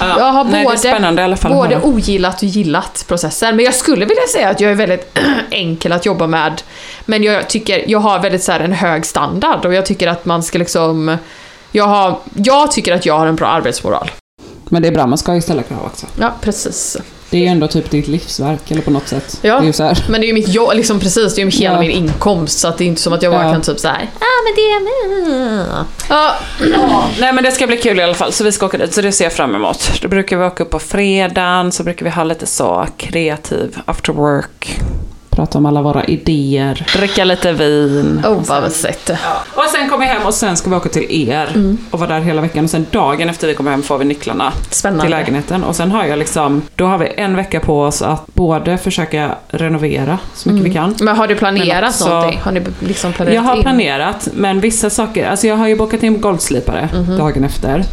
Ja. 0.00 0.18
jag 0.18 0.24
har 0.32 0.44
Nej, 0.44 0.60
är 0.60 0.64
både, 0.64 1.36
fall 1.36 1.52
både 1.52 1.80
ogillat 1.82 2.36
och 2.42 2.48
gillat 2.48 3.04
processen. 3.08 3.56
Men 3.56 3.64
jag 3.64 3.74
skulle 3.74 4.04
vilja 4.06 4.26
säga 4.32 4.48
att 4.48 4.60
jag 4.60 4.70
är 4.70 4.74
väldigt 4.74 5.18
enkel 5.50 5.92
att 5.92 6.06
jobba 6.06 6.26
med. 6.26 6.62
Men 7.04 7.22
jag 7.22 7.48
tycker, 7.48 7.84
jag 7.90 7.98
har 7.98 8.18
väldigt 8.18 8.42
så 8.42 8.52
här 8.52 8.60
en 8.60 8.72
hög 8.72 9.06
standard 9.06 9.64
och 9.66 9.74
jag 9.74 9.86
tycker 9.86 10.08
att 10.08 10.24
man 10.24 10.42
ska 10.42 10.58
liksom, 10.58 11.16
jag, 11.72 11.84
har, 11.84 12.18
jag 12.34 12.70
tycker 12.72 12.94
att 12.94 13.06
jag 13.06 13.18
har 13.18 13.26
en 13.26 13.36
bra 13.36 13.48
arbetsmoral. 13.48 14.10
Men 14.68 14.82
det 14.82 14.88
är 14.88 14.92
bra, 14.92 15.06
man 15.06 15.18
ska 15.18 15.34
ju 15.34 15.40
ställa 15.40 15.62
krav 15.62 15.78
också. 15.84 16.06
Ja, 16.20 16.32
precis. 16.40 16.96
Det 17.30 17.36
är 17.36 17.40
ju 17.40 17.46
ändå 17.46 17.66
typ 17.68 17.90
ditt 17.90 18.08
livsverk, 18.08 18.70
eller 18.70 18.82
på 18.82 18.90
något 18.90 19.08
sätt. 19.08 19.38
Ja. 19.42 19.54
Det 19.54 19.62
är 19.64 19.66
ju 19.66 19.72
så 19.72 19.82
här. 19.84 20.04
Men 20.08 20.20
det 20.20 20.24
är 20.26 20.28
ju 20.28 20.34
mitt 20.34 20.48
jobb, 20.48 20.70
liksom 20.74 21.00
precis, 21.00 21.34
det 21.34 21.42
är 21.42 21.44
ju 21.44 21.50
hela 21.50 21.74
Ja. 21.74 21.80
min 21.80 21.90
inkomst 21.90 22.58
så 22.58 22.68
att 22.68 22.78
det 22.78 22.84
är 22.84 22.86
inte 22.88 23.00
som 23.02 23.12
att 23.12 23.22
jag 23.22 23.32
bara 23.32 23.44
Ja. 23.44 23.52
kan 23.52 23.62
typ 23.62 23.78
såhär, 23.80 24.10
ja 24.20 24.26
ah, 24.26 24.42
men 24.44 24.54
det... 24.54 24.64
Ja, 26.08 26.34
Nej 27.20 27.32
men 27.32 27.44
det 27.44 27.52
ska 27.52 27.66
bli 27.66 27.76
kul 27.76 28.00
i 28.00 28.02
alla 28.02 28.14
fall, 28.14 28.32
så 28.32 28.44
vi 28.44 28.52
ska 28.52 28.66
åka 28.66 28.78
dit, 28.78 28.94
så 28.94 29.02
det 29.02 29.12
ser 29.12 29.24
jag 29.24 29.32
fram 29.32 29.54
emot. 29.54 29.90
Då 30.02 30.08
brukar 30.08 30.36
vi 30.36 30.44
åka 30.44 30.62
upp 30.62 30.70
på 30.70 30.78
fredagen, 30.78 31.72
så 31.72 31.82
brukar 31.82 32.04
vi 32.04 32.10
ha 32.10 32.24
lite 32.24 32.46
så 32.46 32.86
kreativ 32.96 33.78
after 33.86 34.12
work. 34.12 34.80
Prata 35.34 35.58
om 35.58 35.66
alla 35.66 35.82
våra 35.82 36.04
idéer, 36.04 36.86
dricka 36.96 37.24
lite 37.24 37.52
vin. 37.52 38.22
oh 38.26 38.42
vad 38.48 38.62
mysigt. 38.62 39.10
Och 39.54 39.64
sen 39.72 39.88
kommer 39.90 40.06
vi 40.06 40.12
hem 40.12 40.26
och 40.26 40.34
sen 40.34 40.56
ska 40.56 40.70
vi 40.70 40.76
åka 40.76 40.88
till 40.88 41.28
er 41.28 41.48
Mm. 41.54 41.78
och 41.90 41.98
vara 42.00 42.10
där 42.10 42.20
hela 42.20 42.42
veckan. 42.42 42.64
Och 42.64 42.70
sen 42.70 42.86
dagen 42.90 43.28
efter 43.28 43.46
vi 43.48 43.54
kommer 43.54 43.70
hem 43.70 43.82
får 43.82 43.98
vi 43.98 44.04
nycklarna 44.04 44.52
Spännande. 44.70 45.02
till 45.02 45.10
lägenheten. 45.10 45.64
Och 45.64 45.76
sen 45.76 45.90
har 45.92 46.04
jag 46.04 46.18
liksom, 46.18 46.62
då 46.74 46.86
har 46.86 46.98
vi 46.98 47.12
en 47.16 47.36
vecka 47.36 47.60
på 47.60 47.82
oss 47.82 48.02
att 48.02 48.26
både 48.34 48.78
försöka 48.78 49.34
renovera 49.48 50.18
så 50.34 50.48
mycket 50.48 50.66
vi 50.70 50.74
kan. 50.74 50.94
Men 51.00 51.16
har 51.16 51.26
du 51.26 51.34
planerat 51.36 51.90
också- 51.90 52.08
någonting? 52.08 52.40
Har 52.44 52.52
ni 52.52 52.60
liksom 52.80 53.12
planerat 53.12 53.34
Jag 53.34 53.42
har 53.42 53.56
in? 53.56 53.62
planerat, 53.62 54.28
men 54.34 54.60
vissa 54.60 54.90
saker, 54.90 55.28
alltså 55.30 55.46
jag 55.46 55.56
har 55.56 55.68
ju 55.68 55.76
bokat 55.76 56.02
in 56.02 56.20
golvslipare 56.20 56.88
Mhm. 56.94 57.18
dagen 57.18 57.44
efter. 57.44 57.84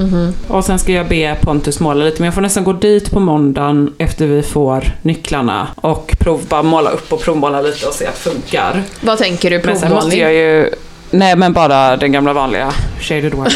Och 0.47 0.65
sen 0.65 0.79
ska 0.79 0.91
jag 0.91 1.07
be 1.07 1.35
Pontus 1.41 1.79
måla 1.79 2.03
lite, 2.05 2.21
men 2.21 2.25
jag 2.25 2.33
får 2.33 2.41
nästan 2.41 2.63
gå 2.63 2.73
dit 2.73 3.11
på 3.11 3.19
måndagen 3.19 3.93
efter 3.97 4.25
vi 4.27 4.41
får 4.41 4.83
nycklarna 5.01 5.67
och 5.75 6.15
prov, 6.19 6.41
bara 6.49 6.63
måla 6.63 6.89
upp 6.89 7.13
och 7.13 7.21
provmåla 7.31 7.61
lite 7.61 7.87
och 7.87 7.93
se 7.93 8.05
att 8.05 8.23
det 8.23 8.29
funkar. 8.29 8.83
Vad 9.01 9.17
tänker 9.17 9.49
du? 9.49 9.61
Men 9.65 9.79
sen 9.79 9.91
måste 9.91 10.17
jag 10.17 10.33
ju... 10.33 10.69
Nej 11.13 11.35
men 11.35 11.53
bara 11.53 11.97
den 11.97 12.11
gamla 12.11 12.33
vanliga 12.33 12.73
shaded 12.99 13.33
white. 13.33 13.55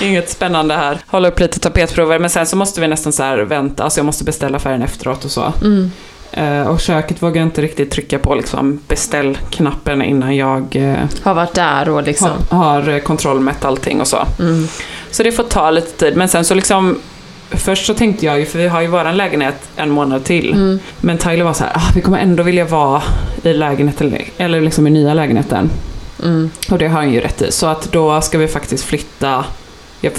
Inget 0.00 0.30
spännande 0.30 0.74
här. 0.74 0.98
Hålla 1.06 1.28
upp 1.28 1.40
lite 1.40 1.60
tapetprover 1.60 2.18
men 2.18 2.30
sen 2.30 2.46
så 2.46 2.56
måste 2.56 2.80
vi 2.80 2.88
nästan 2.88 3.12
så 3.12 3.22
här 3.22 3.38
vänta, 3.38 3.84
alltså 3.84 4.00
jag 4.00 4.04
måste 4.04 4.24
beställa 4.24 4.58
färgen 4.58 4.82
efteråt 4.82 5.24
och 5.24 5.30
så. 5.30 5.52
Mm. 5.60 5.90
Eh, 6.32 6.66
och 6.66 6.80
köket 6.80 7.22
vågar 7.22 7.40
jag 7.40 7.46
inte 7.46 7.62
riktigt 7.62 7.90
trycka 7.90 8.18
på 8.18 8.34
liksom 8.34 8.80
beställknappen 8.88 10.02
innan 10.02 10.36
jag 10.36 10.76
eh, 10.76 11.04
Har 11.22 11.34
varit 11.34 11.54
där 11.54 11.88
och 11.88 12.02
liksom... 12.02 12.30
har, 12.50 12.82
har 12.82 12.98
kontrollmätt 12.98 13.64
allting 13.64 14.00
och 14.00 14.08
så. 14.08 14.26
Mm. 14.38 14.68
Så 15.10 15.22
det 15.22 15.32
får 15.32 15.42
ta 15.42 15.70
lite 15.70 15.98
tid 15.98 16.16
men 16.16 16.28
sen 16.28 16.44
så 16.44 16.54
liksom 16.54 16.98
Först 17.56 17.86
så 17.86 17.94
tänkte 17.94 18.26
jag 18.26 18.38
ju, 18.38 18.46
för 18.46 18.58
vi 18.58 18.68
har 18.68 18.80
ju 18.80 18.86
våran 18.86 19.16
lägenhet 19.16 19.68
en 19.76 19.90
månad 19.90 20.24
till. 20.24 20.52
Mm. 20.52 20.78
Men 21.00 21.18
Tyler 21.18 21.44
var 21.44 21.52
så 21.52 21.64
här, 21.64 21.72
ah, 21.76 21.92
vi 21.94 22.00
kommer 22.00 22.18
ändå 22.18 22.42
vilja 22.42 22.64
vara 22.64 23.02
i 23.42 23.52
lägenheten, 23.52 24.16
eller 24.36 24.60
liksom 24.60 24.86
i 24.86 24.90
nya 24.90 25.14
lägenheten. 25.14 25.70
Mm. 26.22 26.50
Och 26.70 26.78
det 26.78 26.88
har 26.88 27.00
han 27.00 27.12
ju 27.12 27.20
rätt 27.20 27.42
i. 27.42 27.52
Så 27.52 27.66
att 27.66 27.92
då 27.92 28.20
ska 28.20 28.38
vi 28.38 28.48
faktiskt 28.48 28.84
flytta, 28.84 29.44
jag 30.04 30.12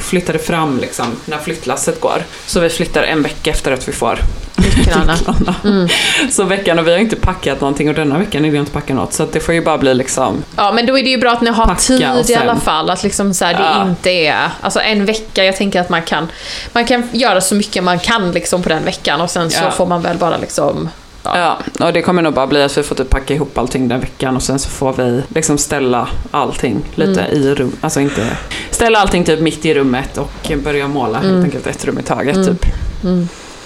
flyttade 0.00 0.38
fram 0.38 0.78
liksom 0.78 1.06
när 1.24 1.38
flyttlasset 1.38 2.00
går. 2.00 2.22
Så 2.46 2.60
vi 2.60 2.68
flyttar 2.68 3.02
en 3.02 3.22
vecka 3.22 3.50
efter 3.50 3.72
att 3.72 3.88
vi 3.88 3.92
får 3.92 4.18
Nycklarna. 4.56 5.16
Mm. 5.64 5.88
Så 6.30 6.44
veckan, 6.44 6.78
och 6.78 6.86
vi 6.86 6.90
har 6.90 6.98
inte 6.98 7.16
packat 7.16 7.60
någonting 7.60 7.88
och 7.88 7.94
denna 7.94 8.18
veckan 8.18 8.44
är 8.44 8.52
det 8.52 8.58
inte 8.58 8.70
packat 8.72 8.96
något. 8.96 9.12
Så 9.12 9.26
det 9.32 9.40
får 9.40 9.54
ju 9.54 9.60
bara 9.64 9.78
bli 9.78 9.94
liksom, 9.94 10.42
Ja 10.56 10.72
men 10.72 10.86
då 10.86 10.98
är 10.98 11.02
det 11.02 11.10
ju 11.10 11.18
bra 11.18 11.32
att 11.32 11.40
ni 11.40 11.50
har 11.50 11.64
Packa 11.66 11.80
tid 11.80 12.08
och 12.14 12.20
i 12.20 12.24
sen- 12.24 12.42
alla 12.42 12.56
fall. 12.56 12.90
Att 12.90 13.02
liksom 13.02 13.34
så 13.34 13.44
här, 13.44 13.54
det 13.54 13.60
Ja. 13.60 13.82
inte 13.88 14.10
är... 14.10 14.48
Alltså 14.60 14.80
en 14.80 15.04
vecka, 15.04 15.44
jag 15.44 15.56
tänker 15.56 15.80
att 15.80 15.88
man 15.88 16.02
kan, 16.02 16.28
man 16.72 16.84
kan 16.84 17.08
göra 17.12 17.40
så 17.40 17.54
mycket 17.54 17.84
man 17.84 17.98
kan 17.98 18.32
liksom 18.32 18.62
på 18.62 18.68
den 18.68 18.84
veckan 18.84 19.20
och 19.20 19.30
sen 19.30 19.50
så 19.50 19.64
Ja. 19.64 19.70
får 19.70 19.86
man 19.86 20.02
väl 20.02 20.16
bara 20.16 20.36
liksom... 20.36 20.88
Ja. 21.34 21.58
Ja, 21.78 21.86
och 21.86 21.92
det 21.92 22.02
kommer 22.02 22.22
nog 22.22 22.34
bara 22.34 22.46
bli 22.46 22.62
att 22.62 22.78
vi 22.78 22.82
får 22.82 22.94
typ 22.94 23.10
packa 23.10 23.34
ihop 23.34 23.58
allting 23.58 23.88
den 23.88 24.00
veckan 24.00 24.36
och 24.36 24.42
sen 24.42 24.58
så 24.58 24.68
får 24.68 24.92
vi 24.92 25.22
liksom 25.28 25.58
ställa 25.58 26.08
allting 26.30 26.84
lite 26.94 27.20
Mm. 27.20 27.42
i 27.42 27.54
rum, 27.54 27.72
alltså 27.80 28.00
inte 28.00 28.26
ställa 28.70 28.98
allting 28.98 29.24
typ 29.24 29.40
mitt 29.40 29.64
i 29.64 29.74
rummet 29.74 30.18
och 30.18 30.52
börja 30.64 30.88
måla 30.88 31.18
Mm. 31.18 31.30
helt 31.32 31.44
enkelt 31.44 31.66
ett 31.66 31.84
rum 31.84 31.98
i 31.98 32.02
taget 32.02 32.34
typ. 32.46 32.66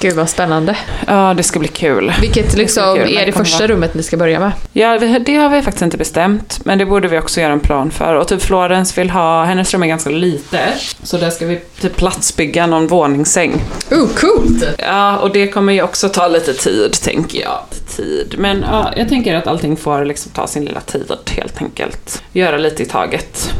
Gud 0.00 0.14
vad 0.16 0.28
spännande. 0.28 0.76
Ja, 1.06 1.34
det 1.36 1.42
ska 1.42 1.58
bli 1.58 1.68
kul. 1.68 2.12
Vilket 2.20 2.54
liksom 2.54 2.94
kul, 2.96 3.04
men 3.04 3.12
är 3.16 3.20
det 3.20 3.26
det 3.26 3.32
första 3.32 3.58
vara- 3.58 3.68
rummet 3.72 3.94
ni 3.94 4.02
ska 4.02 4.16
börja 4.16 4.40
med? 4.40 4.52
Ja, 4.72 4.98
det 4.98 5.34
har 5.36 5.48
vi 5.48 5.62
faktiskt 5.62 5.82
inte 5.82 5.96
bestämt, 5.96 6.60
men 6.64 6.78
det 6.78 6.86
borde 6.86 7.08
vi 7.08 7.18
också 7.18 7.40
göra 7.40 7.52
en 7.52 7.60
plan 7.60 7.90
för. 7.90 8.14
Och 8.14 8.28
typ 8.28 8.42
Florence 8.42 9.00
vill 9.00 9.10
ha, 9.10 9.44
hennes 9.44 9.72
rum 9.72 9.82
är 9.82 9.86
ganska 9.86 10.10
litet, 10.10 10.96
så 11.02 11.16
där 11.16 11.30
ska 11.30 11.46
vi 11.46 11.60
typ 11.80 11.96
platsbygga 11.96 12.66
någon 12.66 12.86
våningssäng. 12.86 13.62
Oh, 13.90 14.08
coolt! 14.16 14.64
Ja, 14.78 15.18
och 15.18 15.32
det 15.32 15.48
kommer 15.48 15.72
ju 15.72 15.82
också 15.82 16.08
ta 16.08 16.28
lite 16.28 16.54
tid, 16.54 16.92
tänker 16.92 17.40
jag. 17.40 17.58
Tid. 17.96 18.34
Men 18.38 18.64
ja, 18.70 18.92
jag 18.96 19.08
tänker 19.08 19.34
att 19.34 19.46
allting 19.46 19.76
får 19.76 20.04
liksom 20.04 20.32
ta 20.32 20.46
sin 20.46 20.64
lilla 20.64 20.80
tid, 20.80 21.12
helt 21.36 21.62
enkelt. 21.62 22.22
Göra 22.32 22.56
lite 22.56 22.82
i 22.82 22.86
taget. 22.86 23.52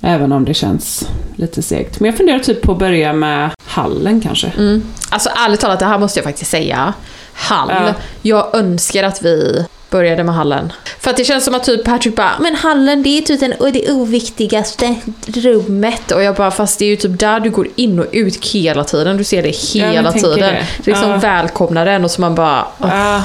Även 0.00 0.32
om 0.32 0.44
det 0.44 0.54
känns 0.54 1.08
lite 1.36 1.62
segt. 1.62 2.00
Men 2.00 2.06
jag 2.10 2.16
funderar 2.16 2.38
typ 2.38 2.62
på 2.62 2.72
att 2.72 2.78
börja 2.78 3.12
med 3.12 3.50
hallen 3.64 4.20
kanske. 4.20 4.52
Mm. 4.56 4.82
Alltså 5.10 5.28
ärligt 5.46 5.60
talat, 5.60 5.78
det 5.78 5.86
här 5.86 5.98
måste 5.98 6.18
jag 6.18 6.24
faktiskt 6.24 6.50
säga. 6.50 6.92
Hall. 7.32 7.70
Ja. 7.70 7.94
Jag 8.22 8.54
önskar 8.54 9.04
att 9.04 9.22
vi 9.22 9.66
började 9.90 10.24
med 10.24 10.34
hallen. 10.34 10.72
För 11.00 11.10
att 11.10 11.16
det 11.16 11.24
känns 11.24 11.44
som 11.44 11.54
att 11.54 11.64
typ 11.64 11.84
Patrick 11.84 12.16
bara, 12.16 12.32
men 12.40 12.54
hallen 12.54 13.02
det 13.02 13.18
är 13.18 13.22
typ 13.22 13.40
den, 13.40 13.52
och 13.52 13.72
det 13.72 13.90
oviktigaste 13.92 14.94
rummet. 15.26 16.12
Och 16.12 16.22
jag 16.22 16.34
bara, 16.34 16.50
fast 16.50 16.78
det 16.78 16.84
är 16.84 16.88
ju 16.88 16.96
typ 16.96 17.18
där 17.18 17.40
du 17.40 17.50
går 17.50 17.68
in 17.76 17.98
och 17.98 18.06
ut 18.12 18.46
hela 18.46 18.84
tiden. 18.84 19.16
Du 19.16 19.24
ser 19.24 19.42
det 19.42 19.48
hela 19.48 20.12
tänker 20.12 20.28
tiden. 20.34 20.54
det. 20.54 20.66
Det. 20.84 20.90
liksom 20.90 21.10
Ja. 21.10 21.16
välkomnar 21.16 21.86
en 21.86 22.04
och 22.04 22.10
så 22.10 22.20
man 22.20 22.34
bara, 22.34 22.66
åh, 22.78 22.88
Ja, 22.92 23.22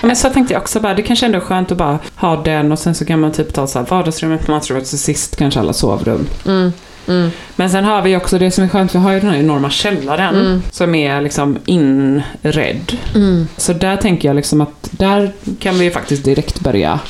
men 0.00 0.16
så 0.16 0.30
tänkte 0.30 0.54
jag 0.54 0.62
också 0.62 0.80
bara, 0.80 0.94
det 0.94 1.02
kanske 1.02 1.26
ändå 1.26 1.38
är 1.38 1.42
skönt 1.42 1.72
att 1.72 1.78
bara 1.78 1.98
ha 2.16 2.36
den 2.36 2.72
och 2.72 2.78
sen 2.78 2.94
så 2.94 3.04
kan 3.04 3.20
man 3.20 3.32
typ 3.32 3.54
ta 3.54 3.66
så 3.66 3.78
här 3.78 3.86
vardagsrummet, 3.86 4.48
matrummet 4.48 4.82
och 4.82 4.88
så 4.88 4.98
sist 4.98 5.36
kanske 5.36 5.60
alla 5.60 5.72
sovrum. 5.72 6.26
mm. 6.46 6.72
Men 7.56 7.70
sen 7.70 7.84
har 7.84 8.02
vi 8.02 8.16
också 8.16 8.38
det 8.38 8.50
som 8.50 8.64
är 8.64 8.68
skönt, 8.68 8.94
vi 8.94 8.98
har 8.98 9.12
ju 9.12 9.20
den 9.20 9.30
här 9.30 9.38
enorma 9.38 9.70
källaren 9.70 10.62
som 10.70 10.94
är 10.94 11.20
liksom 11.20 11.58
inredd. 11.64 12.92
Så 13.56 13.72
där 13.72 13.96
tänker 13.96 14.28
jag 14.28 14.36
liksom 14.36 14.60
att 14.60 14.88
där 14.90 15.32
kan 15.60 15.78
vi 15.78 15.84
ju 15.84 15.90
faktiskt 15.90 16.24
direkt 16.24 16.60
börja 16.60 17.00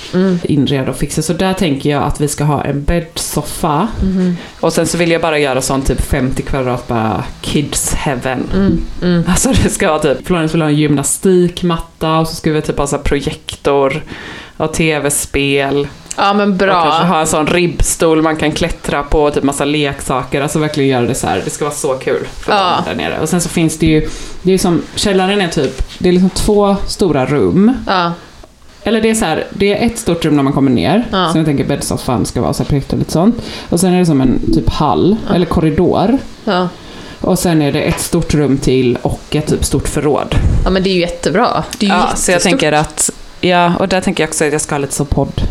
inreda 0.43 0.91
och 0.91 0.97
fixa. 0.97 1.23
Så 1.23 1.33
där 1.33 1.53
tänker 1.53 1.91
jag 1.91 2.03
att 2.03 2.21
vi 2.21 2.29
ska 2.29 2.45
ha 2.45 2.65
en 2.65 2.85
bäddsoffa. 2.85 3.89
Och 4.61 4.73
sen 4.73 4.87
så 4.87 4.99
vill 4.99 5.11
jag 5.11 5.21
bara 5.21 5.39
göra 5.39 5.63
sån 5.63 5.83
typ 5.83 6.01
50 6.01 6.43
kvadrat 6.43 6.89
bara 6.89 7.25
kids 7.41 7.95
heaven. 7.95 8.43
Alltså 9.27 9.53
det 9.63 9.71
ska 9.71 9.89
vara 9.89 9.99
typ, 9.99 10.27
Florence 10.27 10.53
vill 10.53 10.63
ha 10.63 10.69
en 10.69 10.77
gymnastikmatta 10.77 12.19
och 12.19 12.29
så 12.29 12.35
ska 12.35 12.53
vi 12.53 12.63
typ 12.63 12.79
ha 12.79 12.87
så 12.87 12.99
projektor 12.99 14.03
och 14.59 14.73
tv-spel. 14.75 15.88
Ja 16.16 16.33
men 16.33 16.53
Och 16.53 16.59
kanske 16.61 17.01
bra. 17.01 17.09
ha 17.09 17.21
en 17.21 17.27
sån 17.27 17.47
ribbstol 17.47 18.23
man 18.23 18.37
kan 18.37 18.53
klättra 18.53 19.03
på, 19.03 19.23
och 19.23 19.35
typ 19.35 19.42
massa 19.44 19.64
leksaker. 19.64 20.40
Alltså 20.40 20.59
verkligen 20.59 20.90
göra 20.90 21.07
det 21.07 21.14
så 21.14 21.27
här. 21.27 21.42
Det 21.44 21.51
ska 21.51 21.64
vara 21.64 21.75
så 21.75 21.94
kul 21.94 22.27
för 22.40 22.53
Ja. 22.53 22.83
där 22.87 22.94
nere. 22.94 23.18
Och 23.21 23.29
sen 23.29 23.40
så 23.40 23.49
finns 23.49 23.79
det 23.79 23.87
ju, 23.87 24.09
det 24.42 24.53
är 24.53 24.59
som, 24.59 24.83
källaren 24.94 25.40
är 25.40 25.49
typ, 25.49 25.83
det 25.99 26.09
är 26.09 26.12
liksom 26.12 26.31
två 26.31 26.77
stora 26.87 27.27
rum. 27.27 27.73
Ja. 27.87 28.12
Eller 28.85 29.01
det 29.01 29.11
är 29.11 29.14
så 29.14 29.25
här, 29.25 29.47
det 29.51 29.79
är 29.83 29.87
ett 29.87 29.99
stort 29.99 30.25
rum 30.25 30.37
när 30.37 30.42
man 30.42 30.53
kommer 30.53 30.71
ner. 30.71 31.05
Ja. 31.12 31.33
Så 31.33 31.38
jag 31.38 31.47
tänker 31.47 31.64
bäddsoffan 31.64 32.27
ska 32.27 32.40
vara 32.40 32.53
så 32.53 32.62
här 32.62 32.68
projekt 32.68 32.92
och 32.92 32.99
lite 32.99 33.12
sånt. 33.12 33.37
Och 33.68 33.81
sen 33.81 33.94
är 33.94 33.99
det 33.99 34.07
som 34.07 34.21
en 34.21 34.40
typ 34.55 34.68
hall, 34.71 35.16
eller 35.35 35.47
korridor. 35.47 36.18
Ja. 36.44 36.68
Och 37.21 37.38
sen 37.38 37.62
är 37.62 37.73
det 37.73 37.81
ett 37.81 38.01
stort 38.01 38.35
rum 38.35 38.59
till 38.59 38.99
och 39.03 39.21
ett 39.37 39.47
typ 39.47 39.64
stort 39.64 39.88
förråd. 39.88 40.35
ja 40.64 40.71
men 40.71 40.83
det 40.83 40.90
är 40.90 40.94
ju 40.94 41.01
jättebra. 41.01 41.64
Det 41.79 41.87
är 41.87 41.90
ju 41.90 41.97
Ja, 41.97 42.09
så 42.16 42.33
jag 42.33 42.42
tänker 42.42 42.73
att, 42.73 43.11
ja, 43.40 43.72
och 43.79 43.88
där 43.88 44.01
tänker 44.01 44.22
jag 44.22 44.29
också 44.29 44.44
att 44.44 44.53
jag 44.53 44.61
ska 44.61 44.74
ha 44.74 44.79
lite 44.81 44.94
så 44.94 45.05
podd. 45.05 45.42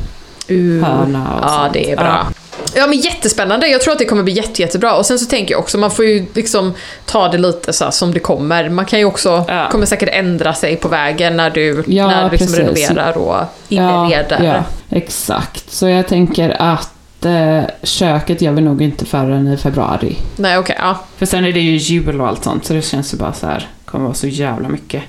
Uh. 0.52 0.84
hörna 0.84 1.34
och 1.36 1.44
Ja, 1.44 1.50
sånt. 1.64 1.74
det 1.74 1.92
är 1.92 1.96
bra. 1.98 2.28
Ja 2.76 2.88
men 2.88 2.98
jättespännande, 3.00 3.68
jag 3.68 3.82
tror 3.82 3.92
att 3.94 4.00
det 4.00 4.06
kommer 4.06 4.24
bli 4.24 4.34
jätte, 4.34 4.62
jättebra. 4.62 4.96
Och 4.96 5.06
sen 5.06 5.20
så 5.20 5.26
tänker 5.26 5.54
jag 5.54 5.60
också, 5.60 5.78
man 5.78 5.92
får 5.92 6.06
ju 6.06 6.26
liksom 6.34 6.74
ta 7.06 7.28
det 7.28 7.38
lite 7.38 7.74
så 7.74 7.84
här 7.84 7.92
som 7.92 8.14
det 8.14 8.20
kommer. 8.20 8.70
Man 8.70 8.86
kan 8.86 9.00
ju 9.00 9.06
också, 9.06 9.46
Ja. 9.48 9.68
kommer 9.72 9.86
säkert 9.86 10.10
ändra 10.12 10.54
sig 10.54 10.76
på 10.76 10.88
vägen 10.88 11.38
när 11.38 11.50
du, 11.50 11.84
Ja, 11.88 12.08
när 12.08 12.24
du 12.24 12.30
liksom 12.38 12.48
precis. 12.54 12.90
renoverar 12.90 13.18
och 13.18 13.36
inreder. 13.70 14.44
Ja, 14.44 14.64
exakt. 14.98 15.72
Så 15.74 15.88
jag 15.90 16.08
tänker 16.08 16.62
att 16.62 17.26
eh, 17.26 17.62
köket 17.84 18.42
gör 18.42 18.52
vi 18.52 18.62
nog 18.62 18.82
inte 18.82 19.06
förrän 19.06 19.48
i 19.54 19.58
februari. 19.58 20.18
Nej 20.36 20.58
okej, 20.58 20.76
ja. 20.80 21.00
För 21.18 21.26
sen 21.26 21.46
är 21.46 21.52
det 21.54 21.60
ju 21.62 21.78
jul 21.78 22.22
och 22.22 22.28
allt 22.28 22.44
sånt, 22.44 22.66
så 22.66 22.74
det 22.74 22.82
känns 22.82 23.14
ju 23.14 23.18
bara 23.18 23.34
så 23.34 23.48
här, 23.48 23.68
kommer 23.86 24.06
vara 24.06 24.14
så 24.16 24.28
jävla 24.28 24.70
mycket. 24.70 25.04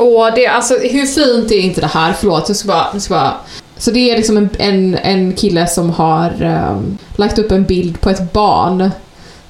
Och 0.00 0.34
det, 0.34 0.46
alltså 0.46 0.74
hur 0.74 1.06
fint 1.06 1.52
är 1.52 1.60
inte 1.60 1.80
det 1.80 1.86
här? 1.86 2.12
Förlåt, 2.12 2.48
jag 2.48 2.56
ska 2.56 2.68
bara... 2.68 2.86
Jag 2.92 3.02
ska 3.02 3.14
bara 3.14 3.34
så 3.76 3.90
det 3.90 4.10
är 4.10 4.16
liksom 4.16 4.36
en, 4.36 4.48
en, 4.58 4.94
en 4.94 5.32
kille 5.32 5.66
som 5.66 5.90
har 5.90 6.42
um, 6.70 6.98
lagt 7.16 7.38
upp 7.38 7.52
en 7.52 7.64
bild 7.64 8.00
på 8.00 8.10
ett 8.10 8.32
barn 8.32 8.90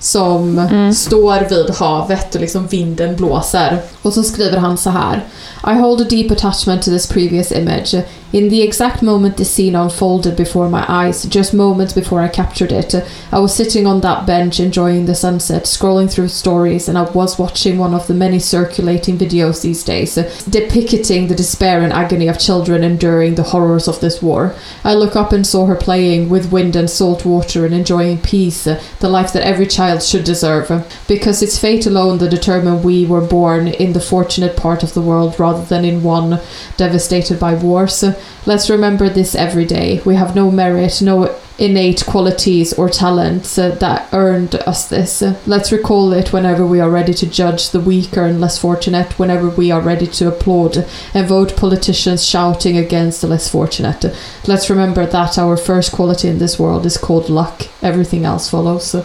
som 0.01 0.59
mm. 0.59 0.95
står 0.95 1.49
vid 1.49 1.71
havet 1.71 2.35
och 2.35 2.41
liksom 2.41 2.67
vinden 2.67 3.17
blåser. 3.17 3.79
Och 4.03 4.13
så 4.13 4.23
skriver 4.23 4.59
han 4.59 4.79
så 4.79 4.91
här. 4.91 5.25
I 5.67 5.75
hold 5.75 6.01
a 6.01 6.07
deep 6.11 6.31
attachment 6.31 6.83
to 6.83 6.91
this 6.91 7.07
previous 7.07 7.53
image. 7.53 7.95
In 8.33 8.49
the 8.49 8.63
exact 8.63 9.03
moment 9.03 9.37
the 9.37 9.45
scene 9.45 9.75
unfolded 9.75 10.37
before 10.37 10.69
my 10.69 10.85
eyes, 10.89 11.25
just 11.25 11.53
moments 11.53 11.93
before 11.93 12.21
I 12.21 12.29
captured 12.29 12.71
it, 12.71 12.95
I 13.33 13.41
was 13.41 13.53
sitting 13.53 13.89
on 13.89 14.01
that 14.03 14.25
bench 14.25 14.61
enjoying 14.61 15.07
the 15.07 15.17
sunset, 15.17 15.65
scrolling 15.65 16.09
through 16.09 16.29
stories, 16.29 16.89
and 16.89 16.97
I 16.97 17.11
was 17.11 17.41
watching 17.41 17.77
one 17.77 17.93
of 17.93 18.07
the 18.07 18.15
many 18.15 18.39
circulating 18.39 19.19
videos 19.19 19.63
these 19.63 19.83
days, 19.83 20.15
depicting 20.49 21.27
the 21.27 21.35
despair 21.35 21.83
and 21.83 21.93
agony 21.93 22.29
of 22.29 22.39
children 22.39 22.85
enduring 22.85 23.35
the 23.35 23.43
horrors 23.43 23.89
of 23.89 23.99
this 23.99 24.23
war. 24.23 24.55
I 24.85 24.95
look 24.95 25.17
up 25.17 25.33
and 25.33 25.45
saw 25.45 25.67
her 25.67 25.75
playing 25.75 26.29
with 26.29 26.53
wind 26.53 26.77
and 26.77 26.89
salt 26.89 27.27
water 27.27 27.67
and 27.67 27.75
enjoying 27.75 28.19
peace, 28.19 28.63
the 29.01 29.09
life 29.09 29.33
that 29.33 29.47
every 29.47 29.67
child 29.67 29.90
should 29.99 30.25
deserve. 30.25 30.71
Because 31.09 31.43
it's 31.43 31.59
fate 31.59 31.87
alone 31.87 32.19
that 32.19 32.31
determined 32.31 32.85
we 32.85 33.07
were 33.07 33.21
born 33.21 33.69
in 33.69 33.93
the 33.93 34.01
fortunate 34.01 34.57
part 34.57 34.83
of 34.83 34.95
the 34.95 35.03
world 35.03 35.39
rather 35.39 35.65
than 35.65 35.85
in 35.85 36.03
one 36.03 36.41
devastated 36.77 37.39
by 37.39 37.55
wars. 37.55 38.05
Let's 38.47 38.71
remember 38.71 39.09
this 39.09 39.35
every 39.35 39.65
day. 39.65 40.01
We 40.05 40.15
have 40.15 40.35
no 40.35 40.51
merit, 40.51 41.03
no 41.03 41.37
innate 41.61 42.05
qualities 42.07 42.73
or 42.73 42.89
talents 42.89 43.59
uh, 43.59 43.69
that 43.77 44.09
earned 44.15 44.55
us 44.55 44.89
this. 44.89 45.21
Uh, 45.21 45.39
let's 45.47 45.71
recall 45.71 46.13
it 46.13 46.33
whenever 46.33 46.67
we 46.67 46.81
are 46.81 46.89
ready 46.91 47.13
to 47.13 47.29
judge 47.29 47.69
the 47.69 47.81
weaker 47.81 48.25
and 48.25 48.41
less 48.41 48.59
fortunate, 48.59 49.19
whenever 49.19 49.51
we 49.51 49.71
are 49.71 49.83
ready 49.83 50.07
to 50.07 50.27
applaud 50.27 50.79
and 51.13 51.29
vote 51.29 51.55
politicians 51.57 52.25
shouting 52.25 52.79
against 52.79 53.21
the 53.21 53.29
less 53.29 53.49
fortunate. 53.49 54.05
Let's 54.47 54.71
remember 54.71 55.05
that 55.05 55.39
our 55.39 55.59
first 55.59 55.93
quality 55.93 56.29
in 56.29 56.39
this 56.39 56.59
world 56.59 56.87
is 56.87 56.97
called 56.97 57.29
luck. 57.29 57.67
Everything 57.83 58.25
else 58.25 58.49
follows. 58.49 58.97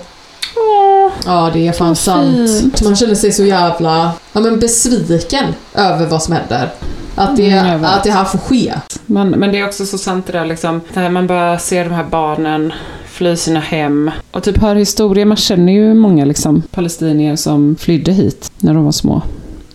Ja, 1.25 1.49
det 1.53 1.67
är 1.67 1.71
fan 1.71 1.95
sant. 1.95 2.81
Man 2.83 2.95
känner 2.95 3.15
sig 3.15 3.31
så 3.31 3.43
jävla 3.43 4.11
ja, 4.33 4.39
men 4.39 4.59
besviken 4.59 5.45
över 5.73 6.05
vad 6.05 6.23
som 6.23 6.33
händer. 6.33 6.69
Att 7.15 7.37
det, 7.37 7.49
Mm, 7.49 7.85
att 7.85 8.03
det 8.03 8.11
här 8.11 8.25
får 8.25 8.39
ske. 8.39 8.73
Men, 9.05 9.29
men 9.29 9.51
det 9.51 9.59
är 9.59 9.65
också 9.65 9.85
så 9.85 9.97
sant 9.97 10.27
det 10.27 10.33
där 10.33 10.45
liksom, 10.45 10.81
när 10.93 11.09
man 11.09 11.27
bara 11.27 11.59
ser 11.59 11.83
de 11.83 11.93
här 11.93 12.03
barnen 12.03 12.73
fly 13.07 13.35
sina 13.35 13.59
hem 13.59 14.11
och 14.31 14.43
typ 14.43 14.57
hör 14.57 14.75
historier. 14.75 15.25
Man 15.25 15.37
känner 15.37 15.73
ju 15.73 15.93
många 15.93 16.25
liksom 16.25 16.61
palestinier 16.61 17.35
som 17.35 17.75
flydde 17.75 18.11
hit 18.11 18.51
när 18.59 18.73
de 18.73 18.85
var 18.85 18.91
små. 18.91 19.21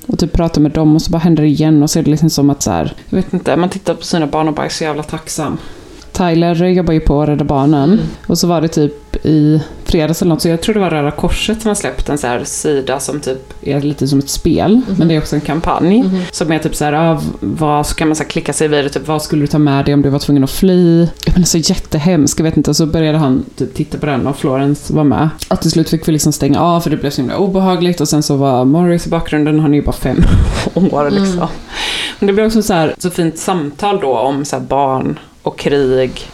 Och 0.06 0.18
typ 0.18 0.32
pratar 0.32 0.60
med 0.60 0.70
dem 0.70 0.94
och 0.94 1.02
så 1.02 1.10
bara 1.10 1.18
händer 1.18 1.42
det 1.42 1.48
igen 1.48 1.82
och 1.82 1.90
så 1.90 1.98
är 1.98 2.02
det 2.02 2.10
liksom 2.10 2.30
som 2.30 2.50
att 2.50 2.62
så 2.62 2.70
här, 2.70 2.92
jag 3.08 3.16
vet 3.16 3.32
inte, 3.32 3.56
man 3.56 3.68
tittar 3.68 3.94
på 3.94 4.04
sina 4.04 4.26
barn 4.26 4.48
och 4.48 4.54
bara 4.54 4.66
är 4.66 4.70
så 4.70 4.84
jävla 4.84 5.02
tacksam. 5.02 5.58
Tyler 6.12 6.64
jobbar 6.66 6.92
ju 6.92 7.00
på 7.00 7.26
Rädda 7.26 7.44
Barnen 7.44 8.00
och 8.26 8.38
så 8.38 8.46
var 8.46 8.60
det 8.60 8.68
typ 8.68 9.26
i 9.26 9.62
fredags 9.90 10.22
eller 10.22 10.28
något, 10.28 10.42
så 10.42 10.48
jag 10.48 10.60
tror 10.62 10.74
det 10.74 10.80
var 10.80 10.90
Röda 10.90 11.10
Korset 11.10 11.62
som 11.62 11.68
har 11.68 11.74
släppt 11.74 12.08
en 12.08 12.18
så 12.18 12.26
här 12.26 12.44
sida 12.44 13.00
som 13.00 13.20
typ 13.20 13.52
är 13.62 13.80
lite 13.80 14.08
som 14.08 14.18
ett 14.18 14.28
spel, 14.30 14.80
men 14.98 15.08
det 15.08 15.14
är 15.14 15.18
också 15.18 15.34
en 15.36 15.40
kampanj. 15.40 16.10
Som 16.32 16.52
är 16.52 16.58
typ 16.58 16.74
så 16.74 16.84
här, 16.84 16.92
ah, 16.92 17.20
vad, 17.40 17.86
så 17.86 17.94
kan 17.94 18.08
man 18.08 18.16
så 18.16 18.24
klicka 18.24 18.52
sig 18.52 18.68
vidare, 18.68 18.88
typ 18.88 19.06
vad 19.08 19.22
skulle 19.22 19.42
du 19.42 19.46
ta 19.46 19.58
med 19.58 19.84
dig 19.84 19.94
om 19.94 20.02
du 20.02 20.08
var 20.08 20.18
tvungen 20.18 20.44
att 20.44 20.50
fly? 20.50 21.00
Jag 21.00 21.32
menar 21.34 21.46
så 21.46 21.58
jättehemskt, 21.58 22.38
jag 22.38 22.44
vet 22.44 22.56
inte. 22.56 22.70
Och 22.70 22.76
så 22.76 22.86
började 22.86 23.18
han 23.18 23.44
typ 23.56 23.74
titta 23.74 23.98
på 23.98 24.06
den 24.06 24.26
och 24.26 24.36
Florence 24.36 24.92
var 24.94 25.04
med. 25.04 25.28
Och 25.48 25.60
till 25.60 25.70
slut 25.70 25.90
fick 25.90 26.08
vi 26.08 26.12
liksom 26.12 26.32
stänga 26.32 26.60
av 26.60 26.80
för 26.80 26.90
det 26.90 26.96
blev 26.96 27.10
så 27.10 27.20
himla 27.20 27.36
obehagligt 27.36 28.00
och 28.00 28.08
sen 28.08 28.22
så 28.22 28.36
var 28.36 28.64
Morris 28.64 29.06
i 29.06 29.10
bakgrunden, 29.10 29.60
han 29.60 29.70
är 29.74 29.78
ju 29.78 29.84
bara 29.84 29.92
fem 29.92 30.24
år 30.74 31.10
liksom. 31.10 31.46
Men 32.18 32.26
det 32.26 32.32
blev 32.32 32.46
också 32.46 32.62
så 32.62 32.72
här, 32.72 32.94
så 32.98 33.10
fint 33.10 33.38
samtal 33.38 34.00
då 34.00 34.18
om 34.18 34.44
så 34.44 34.60
barn 34.60 35.18
och 35.42 35.58
krig. 35.58 36.26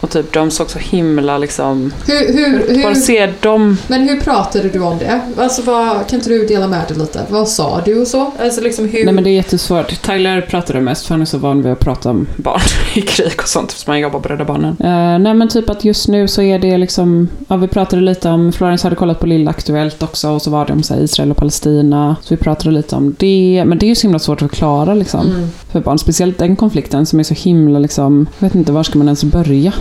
Och 0.00 0.10
typ 0.10 0.32
de 0.32 0.50
såg 0.50 0.70
så 0.70 0.78
himla 0.78 1.38
liksom, 1.38 1.92
Hur, 2.06 2.32
hur, 2.32 2.74
hur, 2.74 2.94
se 2.94 3.32
dem 3.40 3.78
men 3.86 4.08
hur 4.08 4.20
pratade 4.20 4.68
du 4.68 4.80
om 4.80 4.98
det? 4.98 5.20
Alltså 5.36 5.62
vad, 5.62 6.06
kan 6.08 6.18
inte 6.18 6.30
du 6.30 6.46
dela 6.46 6.68
med 6.68 6.88
dig 6.88 6.98
lite? 6.98 7.26
Vad 7.28 7.48
sa 7.48 7.80
du 7.84 8.00
och 8.00 8.06
så? 8.06 8.32
Alltså 8.40 8.60
liksom 8.60 8.88
hur... 8.88 9.04
Nej 9.04 9.14
men 9.14 9.24
det 9.24 9.30
är 9.30 9.34
jättesvårt. 9.34 10.02
Tyler 10.02 10.40
pratade 10.40 10.80
mest 10.80 11.06
för 11.06 11.14
han 11.14 11.20
är 11.20 11.24
så 11.24 11.38
van 11.38 11.62
vid 11.62 11.72
att 11.72 11.80
prata 11.80 12.10
om 12.10 12.26
barn 12.36 12.60
i 12.94 13.00
krig 13.00 13.32
och 13.38 13.48
sånt 13.48 13.70
eftersom 13.70 13.90
han 13.90 14.00
jobbar 14.00 14.20
på 14.20 14.28
Rädda 14.28 14.44
Barnen. 14.44 14.70
Uh, 14.70 15.18
nej 15.18 15.34
men 15.34 15.48
typ 15.48 15.70
att 15.70 15.84
just 15.84 16.08
nu 16.08 16.28
så 16.28 16.42
är 16.42 16.58
det 16.58 16.78
liksom, 16.78 17.28
ja 17.48 17.56
vi 17.56 17.68
pratade 17.68 18.02
lite 18.02 18.28
om, 18.28 18.52
Florence 18.52 18.86
hade 18.86 18.96
kollat 18.96 19.20
på 19.20 19.26
Lilla 19.26 19.50
Aktuellt 19.50 20.02
också 20.02 20.30
och 20.30 20.42
så 20.42 20.50
var 20.50 20.66
det 20.66 20.72
om 20.72 20.82
så 20.82 20.94
här, 20.94 21.00
Israel 21.00 21.30
och 21.30 21.36
Palestina. 21.36 22.16
Så 22.22 22.34
vi 22.34 22.38
pratade 22.38 22.70
lite 22.70 22.96
om 22.96 23.14
det. 23.18 23.64
Men 23.66 23.78
det 23.78 23.86
är 23.86 23.88
ju 23.88 23.94
så 23.94 24.02
himla 24.02 24.18
svårt 24.18 24.42
att 24.42 24.50
förklara 24.50 24.94
liksom. 24.94 25.50
För 25.72 25.80
barn, 25.80 25.98
speciellt 25.98 26.38
den 26.38 26.56
konflikten 26.56 27.06
som 27.06 27.20
är 27.20 27.24
så 27.24 27.34
himla 27.34 27.78
liksom, 27.78 28.26
jag 28.38 28.48
vet 28.48 28.54
inte 28.54 28.72
var 28.72 28.82
ska 28.82 28.98
man 28.98 29.08
ens 29.08 29.24
börja? 29.24 29.72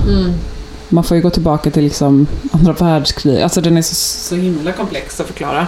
Man 0.90 1.04
får 1.04 1.18
ju 1.18 1.24
gå 1.24 1.30
tillbaka 1.30 1.72
till 1.72 1.84
liksom 1.84 2.28
andra 2.52 2.74
världskrig. 2.74 3.42
Alltså 3.42 3.62
den 3.62 3.78
är 3.78 3.82
så, 3.82 3.96
så 3.96 4.36
himla 4.36 4.72
komplex 4.72 5.20
att 5.20 5.28
förklara. 5.28 5.68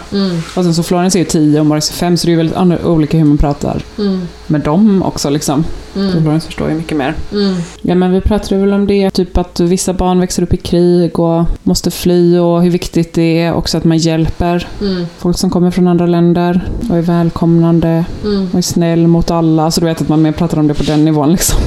Och 0.55 0.63
sen 0.63 0.75
så 0.75 0.83
Florence 0.83 1.17
är 1.17 1.19
ju 1.19 1.25
10 1.25 1.59
och 1.59 1.65
Morris 1.65 1.89
är 1.89 1.93
5 1.93 2.17
så 2.17 2.27
det 2.27 2.33
är 2.33 2.37
väldigt 2.37 2.85
olika 2.85 3.17
hur 3.17 3.25
man 3.25 3.37
pratar 3.37 3.81
med 4.47 4.61
dem 4.61 5.03
också 5.03 5.29
liksom. 5.29 5.65
Så 5.93 6.21
Florence 6.21 6.45
förstår 6.45 6.69
ju 6.69 6.75
mycket 6.75 6.97
mer. 6.97 7.15
Ja 7.81 7.95
men 7.95 8.11
vi 8.11 8.21
pratade 8.21 8.61
väl 8.61 8.73
om 8.73 8.87
det, 8.87 9.11
typ 9.11 9.37
att 9.37 9.59
vissa 9.59 9.93
barn 9.93 10.19
växer 10.19 10.43
upp 10.43 10.53
i 10.53 10.57
krig 10.57 11.19
och 11.19 11.45
måste 11.63 11.91
fly 11.91 12.37
och 12.37 12.61
hur 12.63 12.69
viktigt 12.69 13.13
det 13.13 13.39
är 13.39 13.53
också 13.53 13.77
att 13.77 13.83
man 13.83 13.97
hjälper 13.97 14.67
folk 15.17 15.37
som 15.37 15.49
kommer 15.49 15.71
från 15.71 15.87
andra 15.87 16.05
länder 16.05 16.69
och 16.89 16.97
är 16.97 17.01
välkomnande 17.01 18.05
och 18.51 18.57
är 18.57 18.61
snäll 18.61 19.07
mot 19.07 19.31
alla. 19.31 19.71
Så 19.71 19.79
du 19.79 19.85
vet 19.85 20.01
att 20.01 20.09
man 20.09 20.21
mer 20.21 20.31
pratar 20.31 20.59
om 20.59 20.67
det 20.67 20.73
på 20.73 20.83
den 20.83 21.05
nivån 21.05 21.31
liksom. 21.31 21.59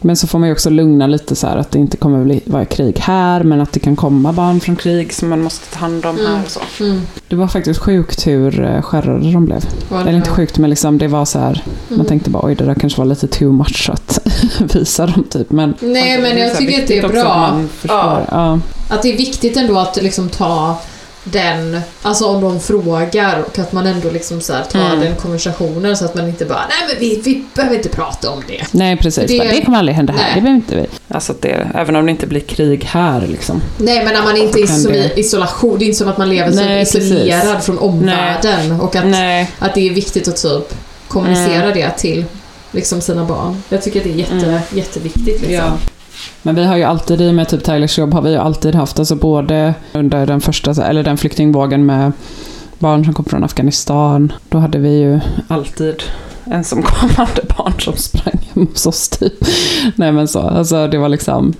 Men 0.00 0.16
så 0.16 0.26
får 0.26 0.38
man 0.38 0.48
ju 0.48 0.52
också 0.52 0.70
lugna 0.70 1.06
lite 1.06 1.36
så 1.36 1.46
här 1.46 1.56
att 1.56 1.70
det 1.70 1.78
inte 1.78 1.96
kommer 1.96 2.24
bli, 2.24 2.40
vara 2.44 2.64
krig 2.64 2.98
här 2.98 3.42
men 3.44 3.60
att 3.60 3.72
det 3.72 3.80
kan 3.80 3.96
komma 3.96 4.32
barn 4.32 4.60
från 4.60 4.76
krig 4.76 5.12
som 5.12 5.28
man 5.28 5.42
måste 5.42 5.74
ta 5.74 5.78
hand 5.80 6.06
om 6.06 6.16
här 6.26 6.40
och 6.44 6.50
så. 6.50 6.60
Det 7.28 7.36
var 7.36 7.48
faktiskt 7.48 7.80
sjukt 7.80 8.26
hur 8.26 8.64
eh, 8.64 8.82
skärrade 8.82 9.32
de 9.32 9.44
blev. 9.44 9.64
Eller 10.00 10.12
inte 10.12 10.30
sjukt 10.30 10.58
men 10.58 10.70
liksom 10.70 10.98
det 10.98 11.08
var 11.08 11.24
så 11.24 11.38
här. 11.38 11.64
Man 11.88 12.06
tänkte 12.06 12.30
bara 12.30 12.46
oj 12.46 12.54
det 12.54 12.64
där 12.64 12.74
kanske 12.74 12.98
var 13.00 13.06
lite 13.06 13.26
too 13.26 13.52
much 13.52 13.67
att 13.88 14.18
visa 14.74 15.06
dem 15.06 15.24
typ. 15.30 15.50
Men 15.50 15.74
Nej, 15.80 16.18
men 16.18 16.38
jag 16.38 16.56
tycker 16.58 16.82
att 16.82 16.88
det 16.88 16.98
är 16.98 17.08
bra. 17.08 17.32
att 17.32 17.70
förstår. 17.70 18.26
Ja. 18.30 18.58
Att 18.90 19.02
det 19.02 19.12
är 19.12 19.16
viktigt 19.16 19.56
ändå 19.56 19.78
att 19.78 20.02
liksom 20.02 20.28
ta 20.28 20.76
den, 21.24 21.80
alltså 22.02 22.26
om 22.26 22.40
de 22.40 22.60
frågar 22.60 23.38
och 23.46 23.58
att 23.58 23.72
man 23.72 23.86
ändå 23.86 24.10
liksom 24.10 24.40
så 24.40 24.52
här 24.52 24.62
tar 24.64 24.78
Mm. 24.86 25.00
den 25.00 25.16
konversationen 25.16 25.96
så 25.96 26.04
att 26.04 26.14
man 26.14 26.28
inte 26.28 26.44
bara 26.44 26.58
nej 26.68 26.88
men 26.88 27.00
vi, 27.00 27.20
vi 27.24 27.44
behöver 27.54 27.76
inte 27.76 27.88
prata 27.88 28.30
om 28.30 28.42
det. 28.48 28.62
Nej, 28.72 28.96
precis. 28.96 29.26
Det- 29.30 29.38
Det, 29.38 29.48
det 29.48 29.64
kommer 29.64 29.78
aldrig 29.78 29.96
hända 29.96 30.12
här. 30.12 30.20
Nej. 30.22 30.32
Det 30.34 30.40
behöver 30.40 30.56
inte 30.56 30.76
vi. 30.76 30.86
Alltså 31.14 31.32
att 31.32 31.42
det, 31.42 31.68
även 31.74 31.96
om 31.96 32.04
det 32.06 32.10
inte 32.10 32.26
blir 32.26 32.40
krig 32.40 32.84
här 32.84 33.26
liksom. 33.26 33.62
Nej 33.78 34.04
men 34.04 34.14
när 34.14 34.22
man 34.22 34.36
inte 34.36 34.60
är 34.60 34.66
som 34.66 34.92
det- 34.92 34.98
i 35.18 35.20
isolation, 35.20 35.78
det 35.78 35.84
är 35.84 35.86
inte 35.86 35.98
som 35.98 36.08
att 36.08 36.18
man 36.18 36.28
lever 36.28 36.50
Nej, 36.52 36.86
så 36.86 36.98
isolerad 36.98 37.42
precis. 37.42 37.64
från 37.66 37.78
omvärlden 37.78 38.80
och 38.80 38.96
att, 38.96 39.06
Nej. 39.06 39.50
att 39.58 39.74
det 39.74 39.88
är 39.88 39.94
viktigt 39.94 40.28
att 40.28 40.36
typ 40.36 40.74
kommunicera 41.08 41.62
Mm. 41.62 41.74
det 41.78 41.90
till 41.90 42.24
liksom 42.70 43.00
sina 43.00 43.24
barn. 43.24 43.56
Jag 43.68 43.82
tycker 43.82 44.04
det 44.04 44.10
är 44.10 44.14
jätte, 44.14 44.46
Mm. 44.46 44.60
jätteviktigt 44.74 45.26
liksom. 45.26 45.50
Ja. 45.52 45.72
Men 46.42 46.54
vi 46.54 46.64
har 46.64 46.76
ju 46.76 46.82
alltid, 46.82 47.20
i 47.20 47.30
och 47.30 47.34
med 47.34 47.48
typ 47.48 47.64
Tylers 47.64 47.98
jobb, 47.98 48.14
har 48.14 48.22
vi 48.22 48.30
ju 48.30 48.36
alltid 48.36 48.74
haft, 48.74 48.98
alltså 48.98 49.14
både 49.14 49.74
under 49.92 50.26
den 50.26 50.40
första, 50.40 50.84
eller 50.86 51.02
den 51.02 51.16
flyktingvågen 51.18 51.86
med 51.86 52.12
barn 52.78 53.04
som 53.04 53.14
kom 53.14 53.24
från 53.24 53.44
Afghanistan, 53.44 54.32
då 54.48 54.58
hade 54.58 54.78
vi 54.78 54.98
ju 54.98 55.20
alltid 55.48 56.02
ensamkommande 56.50 57.42
barn 57.58 57.72
som 57.80 57.96
sprang 57.96 58.38
hem 58.54 58.66
hos 58.66 58.86
oss 58.86 59.08
typ. 59.08 59.32
Nej 59.96 60.12
men 60.12 60.28
så, 60.28 60.40
alltså 60.40 60.86
det 60.86 60.98
var 60.98 61.08
liksom, 61.08 61.54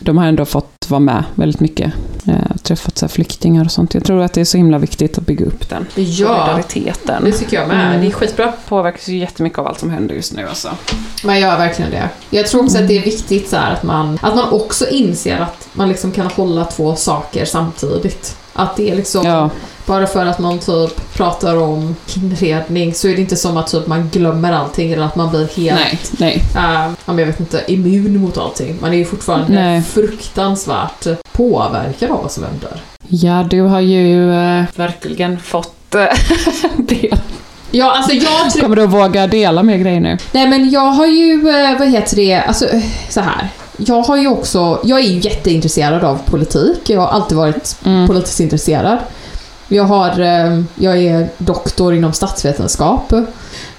de 0.00 0.18
har 0.18 0.26
ändå 0.26 0.44
fått 0.44 0.86
vara 0.88 1.00
med 1.00 1.24
väldigt 1.34 1.60
mycket. 1.60 1.92
Eh, 2.26 2.56
träffat 2.62 2.98
så 2.98 3.08
flyktingar 3.08 3.64
och 3.64 3.70
sånt. 3.70 3.94
Jag 3.94 4.04
tror 4.04 4.22
att 4.22 4.32
det 4.32 4.40
är 4.40 4.44
så 4.44 4.56
himla 4.56 4.78
viktigt 4.78 5.18
att 5.18 5.26
bygga 5.26 5.46
upp 5.46 5.68
den 5.68 5.86
Ja, 5.94 6.26
solidariteten. 6.28 7.24
det 7.24 7.32
tycker 7.32 7.56
jag 7.56 7.68
med. 7.68 7.86
Mm. 7.88 8.00
Det 8.00 8.06
är 8.06 8.10
skitbra. 8.10 8.52
påverkas 8.68 9.08
ju 9.08 9.18
jättemycket 9.18 9.58
av 9.58 9.66
allt 9.66 9.78
som 9.78 9.90
händer 9.90 10.14
just 10.14 10.34
nu 10.34 10.48
alltså. 10.48 10.70
Man 11.24 11.40
gör 11.40 11.58
verkligen 11.58 11.90
det. 11.90 12.08
Jag 12.30 12.46
tror 12.46 12.64
också 12.64 12.78
att 12.78 12.88
det 12.88 12.98
är 12.98 13.02
viktigt 13.02 13.48
så 13.48 13.56
här 13.56 13.72
att, 13.72 13.82
man, 13.82 14.18
att 14.22 14.36
man 14.36 14.48
också 14.52 14.88
inser 14.88 15.38
att 15.40 15.68
man 15.72 15.88
liksom 15.88 16.12
kan 16.12 16.26
hålla 16.26 16.64
två 16.64 16.96
saker 16.96 17.44
samtidigt. 17.44 18.36
Att 18.58 18.76
det 18.76 18.90
är 18.90 18.96
liksom, 18.96 19.26
Ja, 19.26 19.50
bara 19.86 20.06
för 20.06 20.26
att 20.26 20.38
man 20.38 20.58
typ 20.58 21.14
pratar 21.14 21.56
om 21.56 21.96
inredning 22.16 22.94
så 22.94 23.08
är 23.08 23.14
det 23.14 23.20
inte 23.20 23.36
som 23.36 23.56
att 23.56 23.66
typ 23.66 23.86
man 23.86 24.08
glömmer 24.12 24.52
allting 24.52 24.92
eller 24.92 25.04
att 25.04 25.16
man 25.16 25.30
blir 25.30 25.46
helt 25.56 25.80
nej, 25.80 25.98
nej. 26.18 26.42
äh, 26.56 26.90
ja, 27.06 27.12
men 27.12 27.18
jag 27.18 27.26
vet 27.26 27.40
inte, 27.40 27.64
immun 27.68 28.20
mot 28.20 28.38
allting. 28.38 28.78
Man 28.80 28.92
är 28.92 28.96
ju 28.96 29.04
fortfarande 29.04 29.52
Nej. 29.52 29.82
fruktansvärt 29.82 31.06
påverkad 31.32 32.10
av 32.10 32.22
vad 32.22 32.32
som 32.32 32.44
händer. 32.44 32.80
Ja, 33.08 33.46
du 33.50 33.60
har 33.60 33.80
ju 33.80 34.32
eh, 34.32 34.64
verkligen 34.76 35.40
fått 35.40 35.94
eh, 35.94 36.06
del. 36.76 37.18
Ja, 37.70 37.96
alltså 37.96 38.12
jag 38.12 38.50
tror... 38.50 38.62
Kommer 38.62 38.76
du 38.76 38.82
att 38.82 38.90
våga 38.90 39.26
dela 39.26 39.62
mer 39.62 39.76
grejer 39.76 40.00
nu? 40.00 40.18
Nej 40.32 40.48
men 40.48 40.70
jag 40.70 40.90
har 40.90 41.06
ju, 41.06 41.42
vad 41.78 41.88
heter 41.88 42.16
det, 42.16 42.34
alltså 42.34 42.66
så 43.08 43.20
här. 43.20 43.48
Jag 43.80 44.02
har 44.02 44.16
ju 44.16 44.28
också, 44.28 44.80
jag 44.84 44.98
är 44.98 45.02
ju 45.02 45.18
jätteintresserad 45.18 46.04
av 46.04 46.18
politik. 46.26 46.90
Jag 46.90 47.00
har 47.00 47.08
alltid 47.08 47.38
varit 47.38 47.76
Mm. 47.84 48.06
politiskt 48.06 48.40
intresserad. 48.40 48.98
Jag, 49.68 49.84
har, 49.84 50.20
eh, 50.20 50.62
jag 50.74 50.98
är 50.98 51.28
doktor 51.38 51.94
inom 51.94 52.12
statsvetenskap. 52.12 53.12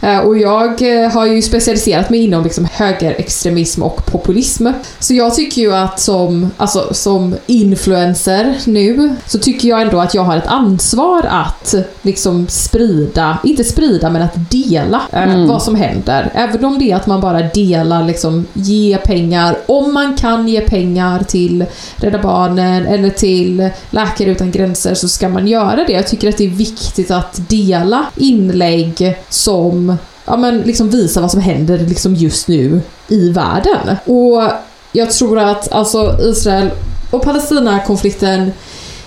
Eh, 0.01 0.19
Och 0.19 0.37
jag 0.37 1.03
eh, 1.03 1.09
har 1.11 1.25
ju 1.25 1.41
specialiserat 1.41 2.09
mig 2.09 2.19
inom 2.23 2.43
liksom 2.43 2.67
högerextremism 2.73 3.83
och 3.83 4.05
populism. 4.05 4.67
Så 4.99 5.13
jag 5.13 5.35
tycker 5.35 5.61
ju 5.61 5.73
att 5.75 5.99
som, 5.99 6.51
alltså, 6.57 6.93
som 6.93 7.35
influencer 7.47 8.57
nu 8.65 9.15
så 9.27 9.39
tycker 9.39 9.69
jag 9.69 9.81
ändå 9.81 9.99
att 9.99 10.13
jag 10.13 10.23
har 10.23 10.37
ett 10.37 10.47
ansvar 10.47 11.25
att 11.29 11.75
liksom 12.01 12.47
sprida, 12.47 13.37
inte 13.43 13.63
sprida 13.63 14.09
men 14.09 14.21
att 14.21 14.51
dela 14.51 15.01
eh, 15.11 15.23
Mm. 15.29 15.47
vad 15.47 15.61
som 15.61 15.75
händer. 15.75 16.31
Även 16.35 16.65
om 16.65 16.79
det 16.79 16.91
är 16.91 16.95
att 16.95 17.07
man 17.07 17.21
bara 17.21 17.41
delar, 17.41 18.03
liksom 18.03 18.45
ge 18.53 18.97
pengar, 18.97 19.57
om 19.65 19.93
man 19.93 20.17
kan 20.17 20.47
ge 20.47 20.61
pengar 20.61 21.23
till 21.23 21.65
Rädda 21.95 22.19
Barnen 22.19 22.85
eller 22.85 23.09
till 23.09 23.69
Läkare 23.89 24.29
Utan 24.31 24.51
Gränser 24.51 24.93
så 24.93 25.07
ska 25.07 25.29
man 25.29 25.47
göra 25.47 25.83
det. 25.87 25.93
Jag 25.93 26.07
tycker 26.07 26.29
att 26.29 26.37
det 26.37 26.45
är 26.45 26.49
viktigt 26.49 27.11
att 27.11 27.49
dela 27.49 28.05
inlägg 28.15 29.17
som 29.29 29.88
ja, 30.29 30.37
men 30.37 30.57
liksom 30.61 30.89
visar 30.89 31.21
vad 31.21 31.31
som 31.31 31.41
händer 31.41 31.77
liksom 31.77 32.15
just 32.15 32.47
nu 32.47 32.81
i 33.07 33.29
världen. 33.29 33.95
Och 34.05 34.51
jag 34.91 35.11
tror 35.11 35.39
att 35.39 35.71
alltså 35.71 36.17
Israel 36.21 36.71
och 37.11 37.21
Palestina-konflikten 37.23 38.51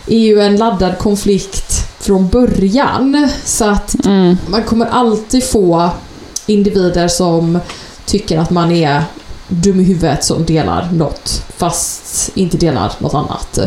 är 0.06 0.18
ju 0.18 0.40
en 0.40 0.56
laddad 0.56 0.98
konflikt 0.98 1.72
från 2.00 2.28
början. 2.28 3.28
Så 3.44 3.64
att 3.64 4.04
Mm. 4.06 4.36
man 4.46 4.62
kommer 4.62 4.86
alltid 4.86 5.44
få 5.44 5.90
individer 6.46 7.08
som 7.08 7.58
tycker 8.06 8.38
att 8.38 8.50
man 8.50 8.70
är 8.72 9.02
dum 9.48 9.80
i 9.80 9.84
huvudet 9.84 10.24
som 10.24 10.44
delar 10.44 10.88
något 10.92 11.42
fast 11.56 12.30
inte 12.34 12.56
delar 12.56 12.92
något 12.98 13.14
annat. 13.14 13.58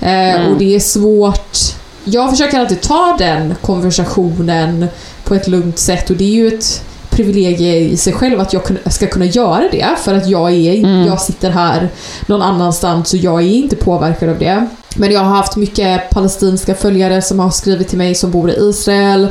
Eh, 0.00 0.50
Och 0.50 0.58
det 0.58 0.74
är 0.74 0.80
svårt. 0.80 1.58
Jag 2.04 2.30
försöker 2.30 2.60
alltid 2.60 2.80
ta 2.80 3.16
den 3.18 3.54
konversationen 3.62 4.86
på 5.24 5.34
ett 5.34 5.48
lugnt 5.48 5.78
sätt 5.78 6.10
och 6.10 6.16
det 6.16 6.24
är 6.24 6.34
ju 6.34 6.48
ett 6.48 6.82
privilegie 7.16 7.76
i 7.76 7.96
sig 7.96 8.12
själv 8.12 8.40
att 8.40 8.52
jag 8.52 8.62
ska 8.92 9.06
kunna 9.06 9.24
göra 9.24 9.68
det 9.72 9.86
för 9.98 10.14
att 10.14 10.28
jag, 10.28 10.52
är, 10.52 10.74
Mm. 10.74 11.06
jag 11.06 11.20
sitter 11.20 11.50
här 11.50 11.88
någon 12.26 12.42
annanstans 12.42 13.12
och 13.12 13.18
jag 13.18 13.42
är 13.42 13.46
inte 13.46 13.76
påverkad 13.76 14.28
av 14.28 14.38
det. 14.38 14.66
Men 14.96 15.12
jag 15.12 15.20
har 15.20 15.36
haft 15.36 15.56
mycket 15.56 16.10
palestinska 16.10 16.74
följare 16.74 17.22
som 17.22 17.38
har 17.38 17.50
skrivit 17.50 17.88
till 17.88 17.98
mig 17.98 18.14
som 18.14 18.30
bor 18.30 18.50
i 18.50 18.68
Israel 18.68 19.28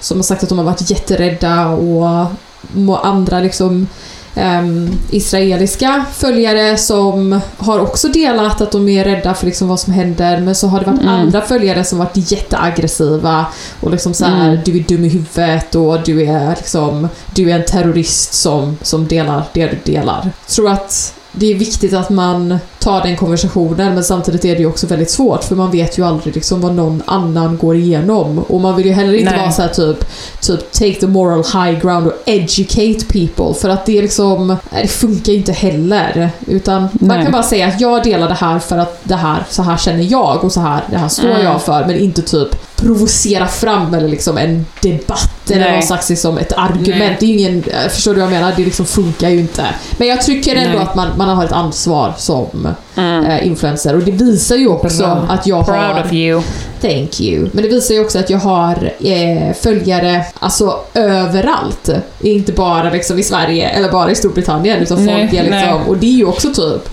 som 0.00 0.18
har 0.18 0.22
sagt 0.22 0.42
att 0.42 0.48
de 0.48 0.58
har 0.58 0.64
varit 0.64 0.90
jätterädda 0.90 1.68
och 1.68 3.06
andra 3.06 3.40
liksom 3.40 3.86
ehm, 4.34 4.90
israeliska 5.10 6.04
följare 6.14 6.76
som 6.76 7.40
har 7.56 7.78
också 7.78 8.08
delat 8.08 8.60
att 8.60 8.72
de 8.72 8.88
är 8.88 9.04
rädda 9.04 9.34
för 9.34 9.46
liksom 9.46 9.68
vad 9.68 9.80
som 9.80 9.92
händer 9.92 10.40
men 10.40 10.54
så 10.54 10.66
har 10.68 10.80
det 10.80 10.86
varit 10.86 11.00
Mm. 11.02 11.14
andra 11.14 11.40
följare 11.40 11.84
som 11.84 11.98
varit 11.98 12.32
jätteaggressiva 12.32 13.46
och 13.80 13.90
liksom 13.90 14.14
så 14.14 14.24
här 14.24 14.48
Mm. 14.48 14.60
du 14.64 14.76
är 14.78 14.82
dum 14.82 15.04
i 15.04 15.08
huvudet 15.08 15.74
och 15.74 16.02
du 16.04 16.22
är 16.24 16.54
liksom 16.56 17.08
du 17.34 17.50
är 17.50 17.58
en 17.58 17.64
terrorist 17.64 18.34
som, 18.34 18.76
som 18.82 19.08
delar 19.08 19.42
det 19.52 19.66
du 19.66 19.92
delar. 19.92 20.22
Jag 20.46 20.54
tror 20.54 20.70
att 20.70 21.14
det 21.34 21.52
är 21.52 21.54
viktigt 21.54 21.92
att 21.92 22.10
man 22.10 22.58
tar 22.78 23.02
den 23.02 23.16
konversationen 23.16 23.94
men 23.94 24.04
samtidigt 24.04 24.44
är 24.44 24.54
det 24.54 24.60
ju 24.60 24.66
också 24.66 24.86
väldigt 24.86 25.10
svårt 25.10 25.44
för 25.44 25.56
man 25.56 25.70
vet 25.70 25.98
ju 25.98 26.06
aldrig 26.06 26.34
liksom 26.34 26.60
vad 26.60 26.74
någon 26.74 27.02
annan 27.06 27.56
går 27.58 27.76
igenom 27.76 28.38
och 28.38 28.60
man 28.60 28.76
vill 28.76 28.86
ju 28.86 28.92
heller 28.92 29.14
inte 29.14 29.30
Nej. 29.30 29.40
vara 29.40 29.52
så 29.52 29.62
här 29.62 29.68
typ 29.68 30.04
typ 30.40 30.72
take 30.72 30.94
the 30.94 31.06
moral 31.06 31.38
high 31.44 31.80
ground 31.80 32.06
och 32.06 32.12
educate 32.26 33.04
people 33.12 33.54
för 33.60 33.68
att 33.68 33.86
det 33.86 34.02
liksom 34.02 34.56
det 34.70 34.88
funkar 34.88 35.32
inte 35.32 35.52
heller 35.52 36.30
utan 36.46 36.82
man 36.82 36.90
Nej. 37.00 37.22
kan 37.22 37.32
bara 37.32 37.42
säga 37.42 37.66
att 37.66 37.80
jag 37.80 38.02
delar 38.02 38.28
det 38.28 38.34
här 38.34 38.58
för 38.58 38.78
att 38.78 39.00
det 39.04 39.16
här 39.16 39.44
så 39.50 39.62
här 39.62 39.76
känner 39.76 40.02
jag 40.02 40.44
och 40.44 40.52
så 40.52 40.60
här 40.60 40.82
det 40.90 40.98
här 40.98 41.08
står 41.08 41.28
Mm. 41.28 41.44
jag 41.44 41.62
för 41.62 41.86
men 41.86 41.96
inte 41.98 42.22
typ 42.22 42.48
provocera 42.76 43.46
fram 43.46 43.94
eller 43.94 44.08
liksom 44.08 44.38
en 44.38 44.66
debatt 44.80 45.50
eller 45.50 45.60
Nej. 45.60 45.72
någon 45.72 45.82
slags 45.82 46.10
liksom 46.10 46.38
ett 46.38 46.52
argument. 46.52 46.98
Nej. 46.98 47.16
Det 47.20 47.26
är 47.26 47.30
ingen, 47.48 47.62
eh, 47.64 47.88
förstår 47.88 48.14
du 48.14 48.20
vad 48.20 48.32
jag 48.32 48.40
menar? 48.40 48.52
Det 48.56 48.64
liksom 48.64 48.86
funkar 48.86 49.28
ju 49.28 49.40
inte. 49.40 49.66
Men 49.98 50.08
jag 50.08 50.22
tycker 50.22 50.56
ändå 50.56 50.78
Nej. 50.78 50.86
att 50.86 50.94
man, 50.94 51.08
man 51.16 51.28
har 51.28 51.44
ett 51.44 51.52
ansvar 51.52 52.14
som 52.18 52.68
Mm. 52.96 53.24
eh, 53.26 53.46
influencer 53.46 53.94
och 53.96 54.02
det 54.02 54.10
visar 54.10 54.56
ju 54.56 54.68
också 54.68 54.98
Bra. 55.02 55.26
att 55.28 55.46
jag 55.46 55.66
Proud 55.66 55.78
har 55.78 56.04
of 56.04 56.12
you. 56.12 56.42
Thank 56.80 57.20
you. 57.20 57.48
Men 57.52 57.62
det 57.62 57.68
visar 57.70 57.94
ju 57.94 58.00
också 58.00 58.18
att 58.18 58.30
jag 58.30 58.38
har 58.38 58.92
eh, 59.00 59.54
följare 59.60 60.24
alltså 60.38 60.78
överallt. 60.94 61.88
Inte 62.20 62.52
bara 62.52 62.90
liksom 62.90 63.18
i 63.18 63.22
Sverige 63.22 63.68
eller 63.68 63.92
bara 63.92 64.10
i 64.10 64.14
Storbritannien 64.14 64.78
utan 64.78 64.96
folk 64.96 65.32
är 65.32 65.42
liksom, 65.42 65.82
och 65.88 65.96
det 65.96 66.06
är 66.06 66.10
ju 66.16 66.24
också 66.24 66.54
typ 66.54 66.88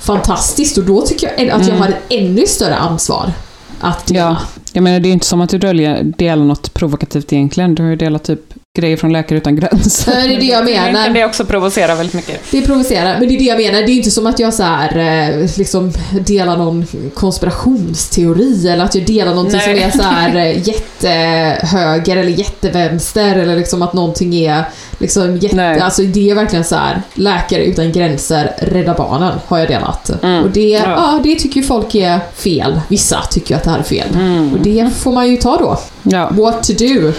fantastiskt 0.00 0.78
och 0.78 0.84
då 0.84 1.00
tycker 1.00 1.26
jag 1.36 1.50
att 1.50 1.60
jag 1.60 1.68
Mm. 1.68 1.80
har 1.80 1.88
ett 1.88 2.02
ännu 2.08 2.46
större 2.46 2.74
ansvar 2.76 3.32
att 3.80 4.10
Ja, 4.10 4.36
jag 4.74 4.82
menar 4.82 5.00
det 5.00 5.08
är 5.08 5.12
inte 5.12 5.26
som 5.26 5.40
att 5.40 5.50
du 5.50 5.58
döljer, 5.58 6.02
delar 6.02 6.44
något 6.44 6.74
provokativt 6.74 7.32
egentligen. 7.32 7.74
Du 7.74 7.82
har 7.82 7.90
ju 7.90 7.96
delat 7.96 8.24
typ 8.24 8.54
grejer 8.78 8.96
från 8.96 9.12
Läkare 9.12 9.38
Utan 9.38 9.56
Gränser. 9.56 10.12
Nej, 10.14 10.28
det 10.28 10.34
är 10.34 10.40
det 10.40 10.46
jag 10.46 10.64
menar. 10.64 11.04
Kan 11.04 11.14
det 11.14 11.24
också 11.24 11.44
provocera 11.44 11.94
väldigt 11.94 12.14
mycket? 12.14 12.40
Det 12.50 12.62
provocerar, 12.62 13.18
men 13.18 13.28
det 13.28 13.34
är 13.34 13.38
det 13.38 13.44
jag 13.44 13.58
menar. 13.58 13.82
Det 13.86 13.92
är 13.92 13.96
inte 13.96 14.10
som 14.10 14.26
att 14.26 14.38
jag 14.38 14.54
så 14.54 14.62
här, 14.62 14.98
eh, 14.98 15.48
liksom 15.58 15.92
delar 16.26 16.56
någon 16.56 16.86
konspirationsteori 17.14 18.68
eller 18.68 18.84
att 18.84 18.94
jag 18.94 19.06
delar 19.06 19.34
någonting 19.34 19.60
Nej. 19.66 19.78
som 19.78 19.88
är 19.88 20.04
så 20.04 20.10
här 20.10 20.36
eh, 20.36 20.68
jättehöger 20.68 22.16
eller 22.16 22.30
jättevänster 22.30 23.36
eller 23.36 23.56
liksom 23.56 23.82
att 23.82 23.92
någonting 23.92 24.34
är 24.34 24.64
liksom 24.98 25.36
jätte... 25.36 25.56
Nej. 25.56 25.80
Alltså 25.80 26.02
det 26.02 26.30
är 26.30 26.34
verkligen 26.34 26.64
så 26.64 26.76
här 26.76 27.02
Läkare 27.14 27.64
Utan 27.64 27.92
Gränser, 27.92 28.54
Rädda 28.58 28.94
Barnen 28.94 29.38
har 29.46 29.58
jag 29.58 29.68
delat. 29.68 30.22
Mm. 30.22 30.44
Och 30.44 30.50
det, 30.50 30.68
Ja. 30.68 30.80
ja. 30.86 31.20
det 31.24 31.34
tycker 31.34 31.60
ju 31.60 31.66
folk 31.66 31.94
är 31.94 32.20
fel. 32.34 32.80
Vissa 32.88 33.22
tycker 33.30 33.54
ju 33.54 33.56
att 33.56 33.64
det 33.64 33.70
här 33.70 33.78
är 33.78 33.82
fel. 33.82 34.08
Mm. 34.14 34.52
Och 34.52 34.58
det 34.60 34.90
får 34.96 35.12
man 35.12 35.30
ju 35.30 35.36
ta 35.36 35.56
då. 35.56 35.78
Ja, 36.02 36.30
What 36.32 36.62
to 36.62 36.72
do. 36.72 37.12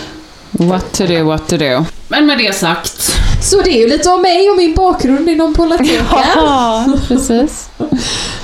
What 0.59 0.91
to 0.93 1.05
do, 1.05 1.23
what 1.23 1.47
to 1.47 1.57
do. 1.57 1.85
Men 2.07 2.25
med 2.25 2.37
det 2.37 2.55
sagt. 2.55 3.11
Så 3.43 3.61
det 3.61 3.69
är 3.69 3.79
ju 3.79 3.87
lite 3.87 4.09
om 4.09 4.21
mig 4.21 4.49
och 4.49 4.57
min 4.57 4.73
bakgrund 4.75 5.29
inom 5.29 5.53
politiken. 5.53 6.05
Ja, 6.35 6.85
precis. 7.07 7.69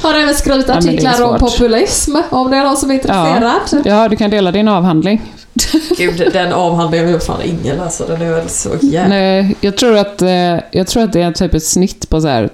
Har 0.01 0.13
även 0.13 0.35
skrivit 0.35 0.67
Ja, 0.67 0.73
artiklar 0.77 1.21
om 1.23 1.39
svårt. 1.39 1.39
populism, 1.39 2.15
om 2.29 2.51
det 2.51 2.57
är 2.57 2.63
någon 2.63 2.77
som 2.77 2.89
är 2.91 2.95
intresserad. 2.95 3.59
Ja, 3.85 4.09
du 4.09 4.15
kan 4.15 4.29
dela 4.29 4.51
din 4.51 4.67
avhandling. 4.67 5.21
Gud, 5.97 6.29
den 6.33 6.53
avhandlingen 6.53 7.07
vill 7.07 7.19
fan 7.19 7.41
ingen 7.43 7.77
läsa. 7.77 8.07
Den 8.07 8.21
är 8.21 8.31
väl 8.31 8.49
så 8.49 8.69
jävla... 8.81 9.09
Nej, 9.09 9.55
jag 9.61 9.77
tror 9.77 9.97
att, 9.97 10.21
eh, 10.21 10.59
jag 10.71 10.87
tror 10.87 11.03
att 11.03 11.13
det 11.13 11.21
är 11.21 11.31
typ 11.31 11.53
ett 11.53 11.63
snitt 11.65 12.09
på 12.09 12.21
så 12.21 12.27
här 12.27 12.49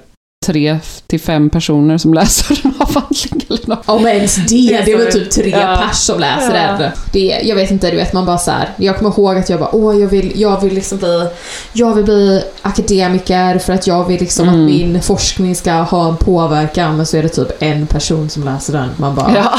tre 0.48 0.80
till 1.08 1.20
fem 1.20 1.50
personer 1.50 1.98
som 1.98 2.14
läser 2.14 2.60
en 2.64 2.74
avhandling 2.80 3.46
eller 3.50 3.68
något. 3.70 3.90
Om 3.90 4.08
ens 4.08 4.36
det, 4.36 4.82
det 4.86 4.92
är 4.92 4.98
väl 4.98 5.12
typ 5.12 5.32
tre 5.32 5.50
Ja. 5.50 5.84
pers 5.88 5.98
som 5.98 6.20
läser 6.20 6.56
Ja. 6.68 6.78
den. 6.78 6.92
Det, 7.14 7.42
jag 7.44 7.56
vet 7.56 7.72
inte, 7.72 7.92
du 7.92 7.98
vet 7.98 8.14
man 8.14 8.26
bara 8.26 8.38
så 8.38 8.52
här. 8.52 8.70
Jag 8.78 8.98
kommer 8.98 9.10
ihåg 9.12 9.38
att 9.38 9.50
jag 9.50 9.60
bara, 9.60 9.76
åh 9.76 10.00
jag 10.00 10.08
vill, 10.08 10.32
jag 10.36 10.62
vill 10.62 10.74
liksom 10.74 10.98
bli, 10.98 11.28
jag 11.74 11.96
vill 11.96 12.04
bli 12.06 12.42
akademiker 12.62 13.58
för 13.60 13.74
att 13.74 13.88
jag 13.88 14.04
vill 14.08 14.20
liksom 14.20 14.48
Mm. 14.50 14.60
att 14.62 14.68
min 14.72 15.02
forskning 15.02 15.56
ska 15.56 15.72
ha 15.74 16.10
en 16.10 16.18
påverkan 16.18 16.98
men 16.98 17.06
så 17.06 17.18
är 17.18 17.24
det 17.24 17.30
typ 17.30 17.48
en 17.64 17.88
person 17.88 18.30
som 18.30 18.44
läser 18.44 18.74
den. 18.74 18.90
Man 18.98 19.16
bara, 19.16 19.32
Ja. 19.36 19.54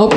hopp. 0.00 0.14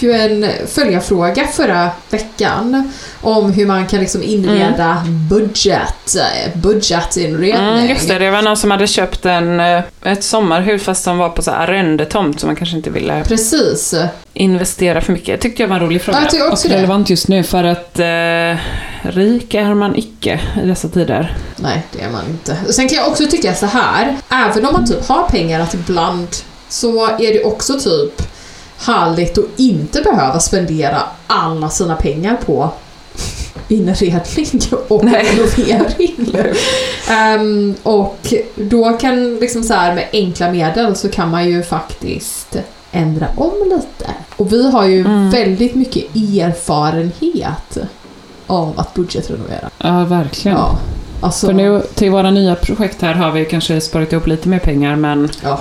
Fick 0.00 0.08
ju 0.08 0.12
en 0.12 0.66
följarfråga 0.66 1.46
förra 1.46 1.90
veckan 2.10 2.92
om 3.20 3.52
hur 3.52 3.66
man 3.66 3.86
kan 3.86 4.00
liksom 4.00 4.22
inreda 4.22 5.02
budget, 5.30 6.16
eh, 6.16 6.60
budgetinredning. 6.60 7.68
Mm, 7.68 7.88
just 7.88 8.08
det, 8.08 8.18
det 8.18 8.30
var 8.30 8.42
någon 8.42 8.56
som 8.56 8.70
hade 8.70 8.86
köpt 8.86 9.26
en, 9.26 9.60
eh, 9.60 9.82
ett 10.02 10.24
sommarhus 10.24 10.82
fast 10.82 11.04
som 11.04 11.18
var 11.18 11.28
på 11.28 11.42
så 11.42 11.50
här 11.50 11.58
arrendetomt 11.68 12.40
så 12.40 12.46
man 12.46 12.56
kanske 12.56 12.76
inte 12.76 12.90
ville 12.90 13.24
Precis. 13.24 13.94
investera 14.34 15.00
för 15.00 15.12
mycket. 15.12 15.28
Jag 15.28 15.40
tyckte 15.40 15.62
jag 15.62 15.68
var 15.68 15.76
en 15.76 15.82
rolig 15.82 16.02
fråga. 16.02 16.18
Ja, 16.32 16.38
jag 16.38 16.52
också 16.52 16.66
och 16.68 16.70
det. 16.70 16.76
relevant 16.76 17.10
just 17.10 17.28
nu 17.28 17.42
för 17.42 17.64
att 17.64 17.98
eh, 17.98 18.60
rik 19.02 19.54
är 19.54 19.74
man 19.74 19.96
icke 19.96 20.40
i 20.64 20.66
dessa 20.66 20.88
tider. 20.88 21.36
Nej, 21.56 21.82
det 21.92 22.02
är 22.02 22.10
man 22.10 22.24
inte. 22.30 22.56
Och 22.68 22.74
Sen 22.74 22.88
kan 22.88 22.98
jag 22.98 23.08
också 23.08 23.26
tycka 23.26 23.54
så 23.54 23.66
här, 23.66 24.16
även 24.28 24.66
om 24.66 24.72
man 24.72 24.86
typ 24.86 25.08
har 25.08 25.22
pengar 25.28 25.60
att 25.60 25.74
ibland 25.74 26.28
så 26.68 27.06
är 27.06 27.32
det 27.32 27.44
också 27.44 27.80
typ 27.80 28.22
härligt 28.80 29.38
att 29.38 29.44
inte 29.56 30.00
behöva 30.02 30.40
spendera 30.40 31.02
alla 31.26 31.70
sina 31.70 31.96
pengar 31.96 32.36
på 32.46 32.70
inredning 33.68 34.60
och 34.88 35.04
Nej. 35.04 35.24
renovering. 35.24 36.34
Ehm, 37.10 37.74
och 37.82 38.34
då 38.56 38.92
kan 38.92 39.36
liksom 39.36 39.62
så 39.62 39.74
här 39.74 39.94
med 39.94 40.08
enkla 40.12 40.50
medel 40.52 40.96
så 40.96 41.08
kan 41.08 41.30
man 41.30 41.48
ju 41.48 41.62
faktiskt 41.62 42.56
ändra 42.92 43.26
om 43.36 43.52
lite. 43.64 44.10
Och 44.36 44.52
vi 44.52 44.70
har 44.70 44.86
ju 44.86 45.00
Mm. 45.00 45.30
väldigt 45.30 45.74
mycket 45.74 46.04
erfarenhet 46.16 47.78
av 48.46 48.80
att 48.80 48.94
budgetrenovera. 48.94 49.70
Ja, 49.78 50.04
verkligen. 50.04 50.58
Ja, 50.58 50.78
alltså, 51.20 51.46
För 51.46 51.54
nu 51.54 51.82
till 51.94 52.10
våra 52.10 52.30
nya 52.30 52.54
projekt 52.54 53.02
här 53.02 53.14
har 53.14 53.30
vi 53.30 53.44
kanske 53.44 53.80
sparat 53.80 54.12
ihop 54.12 54.26
lite 54.26 54.48
mer 54.48 54.58
pengar 54.58 54.96
men 54.96 55.28
Ja, 55.42 55.60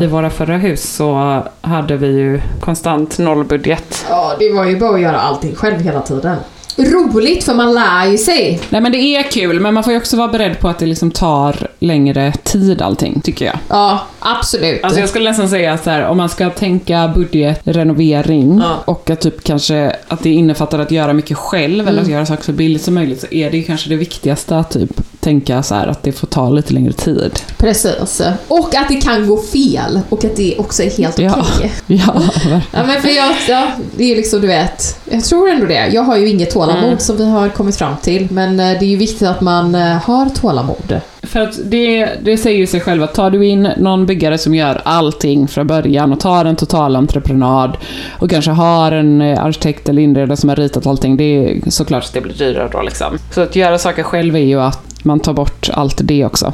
i 0.00 0.06
våra 0.06 0.30
förra 0.30 0.56
hus 0.56 0.94
så 0.94 1.42
hade 1.60 1.96
vi 1.96 2.06
ju 2.06 2.40
konstant 2.60 3.18
nollbudget. 3.18 4.06
Ja, 4.08 4.32
det 4.38 4.52
var 4.52 4.64
ju 4.64 4.78
bara 4.78 4.94
att 4.94 5.00
göra 5.00 5.20
allting 5.20 5.54
själv 5.54 5.80
hela 5.80 6.00
tiden. 6.00 6.36
Roligt 6.76 7.44
för 7.44 7.54
man 7.54 7.74
lär 7.74 8.06
ju 8.10 8.18
sig. 8.18 8.60
Nej 8.68 8.80
men 8.80 8.92
det 8.92 8.98
är 8.98 9.22
kul 9.22 9.60
men 9.60 9.74
man 9.74 9.84
får 9.84 9.92
ju 9.92 9.98
också 9.98 10.16
vara 10.16 10.28
beredd 10.28 10.60
på 10.60 10.68
att 10.68 10.78
det 10.78 10.86
liksom 10.86 11.10
tar 11.10 11.68
längre 11.78 12.32
tid 12.44 12.82
allting, 12.82 13.20
tycker 13.20 13.44
jag. 13.44 13.58
Ja, 13.68 14.06
absolut. 14.18 14.84
Alltså 14.84 15.00
jag 15.00 15.08
skulle 15.08 15.30
nästan 15.30 15.48
säga 15.48 15.78
så 15.78 15.90
här, 15.90 16.02
om 16.06 16.16
man 16.16 16.28
ska 16.28 16.50
tänka 16.50 17.12
budgetrenovering 17.14 18.58
Ja. 18.62 18.82
och 18.84 19.10
att 19.10 19.20
typ 19.20 19.44
kanske 19.44 19.96
att 20.08 20.22
det 20.22 20.30
innefattar 20.30 20.78
att 20.78 20.90
göra 20.90 21.12
mycket 21.12 21.36
själv 21.38 21.80
eller 21.88 21.92
Mm. 21.92 22.04
att 22.04 22.10
göra 22.10 22.26
saker 22.26 22.44
så 22.44 22.52
billigt 22.52 22.82
som 22.82 22.94
möjligt 22.94 23.20
så 23.20 23.26
är 23.30 23.50
det 23.50 23.56
ju 23.56 23.62
kanske 23.62 23.88
det 23.88 23.96
viktigaste 23.96 24.58
att 24.58 24.70
typ 24.70 24.90
tänka 25.20 25.62
så 25.62 25.74
här 25.74 25.86
att 25.86 26.02
det 26.02 26.12
får 26.12 26.26
ta 26.26 26.50
lite 26.50 26.74
längre 26.74 26.92
tid. 26.92 27.40
Precis. 27.58 28.22
Och 28.48 28.74
att 28.74 28.88
det 28.88 28.94
kan 29.00 29.26
gå 29.26 29.42
fel 29.42 30.00
och 30.08 30.24
att 30.24 30.36
det 30.36 30.54
också 30.58 30.82
är 30.82 30.90
helt 30.90 31.14
okej. 31.18 31.28
Ja. 31.30 31.44
Ja, 32.06 32.12
verkligen. 32.12 32.60
Ja 32.72 32.84
men 32.86 33.02
för 33.02 33.08
jag, 33.08 33.34
ja, 33.48 33.66
det 33.96 34.04
är 34.04 34.08
ju 34.08 34.14
liksom 34.14 34.40
du 34.40 34.46
vet, 34.46 34.98
jag 35.10 35.24
tror 35.24 35.48
ändå 35.50 35.66
det. 35.66 35.86
Jag 35.92 36.02
har 36.02 36.16
ju 36.16 36.28
inget 36.28 36.50
tålamod 36.66 36.84
Mm. 36.84 36.98
som 36.98 37.16
vi 37.16 37.30
har 37.30 37.48
kommit 37.48 37.76
fram 37.76 37.96
till, 38.02 38.28
men 38.30 38.60
eh, 38.60 38.66
det 38.78 38.84
är 38.84 38.88
ju 38.88 38.96
viktigt 38.96 39.28
att 39.28 39.40
man 39.40 39.74
eh, 39.74 39.96
har 39.96 40.28
tålamod. 40.28 41.00
För 41.22 41.40
att 41.40 41.58
det, 41.64 42.08
det 42.22 42.36
säger 42.36 42.58
ju 42.58 42.66
sig 42.66 42.80
själv 42.80 43.02
att 43.02 43.14
tar 43.14 43.30
du 43.30 43.46
in 43.46 43.68
någon 43.76 44.06
byggare 44.06 44.38
som 44.38 44.54
gör 44.54 44.80
allting 44.84 45.48
från 45.48 45.66
början 45.66 46.12
och 46.12 46.20
tar 46.20 46.44
en 46.44 46.56
total 46.56 46.96
entreprenad 46.96 47.76
och 48.18 48.30
kanske 48.30 48.50
har 48.50 48.92
en 48.92 49.20
eh, 49.22 49.44
arkitekt 49.44 49.88
eller 49.88 50.02
inredare 50.02 50.36
som 50.36 50.48
har 50.48 50.56
ritat 50.56 50.86
allting, 50.86 51.16
det 51.16 51.24
är 51.24 51.70
såklart 51.70 52.04
att 52.04 52.12
det 52.12 52.20
blir 52.20 52.34
dyrare 52.34 52.68
då 52.72 52.82
liksom. 52.82 53.18
Så 53.30 53.40
att 53.40 53.56
göra 53.56 53.78
saker 53.78 54.02
själv 54.02 54.36
är 54.36 54.40
ju 54.40 54.60
att 54.60 54.80
man 55.02 55.20
tar 55.20 55.32
bort 55.32 55.70
allt 55.72 56.00
det 56.02 56.24
också. 56.24 56.52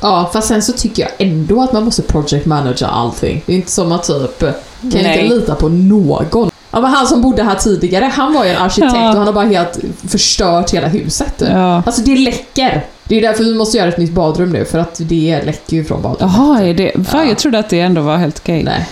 Ja, 0.00 0.30
fast 0.32 0.48
sen 0.48 0.62
så 0.62 0.72
tycker 0.72 1.02
jag 1.02 1.10
ändå 1.28 1.62
att 1.62 1.72
man 1.72 1.84
måste 1.84 2.02
project 2.02 2.46
managera 2.46 2.88
allting. 2.88 3.42
Det 3.46 3.52
är 3.52 3.56
inte 3.56 3.70
som 3.70 3.92
att 3.92 4.04
typ, 4.04 4.38
kan 4.40 4.52
Nej. 4.80 5.22
inte 5.22 5.34
lita 5.34 5.54
på 5.54 5.68
någon. 5.68 6.50
Ja, 6.72 6.80
men 6.80 6.90
han 6.90 7.06
som 7.06 7.22
bodde 7.22 7.42
här 7.42 7.54
tidigare, 7.54 8.04
han 8.04 8.32
var 8.34 8.44
ju 8.44 8.50
en 8.50 8.56
arkitekt 8.62 8.92
Ja. 8.94 9.08
och 9.10 9.16
han 9.16 9.26
har 9.26 9.32
bara 9.32 9.44
helt 9.46 9.78
förstört 10.08 10.70
hela 10.74 10.88
huset. 10.88 11.34
Ja. 11.50 11.82
Alltså 11.86 12.02
det 12.02 12.16
läcker. 12.16 12.84
Det 13.04 13.16
är 13.18 13.22
därför 13.22 13.44
vi 13.44 13.54
måste 13.54 13.78
göra 13.78 13.88
ett 13.88 13.98
nytt 13.98 14.12
badrum 14.12 14.50
nu, 14.52 14.64
för 14.64 14.78
att 14.78 14.94
det 14.98 15.40
läcker 15.44 15.76
ju 15.76 15.84
från 15.84 16.02
badrummet. 16.02 16.34
Jaha, 16.36 16.62
är 16.62 16.74
det... 16.74 16.92
Va, 16.94 17.04
Ja. 17.12 17.24
Jag 17.24 17.38
trodde 17.38 17.58
att 17.58 17.68
det 17.68 17.80
ändå 17.80 18.00
var 18.00 18.16
helt 18.16 18.38
okej. 18.38 18.62
Nej. 18.62 18.88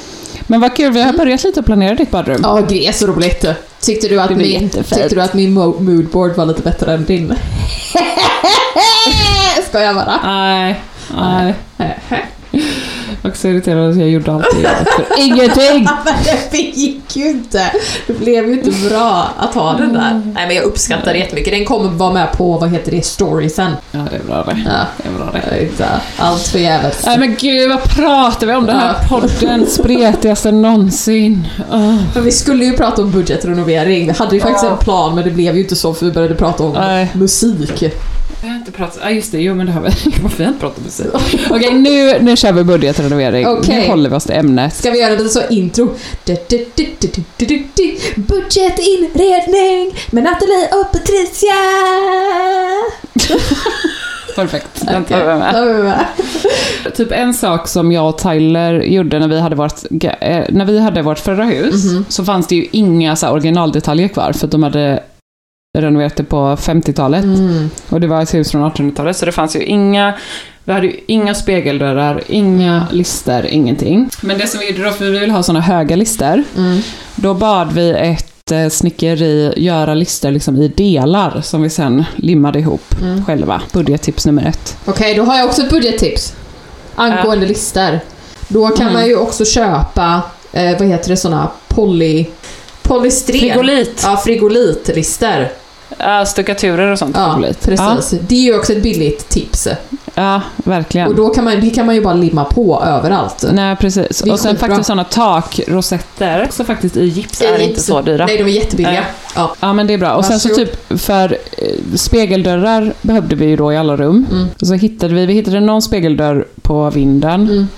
Men 0.46 0.60
vad 0.60 0.76
kul, 0.76 0.92
vi 0.92 1.02
har 1.02 1.12
börjat 1.12 1.44
lite 1.44 1.60
att 1.60 1.66
planera 1.66 1.94
ditt 1.94 2.10
badrum. 2.10 2.40
Ja, 2.42 2.60
det 2.68 2.86
är 2.86 2.92
så 2.92 3.06
roligt. 3.06 3.44
Tyckte 3.80 4.08
du 4.08 4.20
att, 4.20 4.30
min, 4.30 4.68
tyckte 4.70 5.08
du 5.14 5.22
att 5.22 5.34
min 5.34 5.58
mo- 5.58 5.80
moodboard 5.80 6.36
var 6.36 6.46
lite 6.46 6.62
bättre 6.62 6.92
än 6.94 7.04
din? 7.04 7.34
Ska 9.68 9.80
jag 9.80 9.94
bara? 9.94 10.12
Nej, 10.24 10.80
nej. 11.16 11.54
Var 13.22 13.30
så 13.30 13.48
irriterad 13.48 13.90
att 13.90 13.96
jag 13.96 14.08
gjorde 14.08 14.32
allt 14.32 14.46
det 14.52 14.56
jobbet 14.56 14.88
för 14.88 15.06
ingenting. 15.18 15.88
men 16.04 16.14
det 16.50 16.58
gick 16.58 17.16
ju 17.16 17.28
inte. 17.28 17.72
Det 18.06 18.12
blev 18.12 18.46
ju 18.46 18.52
inte 18.52 18.88
bra 18.88 19.28
att 19.38 19.54
ha 19.54 19.72
den 19.72 19.92
där. 19.92 20.22
Nej 20.34 20.46
men 20.46 20.56
jag 20.56 20.64
uppskattar 20.64 21.12
det 21.12 21.18
jättemycket. 21.18 21.52
Den 21.52 21.64
kommer 21.64 21.90
vara 21.90 22.12
med 22.12 22.32
på, 22.32 22.58
vad 22.58 22.70
heter 22.70 22.90
det, 22.90 23.04
storiesen. 23.04 23.72
Ja, 23.90 23.98
det 24.10 24.16
är 24.16 24.22
bra 24.26 24.42
det. 24.42 24.56
Ja. 24.66 24.86
Det 24.96 25.08
är 25.08 25.12
bra 25.12 25.40
det. 25.50 25.62
Inte 25.62 25.88
allt 26.16 26.42
förgäves. 26.42 27.06
Nej 27.06 27.18
men 27.18 27.36
gud, 27.40 27.68
vad 27.70 27.82
pratar 27.82 28.46
vi 28.46 28.54
om? 28.54 28.66
Den 28.66 28.76
här 28.76 28.94
podden, 29.08 29.66
spretigaste 29.66 30.52
någonsin. 30.52 31.46
Åh. 31.72 31.96
Men 32.14 32.24
vi 32.24 32.32
skulle 32.32 32.64
ju 32.64 32.72
prata 32.76 33.02
om 33.02 33.10
budgetrenovering. 33.10 34.06
Vi 34.06 34.12
hade 34.12 34.34
ju 34.34 34.40
faktiskt 34.40 34.64
en 34.64 34.78
plan 34.78 35.14
men 35.14 35.24
det 35.24 35.30
blev 35.30 35.54
ju 35.54 35.62
inte 35.62 35.76
så 35.76 35.94
för 35.94 36.06
vi 36.06 36.12
började 36.12 36.34
prata 36.34 36.64
om 36.64 36.72
Nej. 36.72 37.10
musik. 37.14 37.84
Vi 38.42 38.48
har 38.48 38.56
inte 38.56 38.72
pratat... 38.72 38.98
Ja 39.02 39.10
just 39.10 39.32
det, 39.32 39.38
jo 39.40 39.54
men 39.54 39.66
det 39.66 39.72
har 39.72 39.80
vi. 39.80 39.88
Inte 40.44 40.52
pratat 40.60 40.78
om 40.78 40.84
musik? 40.84 41.06
Okej, 41.50 41.72
nu, 41.74 42.18
nu 42.20 42.36
kör 42.36 42.52
vi 42.52 42.64
budgetrenovering. 42.64 43.46
Okej. 43.46 43.80
Nu 43.80 43.88
håller 43.88 44.10
vi 44.10 44.16
oss 44.16 44.24
till 44.24 44.34
ämnet. 44.34 44.74
Ska 44.74 44.90
vi 44.90 45.00
göra 45.00 45.10
lite 45.14 45.28
så 45.28 45.40
intro? 45.50 45.94
Du, 46.24 46.36
du, 46.48 46.66
du, 46.74 46.86
du, 47.00 47.08
du, 47.12 47.22
du, 47.36 47.46
du, 47.46 47.62
du. 47.74 47.96
Budgetinredning 48.22 49.94
med 50.10 50.24
Nathalie 50.24 50.68
och 50.72 50.92
Patricia! 50.92 51.54
Perfekt. 54.36 54.86
Den 54.86 55.04
tar 55.04 55.18
vi 55.18 55.38
med. 55.38 56.06
Vi. 56.84 56.90
Typ 56.90 57.12
en 57.12 57.34
sak 57.34 57.68
som 57.68 57.92
jag 57.92 58.08
och 58.08 58.18
Tyler 58.18 58.80
gjorde 58.80 59.18
när 59.18 59.28
vi 59.28 59.40
hade 59.40 59.56
vårt, 59.56 59.74
eh, 60.20 60.44
när 60.48 60.64
vi 60.64 60.78
hade 60.80 61.02
vårt 61.02 61.18
förra 61.18 61.44
hus, 61.44 61.84
Mhm. 61.84 62.04
så 62.08 62.24
fanns 62.24 62.46
det 62.46 62.54
ju 62.54 62.66
inga 62.72 63.16
så 63.16 63.26
här, 63.26 63.32
originaldetaljer 63.32 64.08
kvar, 64.08 64.32
för 64.32 64.46
att 64.46 64.50
de 64.50 64.62
hade 64.62 65.02
renoverat 65.78 66.16
det 66.16 66.24
på 66.24 66.36
50-talet. 66.56 67.24
Mm. 67.24 67.70
Och 67.88 68.00
det 68.00 68.06
var 68.06 68.22
ett 68.22 68.34
hus 68.34 68.50
från 68.50 68.70
1800-talet, 68.70 69.16
så 69.16 69.26
det 69.26 69.32
fanns 69.32 69.56
ju 69.56 69.62
inga 69.64 70.14
vi 70.64 70.72
hade 70.72 70.86
ju 70.86 71.00
inga 71.06 71.34
spegeldörrar, 71.34 72.22
inga 72.26 72.86
lister, 72.92 73.46
ingenting. 73.46 74.10
Men 74.20 74.38
det 74.38 74.46
som 74.46 74.60
vi 74.60 74.70
gjorde 74.70 74.84
då, 74.84 74.90
för 74.90 75.04
vi 75.04 75.18
ville 75.18 75.32
ha 75.32 75.42
såna 75.42 75.60
höga 75.60 75.96
lister, 75.96 76.44
Mm. 76.56 76.80
då 77.16 77.34
bad 77.34 77.72
vi 77.72 77.90
ett 77.90 78.52
eh, 78.52 78.68
snickeri 78.68 79.52
göra 79.56 79.94
lister 79.94 80.30
liksom 80.30 80.62
i 80.62 80.68
delar 80.68 81.40
som 81.40 81.62
vi 81.62 81.70
sen 81.70 82.04
limmade 82.16 82.58
ihop 82.58 82.94
Mm. 83.02 83.24
själva. 83.24 83.62
Budgettips 83.72 84.26
nummer 84.26 84.46
ett. 84.46 84.76
Okej, 84.84 85.14
då 85.14 85.22
har 85.22 85.36
jag 85.38 85.46
också 85.48 85.62
ett 85.62 85.70
budgettips. 85.70 86.34
Angående 86.94 87.46
listor. 87.46 88.00
Då 88.48 88.68
kan 88.68 88.80
Mm. 88.86 88.92
man 88.92 89.06
ju 89.06 89.16
också 89.16 89.44
köpa, 89.44 90.22
eh, 90.52 90.78
vad 90.78 90.88
heter 90.88 91.08
det, 91.10 91.16
såna 91.16 91.48
poly... 91.68 92.26
Polystren. 92.82 93.38
Frigolit. 93.40 94.00
Ja, 94.04 94.16
frigolitlister. 94.16 95.52
Ja, 95.98 96.26
stuckaturer 96.26 96.92
och 96.92 96.98
sånt. 96.98 97.16
Ja, 97.18 97.32
frigolit. 97.32 97.64
precis. 97.66 98.20
Det 98.28 98.34
är 98.34 98.42
ju 98.42 98.58
också 98.58 98.72
ett 98.72 98.82
billigt 98.82 99.28
tips. 99.28 99.68
Ja, 100.14 100.40
verkligen. 100.56 101.08
Och 101.08 101.14
då 101.14 101.28
kan 101.28 101.44
man, 101.44 101.60
det 101.60 101.70
kan 101.70 101.86
man 101.86 101.94
ju 101.94 102.00
bara 102.00 102.14
limma 102.14 102.44
på 102.44 102.82
överallt. 102.86 103.44
Nej, 103.52 103.76
precis. 103.76 104.20
Och 104.20 104.40
sen 104.40 104.56
faktiskt 104.56 104.86
sådana 104.86 105.04
takrosetter, 105.04 106.44
också 106.44 106.64
faktiskt 106.64 106.96
i 106.96 107.04
gips, 107.04 107.42
I 107.42 107.44
är 107.44 107.52
gips. 107.58 107.68
inte 107.68 107.80
så 107.80 108.00
dyra. 108.02 108.26
Nej, 108.26 108.36
de 108.36 108.42
är 108.42 108.48
jättebilliga. 108.48 108.92
Nej. 108.92 109.02
Ja. 109.36 109.54
Ja, 109.60 109.72
men 109.72 109.86
det 109.86 109.94
är 109.94 109.98
bra. 109.98 110.12
Och 110.14 110.24
sen 110.24 110.40
så 110.40 110.48
Varsågod. 110.48 110.68
typ 110.88 111.00
för 111.00 111.36
eh, 111.58 111.68
spegeldörrar 111.96 112.92
behövde 113.02 113.36
vi 113.36 113.46
ju 113.46 113.56
då 113.56 113.72
i 113.72 113.76
alla 113.76 113.96
rum. 113.96 114.26
Mm. 114.30 114.48
Och 114.60 114.66
så 114.66 114.74
hittade 114.74 115.14
vi, 115.14 115.26
vi 115.26 115.32
hittade 115.34 115.60
någon 115.60 115.82
spegeldörr 115.82 116.44
på 116.62 116.90
vinden. 116.90 117.40
Mm. 117.48 117.68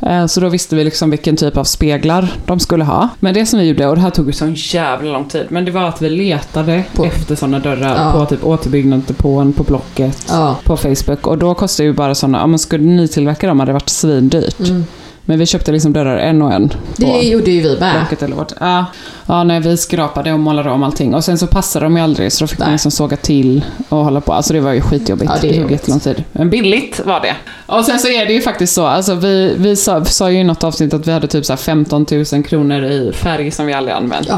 Eh, 0.00 0.26
Så 0.26 0.40
då 0.40 0.48
visste 0.48 0.76
vi 0.76 0.84
liksom 0.84 1.10
vilken 1.10 1.36
typ 1.36 1.56
av 1.56 1.64
speglar 1.64 2.32
de 2.46 2.60
skulle 2.60 2.84
ha. 2.84 3.08
Men 3.20 3.34
det 3.34 3.46
som 3.46 3.58
vi 3.58 3.64
gjorde, 3.68 3.86
och 3.86 3.94
det 3.96 4.00
här 4.02 4.10
tog 4.10 4.26
ju 4.26 4.32
sån 4.32 4.54
jävla 4.56 5.12
lång 5.12 5.24
tid, 5.24 5.46
men 5.48 5.64
det 5.64 5.70
var 5.70 5.82
att 5.82 6.02
vi 6.02 6.10
letade 6.10 6.84
På- 6.94 7.04
efter 7.04 7.34
sådana 7.36 7.58
dörrar 7.58 7.96
Ja. 8.04 8.12
på 8.20 8.26
typ 8.26 8.44
återbyggnadsdepån, 8.44 9.52
på 9.52 9.62
Blocket, 9.62 10.26
Ja. 10.28 10.56
på 10.64 10.76
Facebook. 10.76 11.26
Och 11.26 11.38
då 11.38 11.54
kostade 11.54 11.86
ju 11.86 11.92
bara 11.92 12.14
sådana, 12.14 12.44
om 12.44 12.50
man 12.50 12.58
skulle 12.58 12.84
nytillverka 12.84 13.46
dem 13.46 13.60
hade 13.60 13.68
det 13.68 13.74
varit 13.74 13.88
svindyrt. 13.88 14.60
Mm. 14.60 14.84
Men 15.24 15.38
vi 15.38 15.46
köpte 15.46 15.72
liksom 15.72 15.92
dörrar 15.92 16.16
en 16.16 16.42
och 16.42 16.52
en. 16.52 16.72
Det 16.96 17.22
gjorde 17.22 17.50
ju 17.50 17.60
vi 17.60 17.80
med. 17.80 17.94
blocket 17.94 18.22
eller 18.22 18.36
vart. 18.36 18.52
Ja, 18.60 18.84
ja 19.26 19.44
nej, 19.44 19.60
vi 19.60 19.76
skrapade 19.76 20.32
och 20.32 20.38
målade 20.38 20.70
om 20.70 20.82
allting. 20.82 21.14
Och 21.14 21.24
sen 21.24 21.38
så 21.38 21.46
passade 21.46 21.86
de 21.86 21.96
ju 21.96 22.02
aldrig 22.02 22.32
så 22.32 22.44
då 22.44 22.48
fick 22.48 22.58
man 22.58 22.68
Nej. 22.68 22.72
liksom 22.74 22.90
såga 22.90 23.16
till 23.16 23.64
och 23.88 23.98
hålla 23.98 24.20
på. 24.20 24.32
Alltså 24.32 24.52
det 24.52 24.60
var 24.60 24.72
ju 24.72 24.80
skitjobbigt. 24.80 25.30
Ja, 25.34 25.48
det 25.48 25.60
tog 25.60 25.70
jättelång 25.70 26.00
tid. 26.00 26.24
Men 26.32 26.50
billigt 26.50 27.00
var 27.04 27.20
det. 27.20 27.36
Och 27.66 27.84
sen 27.84 27.98
så 27.98 28.08
är 28.08 28.26
det 28.26 28.32
ju 28.32 28.40
faktiskt 28.40 28.74
så, 28.74 28.86
alltså 28.86 29.14
vi, 29.14 29.54
vi 29.58 29.76
sa, 29.76 30.04
sa 30.04 30.30
ju 30.30 30.38
i 30.38 30.44
något 30.44 30.64
avsnitt 30.64 30.94
att 30.94 31.06
vi 31.06 31.12
hade 31.12 31.26
typ 31.26 31.44
så 31.44 31.52
här 31.52 31.58
15 31.58 32.06
000 32.32 32.44
kronor 32.44 32.84
i 32.84 33.12
färg 33.14 33.50
som 33.50 33.66
vi 33.66 33.72
aldrig 33.72 33.96
använt. 33.96 34.28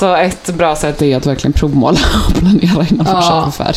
Så 0.00 0.14
ett 0.14 0.46
bra 0.54 0.76
sätt 0.76 1.02
är 1.02 1.16
att 1.16 1.26
verkligen 1.26 1.52
provmåla 1.52 1.98
och 2.28 2.34
planera 2.34 2.86
innan 2.90 3.06
man 3.06 3.22
Ja. 3.22 3.22
köper 3.22 3.64
färg. 3.64 3.76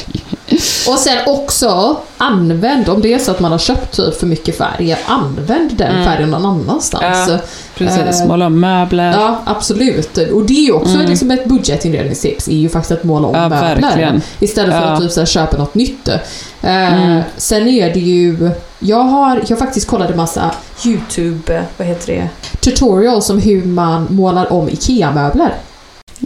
Och 0.87 0.97
sen 0.99 1.17
också, 1.27 1.97
använd, 2.17 2.89
om 2.89 3.01
det 3.01 3.13
är 3.13 3.19
så 3.19 3.31
att 3.31 3.39
man 3.39 3.51
har 3.51 3.59
köpt 3.59 3.95
typ 3.95 4.19
för 4.19 4.27
mycket 4.27 4.57
färg, 4.57 4.95
använd 5.05 5.71
den 5.77 6.03
färgen 6.05 6.29
någon 6.29 6.45
annanstans. 6.45 7.03
Mm. 7.27 7.29
Ja, 7.29 7.37
Precis, 7.75 8.21
Eh, 8.21 8.27
måla 8.27 8.45
om 8.45 8.59
möbler. 8.59 9.11
Ja, 9.11 9.39
absolut. 9.45 10.17
Och 10.17 10.43
det 10.45 10.53
är 10.53 10.65
ju 10.65 10.71
också 10.71 10.97
liksom 10.97 11.31
ett 11.31 11.45
budgetinredningstips, 11.45 12.47
är 12.47 12.55
ju 12.57 12.69
faktiskt 12.69 12.91
att 12.91 13.03
måla 13.03 13.27
om 13.27 13.35
Mm. 13.35 13.51
Ja, 13.51 13.61
möbler. 13.61 13.81
verkligen. 13.87 14.21
Istället 14.39 14.73
för 14.75 14.81
Ja. 14.81 14.87
att 14.87 14.99
typ 15.01 15.11
så 15.11 15.19
här, 15.21 15.25
köpa 15.25 15.57
något 15.57 15.75
nytt. 15.75 16.07
Eh, 16.07 16.17
Mm. 16.63 17.21
Sen 17.37 17.67
är 17.67 17.93
det 17.93 17.99
ju, 17.99 18.51
jag 18.79 19.03
har, 19.03 19.41
jag 19.47 19.59
faktiskt 19.59 19.87
kollat 19.87 20.09
en 20.09 20.17
massa 20.17 20.51
YouTube, 20.85 21.63
vad 21.77 21.87
heter 21.87 22.13
det, 22.13 22.29
tutorials 22.59 23.29
om 23.29 23.39
hur 23.39 23.63
man 23.65 24.07
målar 24.09 24.53
om 24.53 24.69
IKEA-möbler. 24.69 25.53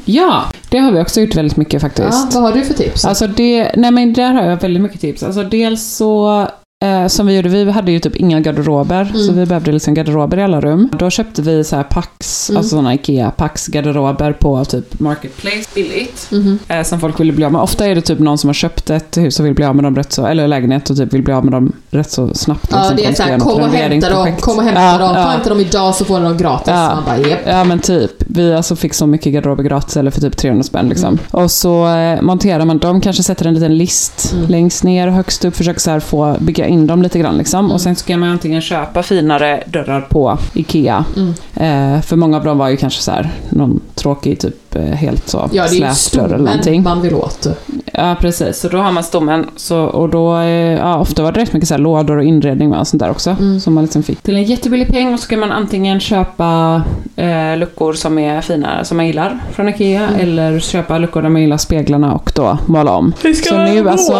Ja, 0.06 0.44
det 0.70 0.78
har 0.78 0.92
vi 0.92 1.02
också 1.02 1.22
gjort 1.22 1.36
väldigt 1.36 1.58
mycket 1.58 1.82
faktiskt. 1.82 2.08
Ja, 2.12 2.30
vad 2.34 2.44
har 2.44 2.52
du 2.52 2.66
för 2.66 2.74
tips? 2.74 3.06
Alltså 3.06 3.28
det, 3.28 3.72
nej 3.76 3.92
men 3.92 4.14
där 4.14 4.34
har 4.34 4.44
jag 4.44 4.62
väldigt 4.62 4.84
mycket 4.84 5.02
tips. 5.02 5.24
Alltså 5.24 5.44
dels 5.44 5.84
så, 5.84 6.48
eh, 6.86 7.08
som 7.08 7.28
vi 7.28 7.36
gjorde, 7.36 7.50
vi 7.50 7.72
hade 7.72 7.92
ju 7.92 8.00
typ 8.00 8.16
inga 8.16 8.40
garderober, 8.40 9.12
så 9.28 9.32
vi 9.34 9.46
behövde 9.46 9.72
liksom 9.72 9.94
garderober 9.94 10.38
i 10.40 10.44
alla 10.44 10.62
rum. 10.62 10.90
Då 11.00 11.10
köpte 11.10 11.42
vi 11.42 11.64
så 11.64 11.76
här 11.76 11.84
Pax, 11.84 12.50
alltså 12.50 12.70
sådana 12.70 12.94
IKEA 12.94 13.32
Pax 13.32 13.68
garderober 13.68 14.34
på 14.34 14.66
typ 14.66 15.00
Marketplace, 15.00 15.70
billigt. 15.76 16.30
Eh, 16.68 16.84
som 16.84 17.00
folk 17.00 17.20
ville 17.20 17.32
bli 17.34 17.46
av 17.46 17.52
med. 17.52 17.62
Ofta 17.62 17.86
är 17.86 17.96
det 17.96 18.02
typ 18.02 18.20
någon 18.20 18.38
som 18.38 18.48
har 18.48 18.54
köpt 18.54 18.90
ett 18.90 19.18
hus 19.18 19.40
och 19.40 19.46
vill 19.46 19.54
bli 19.54 19.66
av 19.66 19.76
med 19.76 19.84
dem 19.84 19.96
rätt 19.96 20.12
så, 20.14 20.26
eller 20.26 20.48
lägenhet 20.48 20.90
och 20.90 20.98
typ 20.98 21.14
vill 21.14 21.24
bli 21.24 21.34
av 21.34 21.44
med 21.46 21.54
dem 21.54 21.72
rätt 21.90 22.12
så 22.12 22.34
snabbt. 22.34 22.68
ja, 22.72 22.78
liksom, 22.78 22.96
det 22.96 23.06
är 23.06 23.14
såhär, 23.14 23.38
något 23.38 23.48
kom 23.48 23.62
och 23.62 23.70
hämta 23.70 24.10
dem, 24.10 24.36
kom 24.40 24.58
och 24.58 24.64
hämta 24.64 24.82
Ja, 24.82 24.98
dem, 24.98 25.14
ta 25.16 25.36
inte 25.36 25.50
dem 25.50 25.60
idag 25.60 25.96
så 25.96 26.06
får 26.06 26.20
ni 26.20 26.26
dem 26.26 26.38
gratis. 26.38 26.68
Ja. 26.68 26.96
Man 26.96 27.04
bara, 27.06 27.18
japp. 27.30 27.40
Ja 27.48 27.64
men 27.64 27.80
typ, 27.80 28.12
vi 28.18 28.54
alltså 28.54 28.76
fick 28.76 28.94
så 28.94 29.08
mycket 29.08 29.34
garderober 29.34 29.64
gratis 29.64 29.98
eller 29.98 30.12
för 30.12 30.22
typ 30.22 30.38
300 30.38 30.64
spänn 30.64 30.90
liksom. 30.90 31.08
Mm. 31.08 31.20
Och 31.32 31.52
så 31.52 31.88
eh, 31.88 32.22
monterar 32.22 32.66
man 32.66 32.78
dem, 32.78 33.02
kanske 33.02 33.24
sätter 33.24 33.46
en 33.48 33.54
liten 33.54 33.78
list 33.78 34.14
Mm. 34.34 34.48
längst 34.50 34.84
ner 34.84 35.08
högst 35.08 35.46
upp, 35.46 35.56
försöker 35.56 35.80
så 35.80 35.92
här 35.92 36.00
få 36.00 36.36
bygga 36.40 36.66
in 36.68 36.88
dem 36.88 37.01
lite 37.01 37.20
grann 37.20 37.38
liksom. 37.38 37.59
Mm. 37.59 37.72
Och 37.72 37.82
sen 37.82 37.95
så 37.95 38.05
kan 38.05 38.20
man 38.20 38.30
antingen 38.30 38.61
köpa 38.61 39.03
finare 39.03 39.63
dörrar 39.68 40.01
på 40.01 40.38
IKEA. 40.53 41.05
Mm. 41.15 41.34
Eh, 41.60 42.01
för 42.01 42.16
många 42.16 42.38
av 42.38 42.43
dem 42.43 42.58
var 42.58 42.70
ju 42.70 42.78
kanske 42.78 43.01
så 43.01 43.12
här 43.12 43.30
någon 43.49 43.82
tråkig 43.95 44.39
typ 44.39 44.76
eh, 44.76 44.82
helt 44.82 45.30
så 45.30 45.49
Ja, 45.51 45.64
det 45.64 45.70
är 45.70 45.74
ju 45.74 45.84
eller 45.84 45.93
stommen 45.93 46.41
någonting. 46.43 46.84
man 46.84 47.01
vill 47.01 47.16
åt. 47.16 47.47
Ja 47.93 48.16
precis, 48.22 48.60
så 48.60 48.70
då 48.70 48.78
har 48.78 48.91
man 48.91 49.03
stommen. 49.03 49.45
Så, 49.55 49.80
och 49.80 50.10
då, 50.10 50.38
eh, 50.38 50.78
ja, 50.78 50.99
ofta 50.99 51.24
var 51.24 51.32
det 51.32 51.41
rätt 51.41 51.53
mycket 51.53 51.68
så 51.68 51.74
här 51.74 51.82
lådor 51.82 52.18
och 52.18 52.24
inredning 52.24 52.70
med 52.70 52.80
och 52.80 52.88
sånt 52.88 53.03
där 53.03 53.12
också. 53.12 53.30
Mm. 53.30 53.60
Som 53.60 53.74
man 53.74 53.84
liksom 53.84 54.03
fick 54.03 54.22
till 54.22 54.36
en 54.36 54.43
jättebillig 54.43 54.88
peng. 54.88 55.14
Och 55.14 55.20
så 55.20 55.28
kan 55.28 55.39
man 55.39 55.51
antingen 55.51 55.99
köpa 55.99 56.82
eh, 57.16 57.58
luckor 57.58 57.93
som 57.93 58.20
är 58.20 58.41
fina, 58.41 58.84
som 58.84 58.97
man 58.97 59.08
gillar 59.08 59.39
från 59.51 59.70
IKEA. 59.70 60.08
Mm. 60.08 60.20
Eller 60.20 60.60
köpa 60.60 60.97
luckor 60.97 61.22
där 61.22 61.30
man 61.30 61.41
gillar 61.41 61.58
speglarna 61.58 62.14
och 62.14 62.32
då 62.36 62.58
måla 62.66 62.91
om. 62.91 63.14
Hur 63.22 63.34
ska 63.34 63.49
så 63.49 63.58
nu, 63.58 63.89
alltså, 63.89 64.14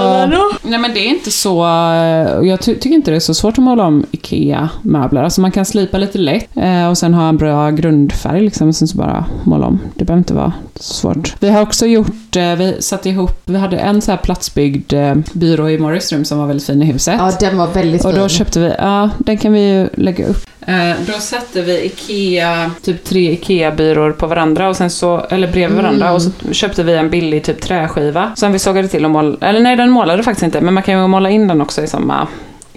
Nej 0.64 0.80
men 0.80 0.94
det 0.94 1.00
är 1.00 1.10
inte 1.10 1.32
så, 1.32 1.64
eh, 1.66 2.48
jag 2.48 2.62
ty 2.62 2.76
tycker 2.76 2.96
inte 2.96 3.12
det 3.12 3.18
är 3.18 3.20
så 3.20 3.34
svårt 3.34 3.58
att 3.58 3.64
måla 3.64 3.86
om 3.86 4.06
IKEA-möbler. 4.12 5.24
Alltså 5.24 5.42
man 5.42 5.52
kan 5.52 5.66
slipa 5.66 5.98
lite 5.98 6.18
lätt 6.18 6.48
eh, 6.56 6.90
och 6.90 6.98
sen 6.98 7.14
ha 7.14 7.27
en 7.30 7.38
bra 7.38 7.70
grundfärg 7.72 8.42
liksom. 8.42 8.68
Och 8.68 8.76
sen 8.76 8.88
så 8.88 8.98
bara 8.98 9.26
måla 9.44 9.66
om. 9.68 9.80
Det 9.96 10.06
behöver 10.06 10.20
inte 10.20 10.34
vara 10.34 10.54
så 10.76 10.94
svårt. 10.94 11.36
Vi 11.40 11.50
har 11.50 11.62
också 11.62 11.86
gjort, 11.86 12.36
eh, 12.36 12.56
vi 12.56 12.76
satte 12.80 13.10
ihop, 13.10 13.42
vi 13.46 13.58
hade 13.58 13.78
en 13.78 14.02
så 14.02 14.12
här 14.12 14.18
platsbyggd 14.18 14.94
eh, 14.94 15.16
byrå 15.34 15.70
i 15.70 15.78
Morris 15.78 16.12
Room 16.14 16.26
som 16.26 16.38
var 16.40 16.48
väldigt 16.48 16.66
fin 16.66 16.82
i 16.82 16.86
huset. 16.86 17.16
Ja, 17.18 17.32
den 17.40 17.58
var 17.58 17.68
väldigt 17.68 18.06
Och 18.06 18.14
då 18.14 18.20
fin. 18.20 18.30
köpte 18.30 18.60
vi, 18.60 18.74
ja 18.80 19.10
den 19.18 19.38
kan 19.38 19.54
vi 19.54 19.70
ju 19.74 19.90
lägga 19.94 20.28
upp. 20.28 20.38
Eh, 20.68 20.96
då 21.08 21.14
satte 21.14 21.62
vi 21.62 21.86
IKEA, 21.86 22.72
typ 22.82 23.04
tre 23.04 23.32
IKEA-byråer 23.32 24.12
på 24.12 24.28
varandra 24.28 24.70
och 24.70 24.76
sen 24.76 24.90
så, 24.90 25.20
eller 25.30 25.52
bredvid 25.52 25.78
varandra 25.78 26.14
och 26.14 26.22
så 26.22 26.30
köpte 26.52 26.84
vi 26.84 26.94
en 26.94 27.10
billig 27.10 27.44
typ 27.44 27.62
träskiva. 27.62 28.32
Som 28.36 28.52
vi 28.52 28.60
sågade 28.60 28.88
till 28.88 29.06
och 29.06 29.12
målade, 29.12 29.46
eller 29.48 29.60
nej 29.60 29.76
den 29.76 29.90
målade 29.90 30.24
faktiskt 30.24 30.44
inte 30.44 30.62
men 30.62 30.74
man 30.74 30.84
kan 30.84 31.02
ju 31.02 31.08
måla 31.08 31.30
in 31.30 31.48
den 31.48 31.62
också 31.62 31.82
i 31.84 31.88
samma 31.88 32.28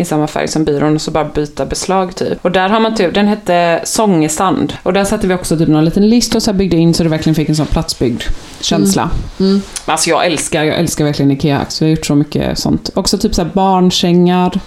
i 0.01 0.05
samma 0.05 0.26
färg 0.26 0.48
som 0.48 0.64
byrån 0.64 0.94
och 0.94 1.03
så 1.03 1.11
bara 1.11 1.24
byta 1.24 1.66
beslag 1.66 2.16
typ. 2.16 2.44
Och 2.44 2.53
där 2.53 2.68
har 2.68 2.80
man 2.80 2.94
typ, 2.94 3.14
den 3.14 3.28
hette 3.28 3.80
Sångesand. 3.84 4.72
Och 4.82 4.92
där 4.92 5.05
satte 5.05 5.26
vi 5.26 5.34
också 5.34 5.59
typ 5.59 5.68
någon 5.68 5.84
liten 5.84 6.09
list 6.09 6.34
och 6.34 6.42
så 6.42 6.53
byggde 6.53 6.76
in 6.76 6.94
så 6.94 7.03
det 7.03 7.09
verkligen 7.09 7.34
fick 7.34 7.48
en 7.48 7.57
sån 7.57 7.66
platsbyggd 7.66 8.22
känsla. 8.61 9.11
Mm. 9.40 9.53
Men 9.86 9.92
Alltså 9.92 10.11
jag 10.11 10.26
älskar, 10.26 10.64
jag 10.64 10.76
älskar 10.76 11.05
verkligen 11.05 11.30
IKEA. 11.30 11.66
Så 11.68 11.84
vi 11.84 11.90
har 11.90 11.96
gjort 11.96 12.07
så 12.07 12.14
mycket 12.14 12.59
sånt. 12.59 12.90
Också 12.94 13.18
typ 13.18 13.34
så 13.34 13.44
barnsängar. 13.44 14.61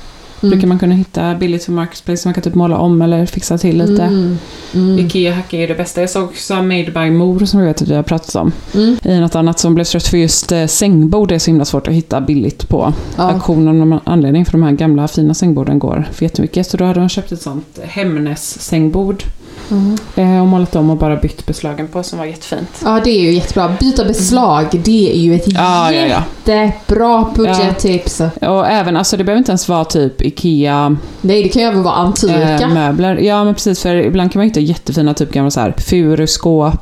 Mm. 0.43 0.51
Brukar 0.51 0.67
man 0.67 0.79
kunna 0.79 0.95
hitta 0.95 1.35
billigt 1.35 1.63
för 1.63 1.71
Marketplace. 1.71 2.17
som 2.21 2.29
Man 2.29 2.33
kan 2.33 2.43
typ 2.43 2.55
måla 2.55 2.77
om 2.77 3.01
eller 3.01 3.25
fixa 3.25 3.57
till 3.57 3.77
lite. 3.77 4.03
Mm. 4.03 4.37
Mm. 4.73 4.99
Ikea 4.99 5.33
hackar 5.33 5.57
är 5.57 5.67
det 5.67 5.75
bästa. 5.75 6.01
Jag 6.01 6.09
såg 6.09 6.23
också 6.23 6.55
Made 6.55 6.91
by 6.91 7.11
Mor 7.11 7.45
som 7.45 7.59
jag 7.59 7.67
vet 7.67 7.81
att 7.81 7.87
vi 7.87 7.95
har 7.95 8.03
pratat 8.03 8.35
om. 8.35 8.51
Mm. 8.73 8.97
I 9.03 9.19
något 9.19 9.35
annat 9.35 9.59
som 9.59 9.75
blev 9.75 9.85
trött 9.85 10.07
för 10.07 10.17
just 10.17 10.51
eh, 10.51 10.65
sängbord 10.65 11.31
är 11.31 11.39
så 11.39 11.51
himla 11.51 11.65
svårt 11.65 11.87
att 11.87 11.93
hitta 11.93 12.21
billigt 12.21 12.69
på 12.69 12.93
Ja. 13.17 13.23
auktion 13.23 13.67
av 13.67 13.75
någon 13.75 13.99
anledning. 14.03 14.45
För 14.45 14.51
de 14.51 14.63
här 14.63 14.71
gamla 14.71 15.07
fina 15.07 15.33
sängborden 15.33 15.79
går 15.79 16.07
för 16.11 16.25
jättemycket. 16.25 16.67
Så 16.67 16.77
då 16.77 16.85
hade 16.85 16.99
de 16.99 17.09
köpt 17.09 17.31
ett 17.31 17.41
sånt 17.41 17.79
Hemnes-sängbord. 17.83 19.23
Mm. 19.71 19.97
Eh, 20.15 20.41
och 20.41 20.47
målat 20.47 20.75
om 20.75 20.89
och 20.89 20.97
bara 20.97 21.15
bytt 21.15 21.45
beslagen 21.45 21.87
på 21.87 22.03
som 22.03 22.19
var 22.19 22.25
jättefint. 22.25 22.81
Ja, 22.85 23.01
det 23.03 23.09
är 23.09 23.21
ju 23.21 23.31
jättebra. 23.31 23.75
Byta 23.79 24.05
beslag, 24.05 24.65
det 24.71 25.11
är 25.15 25.19
ju 25.19 25.35
ett 25.35 25.47
Ja, 25.47 25.91
ja, 25.91 26.05
ja. 26.07 26.23
jättebra 26.45 27.25
budgettips. 27.35 28.21
Och 28.41 28.67
även, 28.67 28.97
alltså 28.97 29.17
det 29.17 29.23
behöver 29.23 29.37
inte 29.37 29.51
ens 29.51 29.69
vara 29.69 29.85
typ 29.85 30.21
IKEA 30.21 30.97
Nej, 31.21 31.43
det 31.43 31.49
kan 31.49 31.61
ju 31.61 31.67
även 31.67 31.83
vara 31.83 31.95
antika. 31.95 32.59
eh, 32.59 32.73
möbler. 32.73 33.15
Ja 33.17 33.43
men 33.43 33.53
precis, 33.53 33.81
för 33.81 33.95
ibland 33.95 34.31
kan 34.31 34.39
man 34.39 34.47
hitta 34.47 34.59
jättefina 34.59 35.13
typ 35.13 35.31
gamla 35.31 35.51
så 35.51 35.59
här 35.59 35.73
furuskåp 35.77 36.73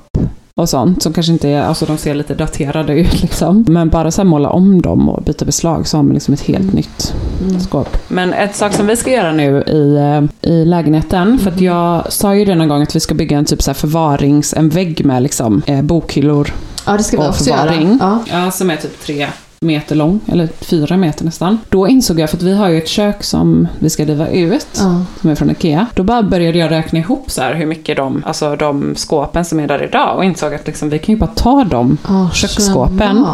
och 0.56 0.70
sånt 0.70 1.04
som 1.04 1.14
kanske 1.14 1.32
inte 1.32 1.50
är, 1.50 1.62
alltså 1.62 1.86
de 1.86 1.98
ser 1.98 2.16
lite 2.16 2.34
daterade 2.34 2.94
ut 2.94 3.22
liksom. 3.22 3.66
Men 3.68 3.90
bara 3.90 4.12
så 4.12 4.24
måla 4.24 4.50
om 4.50 4.82
dem 4.82 5.10
och 5.10 5.24
byta 5.24 5.46
beslag 5.46 5.88
så 5.88 5.98
har 5.98 6.04
man 6.04 6.14
liksom 6.14 6.34
ett 6.34 6.42
helt 6.42 6.74
nytt 6.74 7.14
skåp. 7.60 7.98
Men 8.08 8.34
ett 8.34 8.56
sak 8.56 8.74
som 8.74 8.88
vi 8.88 8.96
ska 8.96 9.12
göra 9.12 9.32
nu 9.32 9.62
i, 9.62 9.96
eh, 9.96 10.52
i 10.52 10.66
lägenheten, 10.66 11.40
för 11.40 11.52
att 11.52 11.62
jag 11.62 12.14
sa 12.14 12.36
ju 12.36 12.56
någon 12.56 12.68
gång 12.68 12.82
att 12.82 12.96
vi 12.96 13.00
ska 13.00 13.16
bygga 13.16 13.38
en 13.38 13.46
typ 13.46 13.62
så 13.62 13.72
här 13.72 13.76
förvarings, 13.76 14.54
en 14.54 14.70
vägg 14.70 15.06
med 15.06 15.24
liksom 15.24 15.62
eh, 15.66 15.82
bokhyllor 15.82 16.54
Ja, 16.86 16.98
det 16.98 17.04
ska 17.04 17.22
vi 17.22 17.28
också 17.28 17.50
göra. 17.50 17.98
Ja. 18.00 18.20
Ja, 18.32 18.52
som 18.52 18.70
är 18.70 18.76
typ 18.76 19.02
tre 19.02 19.28
meter 19.66 19.96
lång, 19.96 20.20
eller 20.28 20.48
fyra 20.62 20.98
meter 20.98 21.26
nästan. 21.26 21.58
Då 21.70 21.88
insåg 21.88 22.20
jag, 22.20 22.30
för 22.30 22.38
att 22.38 22.44
vi 22.44 22.54
har 22.56 22.70
ju 22.70 22.78
ett 22.78 22.88
kök 22.88 23.24
som 23.24 23.68
vi 23.80 23.90
ska 23.90 24.06
riva 24.06 24.28
ut, 24.28 24.68
Ja. 24.78 25.02
som 25.22 25.30
är 25.30 25.36
från 25.36 25.50
IKEA. 25.50 25.86
Då 25.96 26.04
bara 26.04 26.24
började 26.24 26.58
jag 26.58 26.72
räkna 26.72 27.00
ihop 27.00 27.32
så 27.32 27.42
här 27.42 27.54
hur 27.54 27.66
mycket 27.66 27.98
de, 27.98 28.24
alltså 28.26 28.56
de 28.56 28.94
skåpen 28.96 29.46
som 29.46 29.60
är 29.60 29.68
där 29.68 29.84
idag 29.84 30.18
och 30.18 30.26
insåg 30.26 30.54
att 30.54 30.68
liksom, 30.68 30.90
vi 30.90 31.00
kan 31.00 31.16
ju 31.16 31.20
bara 31.20 31.30
ta 31.36 31.64
dem 31.64 31.98
Ja, 32.08 32.30
köksskåpen. 32.34 33.26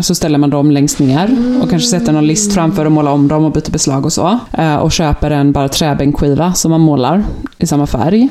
så 0.00 0.14
ställer 0.14 0.38
man 0.38 0.50
dem 0.50 0.70
längst 0.70 0.98
ner 0.98 1.36
och 1.62 1.70
kanske 1.70 1.88
sätter 1.88 2.12
någon 2.12 2.26
list 2.26 2.54
framför 2.54 2.84
och 2.84 2.92
målar 2.92 3.12
om 3.12 3.28
dem 3.28 3.44
och 3.44 3.52
byter 3.52 3.70
beslag 3.70 4.04
och 4.04 4.12
så. 4.12 4.38
Eh, 4.52 4.76
Och 4.76 4.92
köper 4.92 5.30
en 5.30 5.52
bara 5.52 5.68
träbänkskiva 5.68 6.52
som 6.54 6.70
man 6.70 6.80
målar 6.80 7.24
i 7.58 7.66
samma 7.66 7.86
färg. 7.86 8.28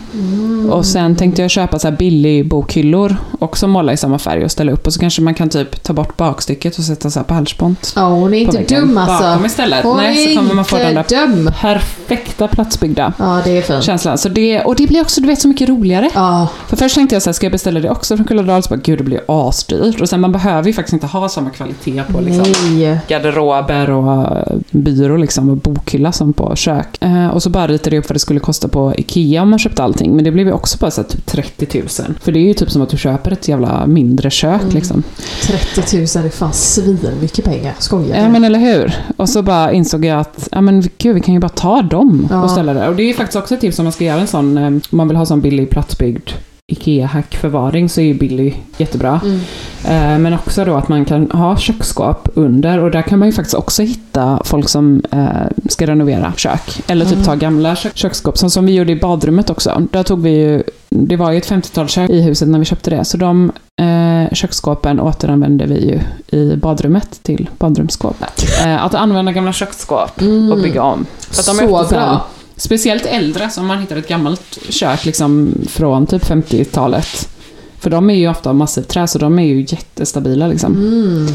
Och 0.72 0.86
sen 0.86 1.16
tänkte 1.16 1.42
jag 1.42 1.52
köpa 1.52 1.80
så 1.80 1.88
här 1.90 1.96
billig 1.98 2.50
bokhyllor 2.50 3.16
också 3.40 3.68
måla 3.68 3.94
i 3.94 3.98
samma 3.98 4.20
färg 4.20 4.44
och 4.46 4.52
ställa 4.52 4.72
upp. 4.72 4.88
Och 4.88 4.94
så 4.94 5.00
kanske 5.00 5.22
man 5.22 5.34
kan 5.34 5.50
typ 5.50 5.84
ta 5.84 5.94
bort 5.94 6.18
bakstycket 6.18 6.78
och 6.78 6.84
sätta 6.84 7.05
så 7.12 7.20
här 7.20 7.26
pärlspont. 7.26 7.94
Ja, 7.96 8.02
hon 8.10 8.34
är 8.34 8.38
inte 8.38 8.76
dum 8.76 8.98
alltså. 8.98 9.24
Bakom 9.24 9.46
istället. 9.46 9.84
Hon 9.84 9.98
Nej, 9.98 10.34
så 10.34 10.40
kommer 10.40 10.54
man 10.54 10.66
få 10.66 10.78
den 10.78 10.96
där 10.96 11.06
dum. 11.10 11.52
perfekta 11.62 12.48
platsbyggda 12.48 13.14
Ja, 13.20 13.42
det 13.46 13.58
är 13.58 13.62
fint. 13.62 13.84
känslan. 13.84 14.18
Så 14.18 14.30
det, 14.30 14.62
och 14.62 14.76
det 14.76 14.88
blir 14.88 15.02
också, 15.02 15.22
du 15.22 15.28
vet, 15.28 15.42
så 15.42 15.48
mycket 15.48 15.70
roligare. 15.70 16.10
Ja, 16.14 16.48
För 16.68 16.76
först 16.78 16.96
tänkte 16.96 17.16
jag 17.16 17.22
så 17.24 17.30
här, 17.30 17.34
ska 17.34 17.46
jag 17.46 17.52
beställa 17.52 17.80
det 17.80 17.90
också 17.90 18.16
från 18.18 18.26
Kulladal? 18.28 18.64
Så 18.64 18.70
bara, 18.70 18.80
gud 18.84 18.98
det 19.00 19.04
blir 19.04 19.22
asdyrt. 19.28 20.02
Och 20.02 20.10
sen 20.10 20.22
man 20.22 20.32
behöver 20.32 20.68
ju 20.68 20.74
faktiskt 20.74 20.94
inte 20.94 21.08
ha 21.08 21.30
samma 21.30 21.50
kvalitet 21.50 22.04
på 22.12 22.22
liksom 22.22 22.54
nej. 22.78 23.00
garderober 23.08 23.90
och 23.90 24.38
eh, 24.38 24.58
byrå 24.72 25.18
liksom 25.18 25.50
och 25.50 25.58
bokhylla 25.58 26.12
som 26.12 26.34
på 26.34 26.56
kök. 26.56 26.88
Eh, 27.00 27.28
och 27.28 27.44
så 27.44 27.50
bara 27.50 27.68
ritade 27.68 27.96
jag 27.96 28.04
upp 28.04 28.10
vad 28.10 28.16
det 28.16 28.20
skulle 28.20 28.40
kosta 28.40 28.68
på 28.68 28.94
IKEA 28.98 29.42
om 29.42 29.50
man 29.50 29.60
köpte 29.60 29.84
allting. 29.84 30.16
Men 30.16 30.24
det 30.26 30.32
blev 30.32 30.48
ju 30.48 30.54
också 30.54 30.78
bara 30.78 30.92
så 30.92 31.02
här, 31.02 31.10
typ 31.10 31.26
30 31.26 31.80
000. 31.80 31.88
För 32.22 32.32
det 32.32 32.40
är 32.40 32.48
ju 32.48 32.54
typ 32.54 32.72
som 32.72 32.82
att 32.82 32.90
du 32.90 32.98
köper 32.98 33.32
ett 33.32 33.48
jävla 33.48 33.86
mindre 33.88 34.30
kök 34.30 34.62
liksom. 34.74 35.04
30 35.42 35.98
000 35.98 36.26
är 36.26 36.30
fan 36.30 36.54
svin 36.54 36.95
mycket 37.22 37.46
pengar. 37.46 37.74
Skojar 37.80 38.18
Ja 38.18 38.30
men 38.30 38.44
eller 38.44 38.60
hur? 38.60 38.94
Och 39.18 39.30
så 39.30 39.42
bara 39.42 39.72
insåg 39.72 40.06
jag 40.06 40.20
att, 40.20 40.48
ja 40.52 40.62
men 40.62 40.84
gud 40.98 41.16
vi 41.16 41.22
kan 41.22 41.34
ju 41.34 41.40
bara 41.40 41.50
ta 41.50 41.82
dem 41.82 42.28
Ja. 42.30 42.44
och 42.44 42.50
ställa 42.52 42.74
där. 42.74 42.90
Och 42.90 42.96
det 42.96 43.04
är 43.04 43.08
ju 43.08 43.14
faktiskt 43.14 43.36
också 43.36 43.54
ett 43.54 43.62
tips 43.62 43.80
om 43.80 43.86
man 43.86 43.92
ska 43.92 44.04
göra 44.04 44.20
en 44.22 44.28
sån, 44.28 44.58
eh, 44.58 44.68
om 44.68 44.82
man 44.90 45.08
vill 45.08 45.18
ha 45.18 45.26
sån 45.26 45.42
billig 45.42 45.70
platsbyggd 45.70 46.30
IKEA-hackförvaring 46.72 47.88
så 47.90 48.02
är 48.02 48.06
ju 48.06 48.14
Billy 48.14 48.54
jättebra. 48.78 49.22
Mm. 49.24 49.40
Eh, 49.86 50.20
Men 50.20 50.34
också 50.34 50.66
då 50.66 50.76
att 50.76 50.88
man 50.90 51.06
kan 51.06 51.32
ha 51.32 51.58
köksskåp 51.58 52.30
under 52.34 52.80
och 52.80 52.92
där 52.92 53.02
kan 53.02 53.20
man 53.20 53.28
ju 53.28 53.32
faktiskt 53.32 53.56
också 53.56 53.82
hitta 53.82 54.42
folk 54.46 54.70
som 54.70 55.02
eh, 55.12 55.28
ska 55.70 55.88
renovera 55.88 56.34
kök. 56.38 56.82
Eller 56.88 57.06
typ 57.06 57.24
ta 57.26 57.36
gamla 57.36 57.76
kök- 57.76 57.98
köksskåp, 57.98 58.38
som, 58.38 58.50
som 58.50 58.66
vi 58.66 58.74
gjorde 58.76 58.92
i 58.92 58.96
badrummet 58.96 59.50
också. 59.50 59.88
Där 59.92 60.04
tog 60.04 60.22
vi 60.22 60.30
ju, 60.30 60.64
det 60.90 61.16
var 61.16 61.32
ju 61.32 61.38
ett 61.38 61.50
50-talskök 61.52 62.10
i 62.10 62.22
huset 62.22 62.48
när 62.48 62.60
vi 62.60 62.66
köpte 62.66 62.90
det, 62.90 63.06
så 63.06 63.18
de 63.18 63.52
eh, 63.82 64.34
köksskåpen 64.34 65.00
återanvände 65.00 65.66
vi 65.66 65.76
ju 65.90 66.00
i 66.40 66.56
badrummet 66.56 67.20
till 67.24 67.50
badrumsskåp. 67.58 68.16
Eh, 68.66 68.86
att 68.86 68.94
använda 68.96 69.32
gamla 69.32 69.54
köksskåp 69.54 70.22
och 70.52 70.58
bygga 70.58 70.84
om. 70.84 71.06
För 71.20 71.40
att 71.42 71.46
de 71.46 71.60
är 71.60 71.64
Mm. 71.64 71.84
Så 71.86 71.90
bra. 71.96 72.26
Speciellt 72.58 73.06
äldre, 73.06 73.50
så 73.50 73.62
om 73.62 73.68
man 73.68 73.80
hittar 73.80 73.96
ett 73.96 74.08
gammalt 74.08 74.60
kök 74.70 75.06
liksom 75.06 75.54
från 75.70 76.08
typ 76.08 76.24
50-talet. 76.24 77.30
För 77.80 77.90
de 77.90 78.10
är 78.10 78.14
ju 78.16 78.30
ofta 78.30 78.50
av 78.50 78.56
massivt 78.56 78.88
trä, 78.88 79.08
så 79.08 79.18
de 79.20 79.40
är 79.40 79.44
ju 79.44 79.60
jättestabila 79.62 80.48
liksom. 80.48 80.74
Mm. 80.74 81.28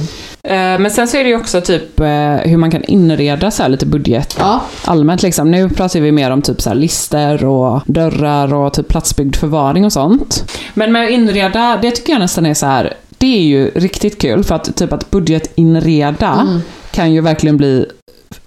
Eh, 0.42 0.80
Men 0.80 0.90
sen 0.90 1.08
så 1.08 1.16
är 1.16 1.24
det 1.24 1.30
ju 1.30 1.36
också 1.36 1.60
typ 1.60 2.00
eh, 2.00 2.06
hur 2.36 2.56
man 2.56 2.70
kan 2.70 2.84
inreda 2.84 3.50
så 3.50 3.62
här 3.62 3.70
lite 3.70 3.86
budget 3.86 4.36
Ja, 4.38 4.60
allmänt 4.84 5.22
liksom. 5.22 5.50
Nu 5.50 5.68
pratar 5.68 6.00
vi 6.00 6.12
mer 6.12 6.30
om 6.30 6.42
typ 6.42 6.60
så 6.62 6.68
här 6.70 6.76
lister 6.76 7.44
och 7.44 7.82
dörrar 7.86 8.54
och 8.54 8.72
typ 8.72 8.88
platsbyggd 8.88 9.36
förvaring 9.36 9.84
och 9.84 9.92
sånt. 9.92 10.52
Men 10.74 10.92
med 10.92 11.04
att 11.04 11.10
inreda, 11.10 11.78
det 11.82 11.90
tycker 11.90 12.12
jag 12.12 12.20
nästan 12.20 12.46
är 12.46 12.54
så 12.54 12.66
här. 12.66 12.94
Det 13.18 13.38
är 13.38 13.42
ju 13.42 13.70
riktigt 13.74 14.20
kul 14.20 14.44
för 14.44 14.54
att 14.54 14.76
typ 14.76 14.92
att 14.92 15.10
budgetinreda 15.10 16.60
kan 16.90 17.12
ju 17.12 17.20
verkligen 17.20 17.56
bli 17.56 17.86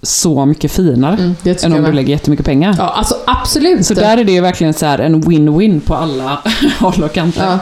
så 0.02 0.46
mycket 0.46 0.72
finare 0.72 1.14
mm, 1.14 1.34
än 1.62 1.72
om 1.72 1.82
du 1.82 1.92
lägger 1.92 2.10
jättemycket 2.10 2.46
pengar. 2.46 2.74
Ja, 2.78 2.88
alltså 2.88 3.16
absolut. 3.26 3.86
Så 3.86 3.94
där 3.94 4.18
är 4.18 4.24
det 4.24 4.40
verkligen 4.40 4.74
så 4.74 4.86
en 4.86 5.22
win-win 5.22 5.80
på 5.80 5.94
alla 5.94 6.42
håll 6.80 7.02
och 7.02 7.12
kanter. 7.12 7.46
Ja. 7.46 7.58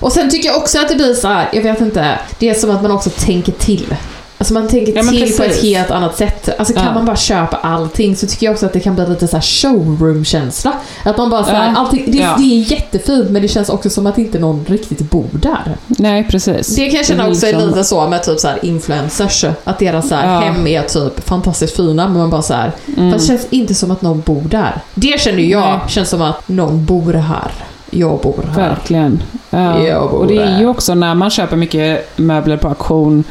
Och 0.00 0.12
sen 0.12 0.30
tycker 0.30 0.48
jag 0.48 0.56
också 0.56 0.78
att 0.78 0.88
det 0.88 0.94
blir 0.94 1.14
så 1.14 1.28
här, 1.28 1.48
jag 1.52 1.62
vet 1.62 1.80
inte, 1.80 2.18
det 2.38 2.48
är 2.48 2.54
som 2.54 2.70
att 2.70 2.82
man 2.82 2.90
också 2.90 3.10
tänker 3.10 3.52
till. 3.52 3.94
Alltså 4.38 4.54
man 4.54 4.68
tänker 4.68 4.96
Ja, 4.96 5.02
till 5.02 5.36
på 5.36 5.42
ett 5.42 5.48
precis. 5.48 5.62
helt 5.62 5.90
annat 5.90 6.16
sätt. 6.16 6.48
Alltså 6.58 6.74
kan 6.74 6.84
Ja. 6.84 6.94
man 6.94 7.04
bara 7.04 7.16
köpa 7.16 7.56
allting 7.56 8.16
så 8.16 8.26
tycker 8.26 8.46
jag 8.46 8.52
också 8.52 8.66
att 8.66 8.72
det 8.72 8.80
kan 8.80 8.94
bli 8.94 9.06
lite 9.06 9.28
så 9.28 9.40
showroom-känsla. 9.40 10.72
Att 11.04 11.16
man 11.18 11.30
bara 11.30 11.44
så 11.44 11.50
här, 11.50 11.66
Ja. 11.68 11.76
allting, 11.80 12.04
det, 12.12 12.18
Ja. 12.18 12.34
det 12.38 12.44
är 12.44 12.72
jättefint 12.72 13.30
men 13.30 13.42
det 13.42 13.48
känns 13.48 13.68
också 13.68 13.90
som 13.90 14.06
att 14.06 14.18
inte 14.18 14.38
någon 14.38 14.64
riktigt 14.68 15.10
bor 15.10 15.26
där. 15.32 15.76
Nej, 15.86 16.26
precis. 16.30 16.76
Det 16.76 16.86
kan 16.86 16.96
jag 16.96 17.06
känna 17.06 17.28
också 17.28 17.46
är 17.46 17.52
liksom- 17.52 17.68
lite 17.68 17.84
så 17.84 18.08
med 18.08 18.22
typ 18.22 18.40
så 18.40 18.48
här 18.48 18.64
influencers. 18.64 19.44
Att 19.64 19.78
deras 19.78 20.08
så 20.08 20.14
hem 20.14 20.66
är 20.66 20.82
typ 20.82 21.28
fantastiskt 21.28 21.76
fina 21.76 22.08
men 22.08 22.18
man 22.18 22.30
bara 22.30 22.42
så 22.42 22.54
här, 22.54 22.72
Mm. 22.96 23.12
fast 23.12 23.26
det 23.28 23.32
känns 23.32 23.46
inte 23.50 23.74
som 23.74 23.90
att 23.90 24.02
någon 24.02 24.20
bor 24.20 24.42
där. 24.50 24.80
Det 24.94 25.20
känner 25.20 25.42
jag 25.42 25.60
Nej. 25.60 25.78
känns 25.88 26.08
som 26.08 26.22
att 26.22 26.48
någon 26.48 26.84
bor 26.84 27.12
här. 27.12 27.50
Jag 27.98 28.20
bor 28.20 28.44
här. 28.54 28.68
Verkligen. 28.68 29.22
Ja. 29.50 29.78
Jag 29.82 30.10
bor 30.10 30.18
Och 30.18 30.26
det 30.26 30.36
är 30.36 30.58
ju 30.60 30.66
också 30.68 30.94
när 30.94 31.14
man 31.14 31.30
köper 31.30 31.56
mycket 31.56 32.18
möbler 32.18 32.56
på 32.56 32.68
auktion 32.68 33.24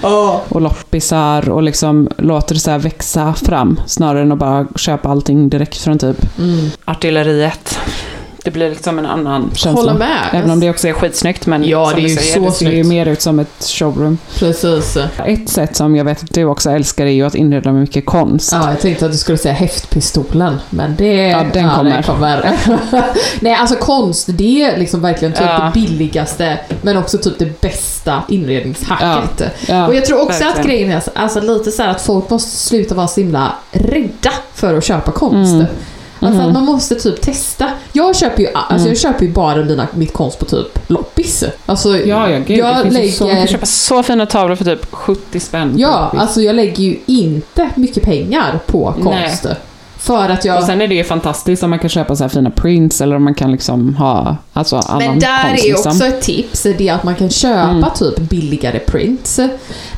och 0.49 0.61
loppisar 0.61 1.49
och 1.49 1.63
liksom 1.63 2.09
låter 2.18 2.53
det 2.55 2.59
så 2.59 2.72
här 2.72 2.80
växa 2.80 3.34
fram 3.34 3.80
snarare 3.86 4.22
än 4.22 4.32
att 4.32 4.38
bara 4.38 4.68
köpa 4.76 5.09
allting 5.09 5.49
direkt 5.49 5.78
från 5.78 5.99
typ 5.99 6.38
Mm. 6.39 6.70
artilleriet. 6.86 7.80
Det 8.45 8.51
blir 8.51 8.69
liksom 8.69 8.99
en 8.99 9.05
annan 9.05 9.51
känsla. 9.53 9.71
Håller 9.81 9.93
med. 9.93 10.29
Även 10.33 10.49
om 10.51 10.59
det 10.59 10.69
också 10.69 10.87
är 10.87 10.93
skitsnyggt 10.93 11.45
men 11.45 11.63
Ja, 11.63 11.91
det 11.95 12.01
är 12.01 12.07
ju 12.07 12.15
säger, 12.15 12.33
så 12.33 12.39
det 12.39 12.51
ser 12.51 12.71
ju 12.71 12.83
mer 12.83 13.05
ut 13.05 13.21
som 13.21 13.39
ett 13.39 13.63
showroom. 13.65 14.17
Precis. 14.35 14.97
Ett 15.25 15.49
sätt 15.49 15.75
som 15.75 15.95
jag 15.95 16.05
vet 16.05 16.23
att 16.23 16.33
du 16.33 16.45
också 16.45 16.69
älskar 16.69 17.05
är 17.05 17.09
ju 17.09 17.25
att 17.25 17.35
inreda 17.35 17.71
med 17.71 17.81
mycket 17.81 18.05
konst. 18.05 18.51
Ja, 18.51 18.69
jag 18.69 18.79
tänkte 18.79 19.05
att 19.05 19.11
du 19.11 19.17
skulle 19.17 19.37
säga 19.37 19.53
häftpistolen, 19.53 20.57
men 20.69 20.95
det... 20.95 21.15
Ja, 21.27 21.43
den 21.53 21.69
kommer. 21.69 22.01
kommer. 22.01 22.55
Nej, 23.39 23.53
alltså 23.53 23.75
konst, 23.75 24.27
det 24.31 24.61
är 24.63 24.77
liksom 24.77 25.01
verkligen 25.01 25.33
typ 25.33 25.41
Ja. 25.45 25.63
det 25.63 25.71
billigaste, 25.73 26.59
men 26.81 26.97
också 26.97 27.17
typ 27.17 27.39
det 27.39 27.61
bästa 27.61 28.23
inredningshacket. 28.29 29.53
Ja, 29.67 29.87
och 29.87 29.95
jag 29.95 30.05
tror 30.05 30.21
också 30.21 30.43
verkligen. 30.43 30.59
att 30.59 30.65
grejen 30.65 30.91
är 30.91 31.01
alltså, 31.13 31.41
lite 31.41 31.71
så 31.71 31.83
här 31.83 31.89
att 31.89 32.01
folk 32.01 32.29
måste 32.29 32.51
sluta 32.51 32.95
vara 32.95 33.07
så 33.07 33.21
himla 33.21 33.51
rädda 33.71 34.31
för 34.53 34.77
att 34.77 34.83
köpa 34.85 35.11
konst. 35.11 35.53
Mm. 35.53 35.65
Alltså 36.20 36.39
Mhm. 36.39 36.47
att 36.47 36.53
man 36.53 36.66
måste 36.66 36.95
typ 36.95 37.22
testa. 37.22 37.70
Jag 37.93 38.16
köper 38.16 38.43
ju, 38.43 38.47
alltså 38.53 38.88
jag 38.88 38.97
köper 38.97 39.26
ju 39.26 39.32
bara 39.32 39.55
mina, 39.66 39.88
mitt 39.93 40.13
konst 40.13 40.39
på 40.39 40.45
typ 40.45 40.80
loppis. 40.89 41.43
Alltså, 41.66 41.97
Ja, 41.97 42.30
ja, 42.30 42.38
gud. 42.47 42.57
jag 42.57 42.91
det 42.91 42.99
ju 42.99 43.11
så, 43.11 43.24
man 43.24 43.34
lägger... 43.34 43.41
kan 43.47 43.47
köpa 43.53 43.66
så 43.66 44.03
fina 44.03 44.26
tavlor 44.26 44.55
för 44.55 44.66
typ 44.66 44.86
70 44.91 45.39
spänn. 45.39 45.74
Ja, 45.78 46.01
Loppis. 46.03 46.20
alltså 46.22 46.41
jag 46.41 46.55
lägger 46.55 46.84
ju 46.84 46.97
inte 47.05 47.70
mycket 47.76 48.03
pengar 48.03 48.59
på 48.68 48.93
konst. 49.03 49.45
För 50.05 50.29
att 50.29 50.45
jag... 50.45 50.57
Och 50.57 50.63
sen 50.63 50.81
är 50.81 50.87
det 50.87 50.95
ju 50.95 51.03
fantastiskt 51.03 51.63
om 51.63 51.69
man 51.69 51.79
kan 51.79 51.89
köpa 51.89 52.15
så 52.15 52.23
här 52.23 52.29
fina 52.29 52.49
prints 52.49 53.01
eller 53.01 53.15
om 53.15 53.23
man 53.23 53.33
kan 53.33 53.51
liksom 53.51 53.95
ha 53.95 54.37
alltså, 54.53 54.75
annan 54.75 54.97
Men 54.97 55.19
där 55.19 55.41
konst. 55.49 55.65
är 55.65 55.67
liksom. 55.69 55.91
också 55.91 56.05
ett 56.05 56.21
tips, 56.21 56.63
det 56.63 56.89
är 56.89 56.93
att 56.93 57.03
man 57.03 57.15
kan 57.15 57.29
köpa 57.29 57.55
Mm. 57.69 57.89
typ 57.95 58.17
billigare 58.19 58.79
prints. 58.79 59.39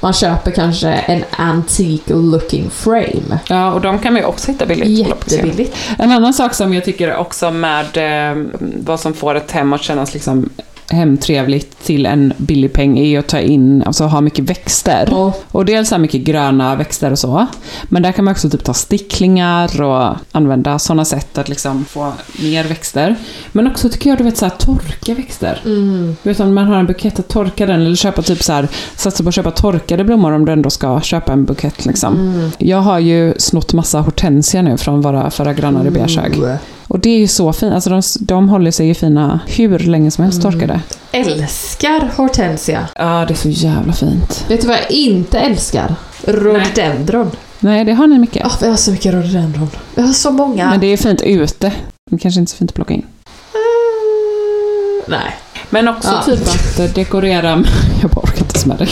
Man 0.02 0.14
köper 0.14 0.52
kanske 0.52 0.88
en 0.90 1.24
antique 1.32 2.14
looking 2.14 2.70
frame. 2.70 3.40
Ja, 3.50 3.72
och 3.74 3.82
de 3.82 4.00
kan 4.00 4.14
man 4.14 4.22
ju 4.22 4.28
också 4.28 4.52
hitta 4.52 4.66
billigt. 4.66 5.08
Jättebilligt. 5.08 5.78
En 5.98 6.12
annan 6.12 6.34
sak 6.34 6.54
som 6.54 6.74
jag 6.74 6.86
tycker 6.86 7.16
också 7.16 7.52
med 7.52 7.98
eh, 8.32 8.44
vad 8.86 9.00
som 9.00 9.14
får 9.14 9.36
ett 9.36 9.52
hem 9.52 9.74
att 9.74 9.84
kännas 9.84 10.14
liksom 10.14 10.50
hemtrevligt 10.90 11.84
till 11.86 12.06
en 12.06 12.34
billig 12.38 12.74
peng 12.74 13.00
är 13.00 13.20
att 13.20 13.28
ta 13.28 13.40
in, 13.40 13.84
alltså 13.86 14.04
ha 14.04 14.22
mycket 14.22 14.46
växter. 14.46 15.14
Och, 15.14 15.44
Och 15.52 15.66
dels 15.66 15.90
så 15.90 15.96
här 15.96 16.00
mycket 16.02 16.22
gröna 16.22 16.76
växter 16.76 17.12
och 17.12 17.20
så. 17.20 17.48
Men 17.84 18.02
där 18.04 18.12
kan 18.12 18.26
man 18.26 18.32
också 18.32 18.50
typ 18.50 18.64
ta 18.64 18.74
sticklingar 18.74 19.82
och 19.82 20.16
använda 20.32 20.80
sådana 20.80 21.06
sätt 21.06 21.38
att 21.38 21.50
liksom 21.50 21.86
få 21.86 22.14
mer 22.42 22.64
växter. 22.64 23.16
Men 23.52 23.68
också 23.68 23.90
tycker 23.90 24.10
jag, 24.10 24.18
du 24.20 24.24
vet, 24.24 24.38
så 24.38 24.46
här, 24.46 24.54
torka 24.60 25.14
växter. 25.14 25.62
mm, 25.66 26.16
Du 26.24 26.30
vet 26.30 26.40
om 26.40 26.54
man 26.54 26.68
har 26.68 26.76
en 26.76 26.86
bukett 26.86 27.20
att 27.20 27.28
torka 27.28 27.66
den 27.66 27.82
eller 27.82 27.96
köpa 27.96 28.22
typ 28.22 28.44
så 28.44 28.54
här, 28.54 28.68
satsa 28.96 29.24
på 29.24 29.30
att 29.30 29.36
köpa 29.36 29.52
torkade 29.52 30.04
blommor 30.04 30.32
om 30.32 30.46
du 30.46 30.52
ändå 30.52 30.70
ska 30.70 31.02
köpa 31.02 31.34
en 31.34 31.46
bukett 31.46 31.86
liksom. 31.86 32.14
mm. 32.16 32.50
Jag 32.58 32.78
har 32.82 33.00
ju 33.00 33.34
snott 33.38 33.74
massa 33.74 34.00
hortensia 34.00 34.62
nu 34.62 34.78
från 34.78 35.02
våra 35.02 35.32
förra 35.32 35.54
grannar 35.54 35.88
i 35.88 35.90
Bershög. 35.90 36.38
Ooh. 36.40 36.56
Och 36.88 37.00
det 37.00 37.10
är 37.10 37.18
ju 37.20 37.28
så 37.28 37.54
fint, 37.54 37.74
alltså 37.74 37.90
de, 37.90 38.02
de 38.20 38.50
håller 38.50 38.72
sig 38.72 38.88
ju 38.88 38.94
fina 38.94 39.40
hur 39.48 39.80
länge 39.80 40.12
som 40.12 40.24
helst 40.24 40.42
torkade. 40.42 40.82
Älskar 41.12 42.12
hortensia. 42.16 42.88
Ja, 42.96 43.26
det 43.28 43.34
är 43.34 43.36
så 43.36 43.50
jävla 43.50 43.94
fint. 43.94 44.46
Vet 44.50 44.62
du 44.62 44.68
vad 44.68 44.78
jag 44.78 44.92
inte 44.92 45.40
älskar? 45.40 45.96
Rhododendron. 46.24 47.32
Nej, 47.60 47.86
det 47.86 47.94
har 47.94 48.08
ni 48.08 48.20
mycket. 48.20 48.46
Åh, 48.46 48.54
vi 48.62 48.68
har 48.70 48.76
så 48.76 48.92
mycket 48.92 49.14
rhododendron. 49.14 49.70
Vi 49.96 50.02
har 50.02 50.14
så 50.14 50.32
många. 50.32 50.70
Men 50.70 50.80
det 50.80 50.88
är 50.88 50.98
fint 50.98 51.22
ute. 51.22 51.72
Det 52.12 52.18
kanske 52.18 52.40
inte 52.40 52.50
är 52.50 52.52
så 52.52 52.58
fint 52.58 52.72
att 52.72 52.76
plocka 52.76 52.94
in. 52.94 53.06
Eh, 53.54 55.10
Nej. 55.10 55.36
Men 55.70 55.88
också 55.88 56.10
Ja. 56.28 56.36
typ 56.36 56.48
att 56.80 56.96
dekorera... 56.96 57.56
med- 57.56 57.68
Jag 58.02 58.12
bara 58.12 58.22
orkar 58.22 58.40
inte 58.42 58.60
dig. 58.78 58.90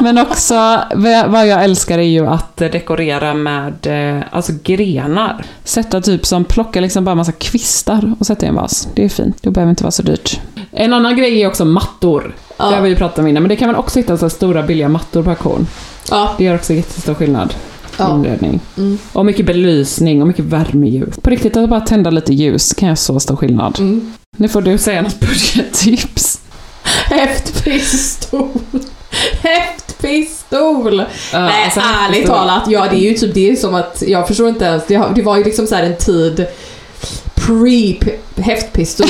Men 0.00 0.18
också, 0.18 0.80
vad 1.26 1.46
jag 1.46 1.64
älskar 1.64 1.98
är 1.98 2.02
ju 2.02 2.26
att 2.26 2.56
dekorera 2.56 3.34
med 3.34 3.86
eh, 3.86 4.22
alltså 4.30 4.52
grenar. 4.62 5.44
Sätta 5.64 6.00
typ 6.00 6.26
som, 6.26 6.44
plocka 6.44 6.80
liksom 6.80 7.04
bara 7.04 7.14
massa 7.14 7.32
kvistar 7.32 8.14
och 8.20 8.26
sätta 8.26 8.46
i 8.46 8.48
en 8.48 8.54
vas. 8.54 8.88
Det 8.94 9.04
är 9.04 9.08
fint, 9.08 9.36
det 9.42 9.50
behöver 9.50 9.70
inte 9.70 9.84
vara 9.84 9.90
så 9.90 10.02
dyrt. 10.02 10.40
En 10.70 10.92
annan 10.92 11.16
grej 11.16 11.42
är 11.42 11.48
också 11.48 11.64
mattor. 11.64 12.34
Ja. 12.56 12.68
Det 12.68 12.74
har 12.74 12.82
vi 12.82 12.88
ju 12.88 12.96
pratat 12.96 13.18
om 13.18 13.26
innan, 13.26 13.42
men 13.42 13.48
det 13.50 13.56
kan 13.56 13.66
man 13.68 13.76
också 13.76 13.98
hitta 13.98 14.16
så 14.16 14.30
stora 14.30 14.62
billiga 14.62 14.88
mattor 14.88 15.22
på 15.22 15.30
auktion. 15.30 15.66
Ja. 16.10 16.34
Det 16.38 16.44
gör 16.44 16.54
också 16.54 16.72
jättestor 16.72 17.14
skillnad 17.14 17.54
Ja. 17.98 18.14
inredning. 18.14 18.60
Mm. 18.76 18.98
Och 19.12 19.26
mycket 19.26 19.46
belysning 19.46 20.20
och 20.22 20.28
mycket 20.28 20.44
värmeljus. 20.44 21.16
På 21.20 21.30
riktigt, 21.30 21.56
att 21.56 21.70
bara 21.70 21.80
tända 21.80 22.10
lite 22.10 22.34
ljus 22.34 22.74
kan 22.74 22.86
göra 22.86 22.96
så 22.96 23.20
stor 23.20 23.36
skillnad. 23.36 23.76
Mm. 23.78 24.12
Nu 24.36 24.48
får 24.48 24.62
du 24.62 24.78
säga 24.78 25.02
något 25.02 25.20
budgettips. 25.20 26.33
Häftpistol. 27.08 28.48
Häftpistol. 29.42 30.96
Nej, 31.32 31.64
alltså, 31.64 31.80
ärligt 31.80 32.16
häftpistol. 32.16 32.36
talat. 32.36 32.62
Ja, 32.68 32.86
det 32.90 32.96
är 32.96 33.10
ju 33.10 33.14
typ 33.14 33.34
det 33.34 33.50
är 33.50 33.56
som 33.56 33.74
att, 33.74 34.02
jag 34.06 34.28
förstår 34.28 34.48
inte 34.48 34.64
ens. 34.64 34.86
Det, 34.86 35.02
det 35.14 35.22
var 35.22 35.36
ju 35.36 35.44
liksom 35.44 35.66
så 35.66 35.74
en 35.74 35.96
tid 35.96 36.46
pre-häftpistol 37.34 39.06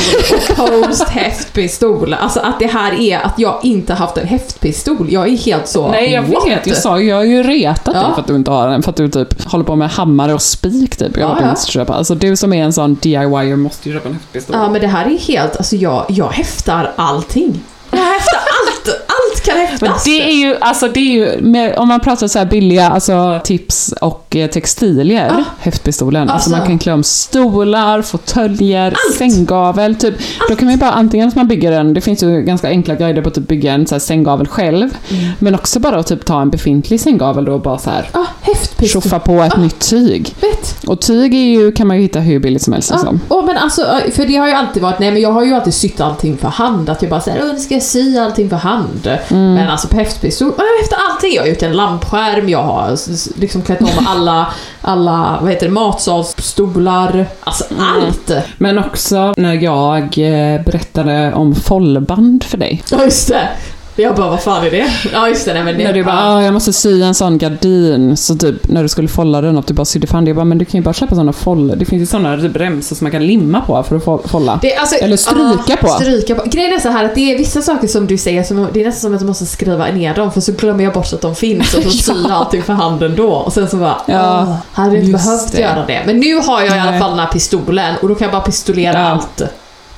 och 0.51 0.57
post-häftpistol. 0.89 2.15
Alltså 2.15 2.41
att 2.41 2.59
det 2.59 2.67
här 2.67 3.01
är 3.01 3.19
att 3.19 3.39
jag 3.39 3.61
inte 3.63 3.95
haft 3.95 4.17
en 4.19 4.27
häftpistol. 4.27 5.07
Jag 5.13 5.29
är 5.29 5.37
helt 5.37 5.69
så... 5.69 5.89
Nej 5.89 6.13
jag 6.13 6.23
what? 6.23 6.47
vet, 6.47 6.67
jag 6.67 6.77
sa 6.77 7.01
jag 7.01 7.17
har 7.17 7.25
ju 7.25 7.43
retat 7.43 7.95
Ja. 7.95 8.03
dig 8.03 8.15
för 8.15 8.21
att 8.21 8.27
du 8.27 8.35
inte 8.35 8.51
har 8.51 8.69
den. 8.69 8.83
För 8.83 8.91
att 8.91 8.97
du 8.97 9.09
typ 9.09 9.45
håller 9.45 9.65
på 9.65 9.77
med 9.77 9.91
hammare 9.91 10.35
och 10.35 10.43
spik 10.43 10.97
typ. 10.97 11.17
Jag 11.17 11.31
Ja, 11.31 11.39
ja, 11.41 11.51
måste 11.51 11.73
köpa. 11.73 11.95
Alltså 11.95 12.15
du 12.15 12.37
som 12.37 12.53
är 12.53 12.65
en 12.65 12.73
sån 12.73 12.95
DIYer 12.95 13.57
måste 13.57 13.89
ju 13.89 13.95
köpa 13.95 14.09
en 14.09 14.15
häftpistol. 14.15 14.57
Ja, 14.59 14.71
men 14.71 14.81
det 14.81 14.87
här 14.87 15.05
är 15.07 15.19
helt... 15.19 15.57
Alltså 15.57 15.77
jag, 15.77 16.05
jag 16.09 16.29
häftar 16.29 16.93
allting. 16.97 17.61
Jag 17.97 18.05
häftar 18.05 18.43
allt! 18.59 18.89
Allt 18.89 19.24
kan 19.41 19.55
Men 19.81 19.91
det 20.05 20.23
är 20.23 20.35
ju, 20.35 20.57
alltså 20.61 20.89
det 20.89 21.01
är 21.01 21.13
ju, 21.13 21.41
med, 21.41 21.77
om 21.77 21.89
man 21.89 22.01
pratar 22.01 22.29
så 22.29 22.39
här 22.39 22.47
billiga 22.47 22.89
alltså, 22.89 23.41
tips 23.45 23.95
och 24.01 24.37
eh, 24.37 24.51
textilier, 24.51 25.45
häftpistolen. 25.59 26.23
Alltså. 26.23 26.35
Alltså. 26.35 26.51
man 26.51 26.67
kan 26.67 26.79
klä 26.79 26.93
om 26.93 27.03
stolar, 27.05 28.03
fåtöljer, 28.03 28.95
sänggavel. 29.19 29.95
Typ. 29.95 30.15
Då 30.49 30.57
kan 30.57 30.67
man 30.67 30.75
ju 30.75 30.81
bara 30.81 30.91
antingen 30.91 31.29
att 31.29 31.35
man 31.35 31.49
bygger 31.49 31.73
en, 31.73 31.95
det 31.95 32.01
finns 32.01 32.23
ju 32.23 32.43
ganska 32.43 32.69
enkla 32.69 32.95
guider 32.95 33.23
på 33.23 33.29
att 33.29 33.35
typ 33.35 33.49
bygga 33.49 33.73
en 33.73 33.87
så 33.87 33.95
här, 33.95 34.01
sänggavel 34.01 34.47
själv. 34.49 34.97
Men 35.39 35.55
också 35.55 35.81
bara 35.81 35.97
att 35.97 36.07
typ 36.07 36.25
ta 36.25 36.43
en 36.43 36.51
befintlig 36.51 37.01
sänggavel 37.01 37.45
då 37.45 37.53
och 37.53 37.61
bara 37.61 37.79
så 37.79 37.91
här 37.91 38.09
häftpistol. 38.41 39.03
tjoffa 39.03 39.19
på 39.19 39.43
ett 39.43 39.57
nytt 39.57 39.91
tyg. 39.91 40.35
Vet. 40.41 40.85
Och 40.87 41.01
tyg 41.01 41.35
är 41.35 41.39
ju, 41.39 41.73
kan 41.73 41.87
man 41.87 41.97
ju 41.97 42.03
hitta 42.03 42.21
hur 42.21 42.39
billigt 42.39 42.63
som 42.63 42.73
helst. 42.73 42.91
Ja, 42.91 42.97
Liksom. 42.97 43.21
åh, 43.29 43.45
men 43.45 43.57
alltså, 43.57 44.01
för 44.13 44.27
det 44.27 44.37
har 44.37 44.49
ju 44.49 44.55
alltid 44.55 44.83
varit, 44.83 44.99
nej 44.99 45.11
men 45.11 45.23
jag 45.23 45.33
har 45.33 45.45
ju 45.45 45.55
alltid 45.55 45.75
sytt 45.75 46.01
allting 46.01 46.37
för 46.37 46.49
hand. 46.49 46.91
Att 46.91 47.03
jag 47.03 47.11
bara 47.11 47.21
säger, 47.21 47.53
nu 47.53 47.59
ska 47.59 47.75
jag 47.75 47.83
sy 47.83 48.19
allting 48.19 48.51
för 48.51 48.57
hand. 48.57 49.19
Mm. 49.31 49.55
Men 49.55 49.69
alltså 49.71 49.89
på 49.89 49.97
häftpistol, 49.97 50.49
efter 50.83 50.97
allting. 51.11 51.35
Jag 51.35 51.43
har 51.43 51.49
gjort 51.49 51.63
en 51.63 51.73
lampskärm, 51.73 52.49
jag 52.49 52.63
har 52.63 52.99
liksom 53.41 53.63
klätt 53.63 53.81
om 53.81 54.07
alla, 54.07 54.47
alla 54.83 55.39
vad 55.43 55.51
heter 55.51 55.67
det, 55.67 55.73
matsalsstolar. 55.73 57.27
Alltså 57.45 57.65
Mm. 57.71 57.85
allt. 58.07 58.31
Men 58.59 58.79
också 58.79 59.35
när 59.37 59.55
jag 59.55 60.03
eh, 60.19 60.63
berättade 60.65 61.33
om 61.35 61.55
follband 61.55 62.45
för 62.45 62.59
dig. 62.59 62.83
Ja 62.91 63.05
just 63.05 63.29
det. 63.29 63.49
Jag 63.97 64.15
bara, 64.17 64.29
vad 64.31 64.43
fan 64.43 64.67
är 64.67 64.71
det? 64.71 64.87
Ja 65.13 65.29
just 65.29 65.45
det, 65.45 65.55
nej 65.55 65.65
men 65.65 65.79
det... 65.79 65.85
När 65.85 65.93
du 65.93 66.05
bara, 66.05 66.25
ah, 66.35 66.43
jag 66.43 66.55
måste 66.55 66.73
sy 66.73 67.03
en 67.03 67.15
sån 67.15 67.39
gardin. 67.39 68.17
Så 68.17 68.35
typ 68.37 68.69
när 68.69 68.83
du 68.83 68.89
skulle 68.89 69.09
folla 69.09 69.41
den 69.41 69.59
upp, 69.59 69.67
du 69.67 69.75
bara 69.75 69.85
sydde 69.85 70.07
fan 70.07 70.25
det. 70.25 70.29
Jag 70.29 70.37
bara, 70.37 70.45
men 70.45 70.59
du 70.59 70.65
kan 70.65 70.79
ju 70.81 70.85
bara 70.85 70.95
köpa 70.95 71.15
såna 71.15 71.33
foll. 71.33 71.79
Det 71.79 71.85
finns 71.85 72.03
ju 72.03 72.07
såna 72.07 72.37
typ 72.41 72.57
remsor 72.57 72.97
som 72.97 73.05
man 73.05 73.13
kan 73.13 73.27
limma 73.27 73.61
på 73.61 73.83
för 73.83 73.97
att 73.97 74.05
fo- 74.05 74.29
folla. 74.29 74.59
Det, 74.63 74.77
alltså, 74.77 74.97
Eller 74.97 75.17
stryka 75.17 75.63
ja, 75.69 75.77
på. 75.81 75.89
Stryka 75.89 76.35
på. 76.35 76.43
Grejen 76.51 76.73
är 76.73 76.79
så 76.81 76.89
här 76.89 77.05
att 77.05 77.15
det 77.15 77.33
är 77.35 77.39
vissa 77.39 77.63
saker 77.63 77.89
som 77.89 78.07
du 78.07 78.19
säger 78.19 78.43
som 78.43 78.69
det 78.73 78.81
är 78.81 78.85
nästan 78.87 79.01
som 79.01 79.15
att 79.15 79.21
du 79.21 79.27
måste 79.27 79.47
skriva 79.47 79.87
ner 79.87 80.15
dem 80.15 80.33
för 80.33 80.41
så 80.41 80.53
glömmer 80.53 80.85
jag 80.85 80.93
bort 80.93 81.13
att 81.13 81.21
de 81.21 81.35
finns 81.35 81.75
och 81.75 81.83
så 81.83 81.91
syr 81.91 82.15
jag 82.23 82.31
allting 82.33 82.63
för 82.63 82.73
handen 82.73 83.15
då 83.17 83.29
och 83.33 83.53
sen 83.53 83.69
så 83.69 83.77
bara 83.77 83.97
Ja, 84.07 84.43
åh, 84.49 84.57
hade 84.73 84.95
jag 84.95 85.05
inte 85.05 85.13
behövt 85.19 85.53
det. 85.53 85.61
göra 85.61 85.87
det. 85.87 86.03
Men 86.07 86.21
nu 86.21 86.35
har 86.35 86.61
jag 86.63 86.77
i 86.77 86.81
alla 86.81 86.99
fall 86.99 87.11
den 87.11 87.19
här 87.19 87.27
pistolen 87.33 87.95
och 88.03 88.09
då 88.09 88.15
kan 88.15 88.25
jag 88.25 88.33
bara 88.33 88.43
pistolera 88.43 88.93
Ja. 88.99 88.99
allt. 89.09 89.43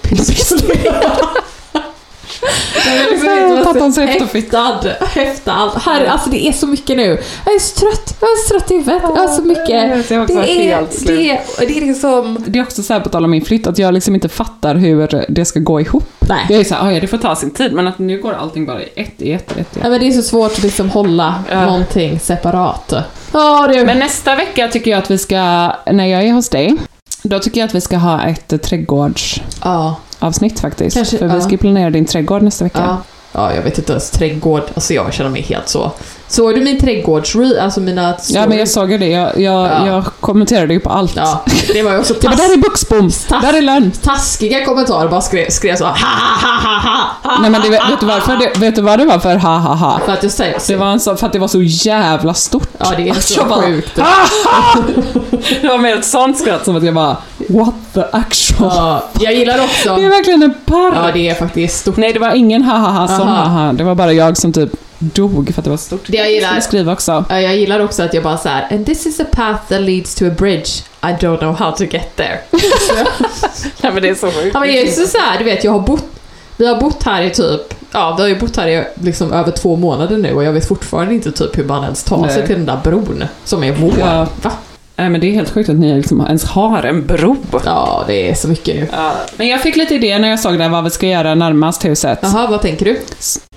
Pistolera. 0.02 0.94
Är 2.86 3.10
liksom 3.10 3.28
Ja, 3.28 3.72
bara 3.74 4.06
häftafitta. 4.06 4.58
häftad, 4.58 5.06
häfta 5.20 5.52
allt. 5.52 5.82
Här, 5.82 6.04
alltså 6.06 6.30
det 6.30 6.48
är 6.48 6.52
så 6.52 6.66
mycket 6.66 6.96
nu. 6.96 7.18
Jag 7.46 7.54
är 7.54 7.58
så 7.58 7.80
trött, 7.80 8.16
jag 8.20 8.28
är 8.30 8.48
så 8.48 8.48
trött 8.48 8.70
i 8.70 8.74
huvudet, 8.74 9.02
jag 9.02 9.16
har 9.22 9.28
så 9.28 9.42
mycket. 9.42 9.68
jag 9.68 9.78
är 9.78 10.46
Det 10.46 10.70
är, 10.72 11.40
det, 11.58 11.66
det 11.66 11.78
är 11.78 11.86
liksom... 11.86 12.44
Det 12.46 12.58
är 12.58 12.62
också 12.62 12.82
så 12.82 12.92
här 12.92 13.00
på 13.00 13.08
tal 13.08 13.24
om 13.24 13.30
min 13.30 13.44
flytt, 13.44 13.66
att 13.66 13.78
jag 13.78 13.94
liksom 13.94 14.14
inte 14.14 14.28
fattar 14.28 14.74
hur 14.74 15.24
det 15.28 15.44
ska 15.44 15.60
gå 15.60 15.80
ihop. 15.80 16.04
Nej. 16.28 16.46
Jag 16.48 16.60
är 16.60 16.64
så 16.64 16.74
här, 16.74 16.86
"Ah, 16.88 16.92
ja 16.92 17.00
det 17.00 17.06
får 17.06 17.18
ta 17.18 17.36
sin 17.36 17.50
tid, 17.50 17.72
men 17.72 17.86
att 17.88 17.98
nu 17.98 18.18
går 18.20 18.32
allting 18.32 18.66
bara 18.66 18.82
i 18.82 18.88
ett, 18.96 19.12
i 19.22 19.32
ett, 19.32 19.52
i 19.56 19.60
ett. 19.60 19.68
Ja, 19.74 19.80
ett. 19.80 19.90
men 19.90 20.00
det 20.00 20.06
är 20.08 20.12
så 20.12 20.22
svårt 20.22 20.52
att 20.52 20.62
liksom 20.62 20.90
hålla 20.90 21.34
Ja. 21.50 21.66
någonting 21.66 22.20
separat. 22.20 22.92
Ja, 23.32 23.68
du. 23.72 23.84
Men 23.84 23.98
nästa 23.98 24.34
vecka 24.34 24.68
tycker 24.68 24.90
jag 24.90 24.98
att 24.98 25.10
vi 25.10 25.18
ska, 25.18 25.36
när 25.92 26.06
jag 26.06 26.22
är 26.24 26.32
hos 26.32 26.48
dig, 26.48 26.76
då 27.22 27.38
tycker 27.38 27.60
jag 27.60 27.66
att 27.68 27.74
vi 27.74 27.80
ska 27.80 27.96
ha 27.96 28.22
ett 28.22 28.52
eh, 28.52 28.58
trädgårdsavsnitt 28.58 29.96
ja, 30.18 30.32
faktiskt. 30.60 30.96
Kanske, 30.96 31.18
För 31.18 31.28
vi 31.28 31.40
ska 31.40 31.50
ju 31.50 31.58
planera 31.58 31.90
din 31.90 32.04
trädgård 32.04 32.42
nästa 32.42 32.64
vecka. 32.64 32.78
ja. 32.86 33.02
Ja, 33.32 33.54
jag 33.54 33.62
vet 33.62 33.78
inte 33.78 33.92
ens. 33.92 34.10
Trädgård. 34.10 34.62
Alltså 34.74 34.94
jag 34.94 35.12
känner 35.14 35.30
mig 35.30 35.42
helt 35.42 35.68
så. 35.68 35.92
Såg 36.28 36.54
du 36.54 36.60
min 36.60 36.80
trädgårdsre... 36.80 37.62
Alltså 37.62 37.80
mina 37.80 38.02
Ja, 38.02 38.14
stories? 38.18 38.48
men 38.48 38.58
jag 38.58 38.68
såg 38.68 38.92
ju 38.92 38.98
det. 38.98 39.06
Jag, 39.08 39.40
jag, 39.40 39.66
Ja. 39.66 39.86
jag 39.86 40.04
kommenterade 40.20 40.74
ju 40.74 40.80
på 40.80 40.90
allt. 40.90 41.16
Ja, 41.16 41.44
det 41.72 41.82
var 41.82 41.92
ju 41.92 41.98
också 41.98 42.14
Det 42.20 42.28
var 42.28 42.34
tass, 42.36 42.46
där 42.48 42.54
är 42.54 42.58
Buxbom, 42.58 43.10
Tass- 43.10 43.42
där 43.42 43.52
är 43.52 43.62
lön. 43.62 43.92
taskiga 44.02 44.64
kommentarer. 44.64 45.08
Bara 45.08 45.20
skrev, 45.20 45.50
skrev 45.50 45.76
så 45.76 45.84
ha 45.84 45.90
ha 45.92 46.48
ha 46.48 46.70
ha 46.70 46.78
ha 46.80 47.10
ha. 47.34 47.40
Nej 47.40 47.50
men 47.50 47.60
det, 47.62 47.68
vet, 47.68 47.82
du 48.00 48.06
varför 48.06 48.36
det, 48.36 48.60
vet 48.60 48.76
du 48.76 48.82
vad 48.82 48.98
det 48.98 49.04
var 49.04 49.18
för 49.18 49.36
ha 49.36 49.56
ha 49.58 49.74
ha? 49.74 50.00
För 50.04 50.12
att 50.12 50.22
jag 50.22 50.32
säger 50.32 50.58
Det 50.68 50.76
var 50.76 50.86
en 50.86 51.00
så, 51.00 51.16
för 51.16 51.26
att 51.26 51.32
det 51.32 51.38
var 51.38 51.48
så 51.48 51.62
jävla 51.62 52.34
stort. 52.34 52.68
Ja, 52.78 52.92
det 52.96 53.08
är 53.08 53.14
så 53.14 53.44
bara, 53.44 53.62
sjukt. 53.62 53.96
Det 55.62 55.68
var 55.68 55.78
mer 55.78 55.96
ett 55.96 56.04
sånt 56.04 56.38
skratt 56.38 56.64
som 56.64 56.76
att 56.76 56.82
jag 56.84 56.94
bara 56.94 57.16
What 57.48 57.74
the 57.94 58.00
actual? 58.12 58.72
Ja, 58.76 59.04
jag 59.20 59.34
gillar 59.34 59.58
också... 59.64 59.96
Det 59.96 60.04
är 60.04 60.08
verkligen 60.08 60.42
en 60.42 60.54
park. 60.66 60.94
Ja, 60.96 61.10
det 61.14 61.28
är 61.28 61.34
faktiskt 61.34 61.78
stort. 61.80 61.96
Nej 61.96 62.12
det 62.12 62.18
var 62.18 62.34
ingen 62.34 62.62
ha 62.62 62.76
ha 62.78 62.88
ha 62.90 63.08
som 63.08 63.28
ha 63.28 63.44
ha. 63.44 63.72
Det 63.72 63.84
var 63.84 63.94
bara 63.94 64.12
jag 64.12 64.36
som 64.36 64.52
typ 64.52 64.70
dog 64.98 65.54
för 65.54 65.60
att 65.60 65.64
det 65.64 65.70
var 65.70 65.76
stort. 65.76 66.00
Det 66.06 66.16
jag 66.16 66.32
gillar- 66.32 66.60
skriva 66.60 66.92
också. 66.92 67.24
Ja, 67.28 67.40
Jag 67.40 67.56
gillar 67.56 67.80
också 67.80 68.02
att 68.02 68.14
jag 68.14 68.22
bara 68.22 68.38
så 68.38 68.48
här, 68.48 68.66
and 68.70 68.86
this 68.86 69.06
is 69.06 69.20
a 69.20 69.24
path 69.32 69.68
that 69.68 69.80
leads 69.80 70.14
to 70.14 70.26
a 70.26 70.30
bridge. 70.38 70.70
I 71.02 71.06
don't 71.06 71.38
know 71.38 71.54
how 71.54 71.72
to 71.72 71.84
get 71.84 72.16
there. 72.16 72.38
Nej 73.82 73.92
men 73.92 74.02
det 74.02 74.08
är 74.08 74.14
så 74.14 74.26
sjukt. 74.30 74.50
Ja, 74.54 74.60
men 74.60 74.68
det 74.68 74.82
är 74.82 74.86
så, 74.92 75.06
så 75.06 75.18
här, 75.18 75.38
du 75.38 75.44
vet, 75.44 75.64
jag 75.64 75.72
har 75.72 75.80
bott, 75.80 76.04
vi 76.56 76.66
har 76.66 76.80
bott 76.80 77.02
här 77.02 77.22
i 77.22 77.30
typ, 77.30 77.74
ja, 77.92 78.14
vi 78.16 78.22
har 78.22 78.28
ju 78.28 78.38
bott 78.38 78.56
här 78.56 78.68
i 78.68 78.84
liksom 78.94 79.32
över 79.32 79.50
två 79.52 79.76
månader 79.76 80.16
nu 80.18 80.34
och 80.34 80.44
jag 80.44 80.52
vet 80.52 80.68
fortfarande 80.68 81.14
inte 81.14 81.32
typ 81.32 81.58
hur 81.58 81.64
man 81.64 81.82
ens 81.84 82.04
tar 82.04 82.28
sig 82.28 82.36
Nej. 82.38 82.46
till 82.46 82.56
den 82.56 82.66
där 82.66 82.80
bron 82.84 83.24
som 83.44 83.64
är 83.64 83.72
vår. 83.72 83.92
Ja. 83.98 84.26
Va? 84.42 84.52
Nej 84.98 85.08
men 85.10 85.20
det 85.20 85.26
är 85.26 85.32
helt 85.32 85.50
sjukt 85.50 85.68
att 85.68 85.76
ni 85.76 85.94
liksom 85.94 86.20
ens 86.20 86.44
har 86.44 86.82
en 86.82 87.06
bro. 87.06 87.36
Ja, 87.64 88.04
det 88.06 88.30
är 88.30 88.34
så 88.34 88.48
mycket 88.48 88.76
nu. 88.76 88.88
Men 89.36 89.48
jag 89.48 89.60
fick 89.62 89.76
lite 89.76 89.94
idé 89.94 90.18
när 90.18 90.28
jag 90.28 90.40
såg 90.40 90.58
det 90.58 90.68
vad 90.68 90.84
vi 90.84 90.90
ska 90.90 91.06
göra 91.06 91.34
närmast 91.34 91.84
huset. 91.84 92.18
Jaha, 92.22 92.46
vad 92.50 92.62
tänker 92.62 92.84
du? 92.84 93.00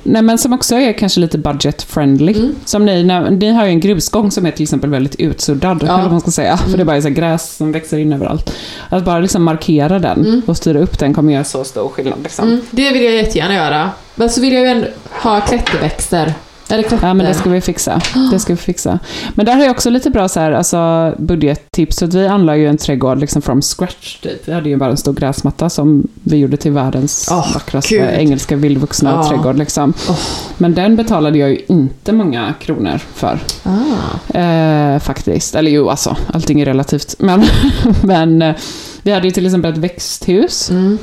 Nej 0.03 0.21
men 0.21 0.37
som 0.37 0.53
också 0.53 0.75
är 0.75 0.93
kanske 0.93 1.19
lite 1.19 1.37
budget 1.37 1.81
friendly. 1.83 2.33
Mm. 2.33 2.55
Som 2.65 2.85
ni, 2.85 3.03
när, 3.03 3.29
ni 3.29 3.51
har 3.51 3.65
ju 3.65 3.69
en 3.71 3.79
grusgång 3.79 4.31
som 4.31 4.45
är 4.45 4.51
till 4.51 4.63
exempel 4.63 4.89
väldigt 4.89 5.15
utsuddad, 5.15 5.83
Ja. 5.87 5.93
eller 5.93 6.03
vad 6.03 6.11
man 6.11 6.21
ska 6.21 6.31
säga. 6.31 6.57
För 6.57 6.77
det 6.77 6.83
är 6.83 6.85
bara 6.85 7.01
så 7.01 7.09
gräs 7.09 7.55
som 7.57 7.71
växer 7.71 7.97
in 7.97 8.13
överallt. 8.13 8.53
Att 8.89 9.05
bara 9.05 9.19
liksom 9.19 9.43
markera 9.43 9.99
den 9.99 10.41
och 10.45 10.57
styra 10.57 10.79
upp 10.79 10.99
den 10.99 11.13
kommer 11.13 11.33
göra 11.33 11.43
så 11.43 11.63
stor 11.63 11.89
skillnad. 11.89 12.19
Liksom. 12.23 12.47
Mm, 12.47 12.61
det 12.71 12.91
vill 12.91 13.03
jag 13.03 13.13
jättegärna 13.13 13.53
göra. 13.55 13.89
Men 14.15 14.29
så 14.29 14.41
vill 14.41 14.53
jag 14.53 14.61
ju 14.63 14.67
ändå 14.69 14.87
ha 15.23 15.41
klätterväxter. 15.41 16.33
Eller 16.69 16.83
klätter... 16.83 17.07
Ja 17.07 17.13
men 17.13 17.25
det 17.25 17.33
ska 17.33 17.49
vi 17.49 17.61
fixa. 17.61 18.01
Det 18.31 18.39
ska 18.39 18.53
vi 18.53 18.57
fixa. 18.57 18.99
Men 19.33 19.45
där 19.45 19.53
har 19.55 19.61
jag 19.61 19.71
också 19.71 19.89
lite 19.89 20.09
bra 20.09 20.27
så 20.27 20.39
här, 20.39 20.51
alltså, 20.51 21.13
budgettips. 21.17 21.97
Så 21.97 22.05
vi 22.05 22.27
anlade 22.27 22.57
ju 22.57 22.67
en 22.67 22.77
trädgård 22.77 23.19
liksom 23.19 23.41
from 23.41 23.61
scratch 23.61 24.15
typ. 24.19 24.47
Vi 24.47 24.53
hade 24.53 24.69
ju 24.69 24.77
bara 24.77 24.89
en 24.89 24.97
stor 24.97 25.13
gräsmatta 25.13 25.69
som 25.69 26.07
vi 26.23 26.37
gjorde 26.37 26.57
till 26.57 26.71
världens 26.71 27.27
Åh, 27.31 27.53
vackraste 27.53 27.95
gud. 27.95 28.09
engelska 28.09 28.55
vildvuxna 28.55 29.09
Ja. 29.11 29.29
trädgård 29.29 29.57
liksom. 29.57 29.93
Åh. 30.09 30.19
Men 30.57 30.73
den 30.73 30.95
betalade 30.95 31.37
jag 31.37 31.49
ju 31.49 31.59
inte 31.67 32.11
många 32.11 32.53
kronor 32.61 32.97
för. 33.13 33.39
Ah. 33.63 34.37
Eh, 34.39 34.99
faktiskt. 34.99 35.55
Eller 35.55 35.71
jo, 35.71 35.89
alltså, 35.89 36.17
allting 36.33 36.61
är 36.61 36.65
relativt. 36.65 37.15
Men, 37.19 37.43
men 38.03 38.41
eh, 38.41 38.55
vi 39.01 39.11
hade 39.11 39.27
ju 39.27 39.31
till 39.31 39.45
exempel 39.45 39.71
ett 39.71 39.77
växthus. 39.77 40.69
Mm. 40.69 40.97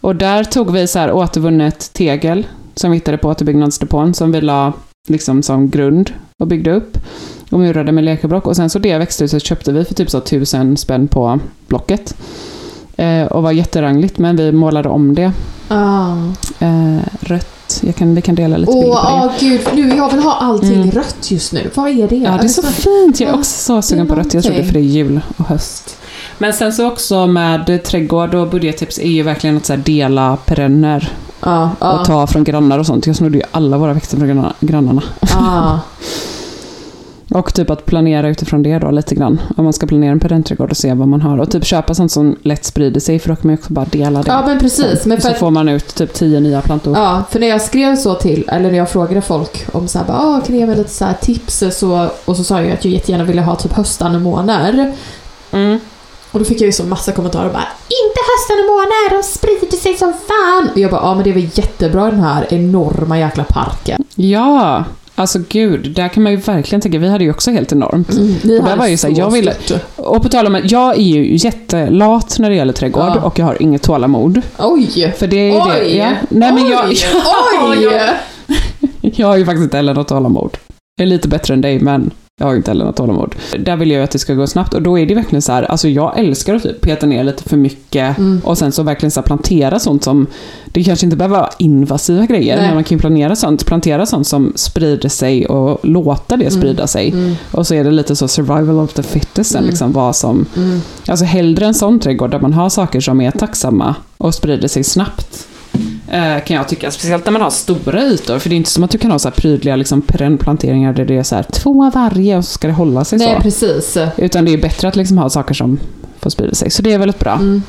Och 0.00 0.16
där 0.16 0.44
tog 0.44 0.72
vi 0.72 0.86
så 0.86 0.98
här 0.98 1.12
återvunnet 1.12 1.92
tegel 1.92 2.46
som 2.74 2.90
vi 2.90 2.96
hittade 2.96 3.18
på 3.18 3.28
återbyggnadsdepån 3.28 4.14
som 4.14 4.32
vi 4.32 4.40
la 4.40 4.72
liksom 5.06 5.42
som 5.42 5.70
grund 5.70 6.10
och 6.42 6.46
byggde 6.46 6.72
upp. 6.72 6.98
Och 7.50 7.58
murade 7.58 7.92
med 7.92 8.04
lekablock. 8.04 8.46
Och 8.46 8.56
sen 8.56 8.70
så 8.70 8.78
det 8.78 8.98
växthuset 8.98 9.42
köpte 9.44 9.72
vi 9.72 9.84
för 9.84 9.94
typ 9.94 10.10
så 10.10 10.20
tusen 10.20 10.76
spänn 10.76 11.08
på 11.08 11.38
Blocket. 11.68 12.14
Eh, 12.96 13.24
och 13.26 13.42
var 13.42 13.52
jätterangligt, 13.52 14.18
men 14.18 14.36
vi 14.36 14.52
målade 14.52 14.88
om 14.88 15.14
det. 15.14 15.32
Ah. 15.68 16.12
Eh, 16.58 16.98
rött. 17.20 17.80
Jag 17.82 17.96
kan, 17.96 18.14
vi 18.14 18.22
kan 18.22 18.34
dela 18.34 18.56
lite 18.56 18.72
Åh, 18.72 18.80
bilder 18.80 18.94
på 18.96 19.08
det. 19.08 19.08
ah, 19.08 19.32
gud. 19.40 19.60
Nu, 19.74 19.96
jag 19.96 20.10
vill 20.12 20.22
ha 20.22 20.32
allting 20.34 20.74
Mm. 20.74 20.90
rött 20.90 21.30
just 21.30 21.52
nu. 21.52 21.70
Vad 21.74 21.88
är 21.90 22.08
det? 22.08 22.16
Ja, 22.16 22.30
det 22.30 22.44
är 22.44 22.48
så 22.48 22.60
Alltså, 22.66 22.82
fint. 22.82 23.20
Jag 23.20 23.30
är 23.30 23.34
också 23.34 23.50
så 23.64 23.82
sugen 23.82 24.06
på 24.06 24.14
rött. 24.14 24.34
Jag 24.34 24.42
tror 24.44 24.54
det 24.54 24.60
är 24.60 24.64
för 24.64 24.72
det 24.72 24.78
är 24.78 24.82
jul 24.82 25.20
och 25.36 25.44
höst. 25.44 25.96
Men 26.38 26.52
sen 26.52 26.72
så 26.72 26.86
också 26.86 27.26
med 27.26 27.84
trädgård 27.84 28.34
och 28.34 28.48
budgettips 28.48 28.98
är 28.98 29.08
ju 29.10 29.22
verkligen 29.22 29.56
att 29.56 29.66
så 29.66 29.72
här 29.72 29.80
dela 29.80 30.36
perenner 30.36 31.12
Ja, 31.46 31.70
ja. 31.80 32.00
och 32.00 32.06
ta 32.06 32.26
från 32.26 32.44
grannar 32.44 32.78
och 32.78 32.86
sånt. 32.86 33.06
Jag 33.06 33.16
snodde 33.16 33.36
ju 33.38 33.42
alla 33.50 33.78
våra 33.78 33.92
växter 33.92 34.16
från 34.16 34.28
granna- 34.28 34.54
grannarna. 34.60 35.02
Ah. 35.36 35.78
Och 37.30 37.54
typ 37.54 37.70
att 37.70 37.86
planera 37.86 38.28
utifrån 38.28 38.62
det 38.62 38.78
då 38.78 38.90
lite 38.90 39.14
grann. 39.14 39.40
Om 39.56 39.64
man 39.64 39.72
ska 39.72 39.86
planera 39.86 40.12
en 40.12 40.20
perennträdgård 40.20 40.70
och 40.70 40.76
se 40.76 40.94
vad 40.94 41.08
man 41.08 41.20
har. 41.22 41.38
Och 41.38 41.50
typ 41.50 41.64
köpa 41.64 41.94
sånt 41.94 42.12
som 42.12 42.36
lätt 42.42 42.64
sprider 42.64 43.00
sig 43.00 43.18
för 43.18 43.28
då 43.28 43.36
kan 43.36 43.46
man 43.46 43.52
ju 43.54 43.58
också 43.58 43.72
bara 43.72 43.84
dela 43.84 44.22
det. 44.22 44.30
ja, 44.30 44.42
men 44.46 44.58
precis. 44.58 45.06
Men 45.06 45.16
Och 45.16 45.22
för 45.22 45.30
så 45.32 45.34
får 45.38 45.50
man 45.50 45.68
ut 45.68 45.94
typ 45.94 46.12
tio 46.14 46.40
nya 46.40 46.60
plantor. 46.60 46.96
ja, 46.96 47.22
för 47.30 47.40
när 47.40 47.46
jag 47.46 47.62
skrev 47.62 47.96
så 47.96 48.14
till, 48.14 48.44
eller 48.48 48.70
när 48.70 48.78
jag 48.78 48.90
frågade 48.90 49.20
folk 49.22 49.66
om 49.72 49.88
så 49.88 49.98
här, 49.98 50.06
bara, 50.06 50.16
ah, 50.18 50.40
kan 50.40 50.54
ni 50.54 50.60
ge 50.60 50.66
mig 50.66 50.76
lite 50.76 50.90
så 50.90 51.04
här 51.04 51.14
tips? 51.20 51.64
Så, 51.72 52.08
och 52.24 52.36
så 52.36 52.44
sa 52.44 52.62
jag 52.62 52.72
att 52.72 52.84
jag 52.84 52.94
jättegärna 52.94 53.24
ville 53.24 53.42
ha 53.42 53.56
typ 53.56 53.72
höstanemoner. 53.72 54.92
Mm. 55.52 55.78
Och 56.32 56.38
då 56.38 56.44
fick 56.44 56.60
jag 56.60 56.66
ju 56.66 56.72
så 56.72 56.84
massa 56.84 57.12
kommentarer 57.12 57.52
bara 57.52 57.68
Inte 58.26 58.52
höstanemoner, 58.54 59.16
de 59.16 59.22
sprider 59.22 59.76
sig 59.76 59.96
som 59.96 60.12
fan! 60.12 60.70
Och 60.72 60.78
jag 60.78 60.90
bara, 60.90 61.00
ja 61.02 61.14
men 61.14 61.24
det 61.24 61.30
är 61.30 61.34
väl 61.34 61.48
jättebra 61.54 62.10
den 62.10 62.20
här 62.20 62.46
enorma 62.50 63.18
jäkla 63.18 63.44
parken. 63.44 64.04
Ja, 64.14 64.84
alltså 65.14 65.38
gud. 65.48 65.90
Där 65.94 66.08
kan 66.08 66.22
man 66.22 66.32
ju 66.32 66.38
verkligen 66.38 66.80
tänka. 66.80 66.98
Vi 66.98 67.08
hade 67.08 67.24
ju 67.24 67.30
också 67.30 67.50
helt 67.50 67.72
enormt. 67.72 68.08
Ni 68.16 68.58
Och 68.60 68.64
där 68.64 68.70
har 68.70 68.76
var 68.76 68.86
ju 68.86 68.96
så 68.96 69.06
här, 69.08 69.18
jag 69.18 69.30
ville-. 69.30 69.54
Och 69.96 70.22
på 70.22 70.28
tal 70.28 70.46
om 70.46 70.54
att 70.54 70.70
jag 70.70 70.96
är 70.96 71.00
ju 71.02 71.36
jättelat 71.36 72.38
när 72.38 72.50
det 72.50 72.56
gäller 72.56 72.72
trädgård 72.72 73.12
Ja. 73.16 73.20
och 73.22 73.38
jag 73.38 73.46
har 73.46 73.62
inget 73.62 73.82
tålamod. 73.82 74.40
Oj! 74.58 75.14
För 75.18 75.26
det 75.26 75.36
är 75.36 75.52
ju 75.52 75.72
det. 75.72 75.80
Oj! 75.86 75.96
Ja. 75.96 76.10
Nej 76.28 76.52
men 76.52 76.66
jag, 76.68 76.88
Oj! 76.88 76.96
Oj! 77.70 77.82
jag, 77.82 78.10
jag 79.00 79.26
har 79.26 79.36
ju 79.36 79.44
faktiskt 79.44 79.64
inte 79.64 79.76
heller 79.76 79.94
något 79.94 80.08
tålamod. 80.08 80.56
Jag 80.96 81.06
är 81.06 81.10
lite 81.10 81.28
bättre 81.28 81.54
än 81.54 81.60
dig 81.60 81.80
men 81.80 82.10
Jag 82.40 82.46
har 82.46 82.54
inte 82.56 82.70
heller 82.70 82.84
något 82.84 82.96
tålamod. 82.96 83.34
Där 83.58 83.76
vill 83.76 83.90
jag 83.90 83.98
ju 83.98 84.04
att 84.04 84.10
det 84.10 84.18
ska 84.18 84.34
gå 84.34 84.46
snabbt 84.46 84.74
och 84.74 84.82
då 84.82 84.98
är 84.98 85.06
det 85.06 85.14
verkligen 85.14 85.42
så 85.42 85.52
här, 85.52 85.62
alltså 85.62 85.88
jag 85.88 86.18
älskar 86.18 86.54
att 86.54 86.62
typ 86.62 86.80
peta 86.80 87.06
ner 87.06 87.24
lite 87.24 87.42
för 87.48 87.56
mycket 87.56 88.18
Mm. 88.18 88.40
och 88.44 88.58
sen 88.58 88.72
så 88.72 88.82
verkligen 88.82 89.10
så 89.10 89.22
plantera 89.22 89.78
sånt 89.78 90.04
som, 90.04 90.26
det 90.66 90.84
kanske 90.84 91.06
inte 91.06 91.16
behöver 91.16 91.36
vara 91.36 91.50
invasiva 91.58 92.26
grejer, 92.26 92.56
Nej. 92.56 92.66
men 92.66 92.74
man 92.74 92.84
kan 92.84 92.96
ju 92.96 93.00
planera 93.00 93.36
sånt, 93.36 93.66
plantera 93.66 94.06
sånt 94.06 94.26
som 94.26 94.52
sprider 94.56 95.08
sig 95.08 95.46
och 95.46 95.78
låta 95.82 96.36
det 96.36 96.50
sprida 96.50 96.86
sig. 96.86 97.10
Mm. 97.10 97.34
Och 97.50 97.66
så 97.66 97.74
är 97.74 97.84
det 97.84 97.90
lite 97.90 98.16
så 98.16 98.28
survival 98.28 98.78
of 98.80 98.92
the 98.92 99.02
fittest 99.02 99.50
sen, 99.52 99.64
liksom 99.64 99.92
vad 99.92 100.16
som, 100.16 100.46
Mm. 100.56 100.80
alltså 101.08 101.24
hellre 101.24 101.66
en 101.66 101.74
sån 101.74 102.00
trädgård 102.00 102.30
där 102.30 102.40
man 102.40 102.52
har 102.52 102.68
saker 102.68 103.00
som 103.00 103.20
är 103.20 103.30
tacksamma 103.30 103.94
och 104.18 104.34
sprider 104.34 104.68
sig 104.68 104.84
snabbt. 104.84 105.46
Eh, 106.10 106.44
kan 106.44 106.56
jag 106.56 106.68
tycka, 106.68 106.90
speciellt 106.90 107.24
när 107.24 107.32
man 107.32 107.42
har 107.42 107.50
stora 107.50 108.02
ytor, 108.02 108.38
för 108.38 108.48
det 108.48 108.54
är 108.54 108.56
inte 108.56 108.70
som 108.70 108.84
att 108.84 108.90
du 108.90 108.98
kan 108.98 109.10
ha 109.10 109.18
så 109.18 109.28
här 109.28 109.34
prydliga 109.34 109.76
liksom, 109.76 110.02
perennplanteringar 110.02 110.92
där 110.92 111.04
det 111.04 111.16
är 111.16 111.22
så 111.22 111.34
här 111.34 111.42
två 111.42 111.84
av 111.84 111.92
varje 111.92 112.36
och 112.36 112.44
så 112.44 112.50
ska 112.50 112.66
det 112.66 112.72
hålla 112.72 113.04
sig 113.04 113.18
Nej, 113.18 113.34
så. 113.36 113.42
precis. 113.42 113.96
Utan 114.16 114.44
det 114.44 114.52
är 114.52 114.58
bättre 114.58 114.88
att 114.88 114.96
liksom 114.96 115.18
ha 115.18 115.30
saker 115.30 115.54
som 115.54 115.78
får 116.20 116.30
sprida 116.30 116.54
sig. 116.54 116.70
Så 116.70 116.82
det 116.82 116.92
är 116.92 116.98
väldigt 116.98 117.18
bra. 117.18 117.32
Mm. 117.32 117.62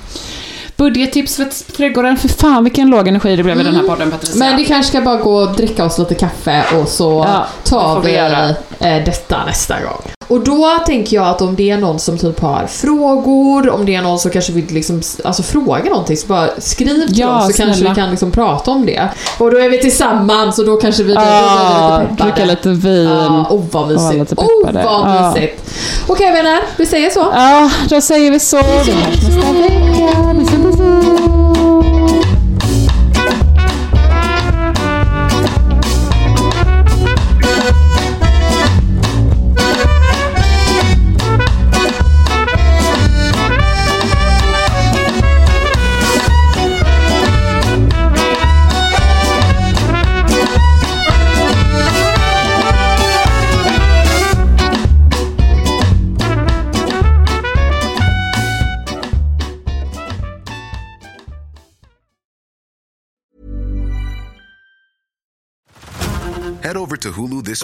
Budgettips 0.77 1.35
för 1.35 1.73
trädgården. 1.77 2.17
För 2.17 2.27
fan 2.27 2.63
vilken 2.63 2.89
låg 2.89 3.07
energi 3.07 3.35
det 3.35 3.43
blev 3.43 3.59
i 3.59 3.63
den 3.63 3.75
här 3.75 3.83
podden 3.83 4.11
Patricia. 4.11 4.39
Men 4.39 4.57
vi 4.57 4.65
kanske 4.65 4.89
ska 4.89 5.01
bara 5.01 5.17
gå 5.17 5.35
och 5.35 5.55
dricka 5.55 5.85
oss 5.85 5.97
lite 5.99 6.15
kaffe 6.15 6.63
och 6.81 6.87
så 6.87 7.25
Ja, 7.27 7.47
tar 7.63 8.01
vi 8.01 8.11
vi 8.11 8.87
eh, 8.87 9.03
detta 9.05 9.45
nästa 9.45 9.81
gång. 9.81 10.16
Och 10.27 10.39
då 10.39 10.69
tänker 10.85 11.15
jag 11.15 11.27
att 11.27 11.41
om 11.41 11.55
det 11.55 11.69
är 11.71 11.77
någon 11.77 11.99
som 11.99 12.17
typ 12.17 12.39
har 12.39 12.67
frågor, 12.67 13.69
om 13.69 13.85
det 13.85 13.95
är 13.95 14.01
någon 14.01 14.19
som 14.19 14.31
kanske 14.31 14.51
vill 14.51 14.65
liksom, 14.69 15.01
alltså 15.23 15.43
fråga 15.43 15.89
någonting, 15.89 16.17
så 16.17 16.27
bara 16.27 16.47
skriv 16.57 17.07
till 17.07 17.19
Ja, 17.19 17.37
oss 17.37 17.45
så 17.47 17.53
kanske 17.53 17.75
snälla. 17.75 17.89
vi 17.89 17.95
kan 18.01 18.09
liksom 18.09 18.31
prata 18.31 18.71
om 18.71 18.85
det. 18.85 19.09
Och 19.37 19.51
då 19.51 19.57
är 19.57 19.69
vi 19.69 19.79
tillsammans 19.81 20.59
och 20.59 20.65
då 20.65 20.77
kanske 20.77 21.03
vi 21.03 21.13
blir, 21.13 21.21
vi 21.21 22.03
lite 22.03 22.23
dricka 22.23 22.35
peppade. 22.35 22.45
lite 22.45 22.69
vin. 22.87 23.03
Ja, 23.09 23.47
oh 23.49 23.63
vad 23.71 23.87
mysigt. 23.87 24.33
Oh 24.37 24.71
vad 24.73 24.83
Ja. 24.85 25.33
mysigt. 25.35 25.63
Okej 26.07 26.31
vänner, 26.31 26.59
vi 26.77 26.85
säger 26.85 27.09
så. 27.09 27.25
Ja, 27.35 27.69
då 27.89 28.01
säger 28.01 28.31
vi 28.31 28.39
så. 28.39 28.57
Vi 28.57 28.63
hörs 28.91 29.17
nästa 29.27 30.83
vecka. 30.83 31.26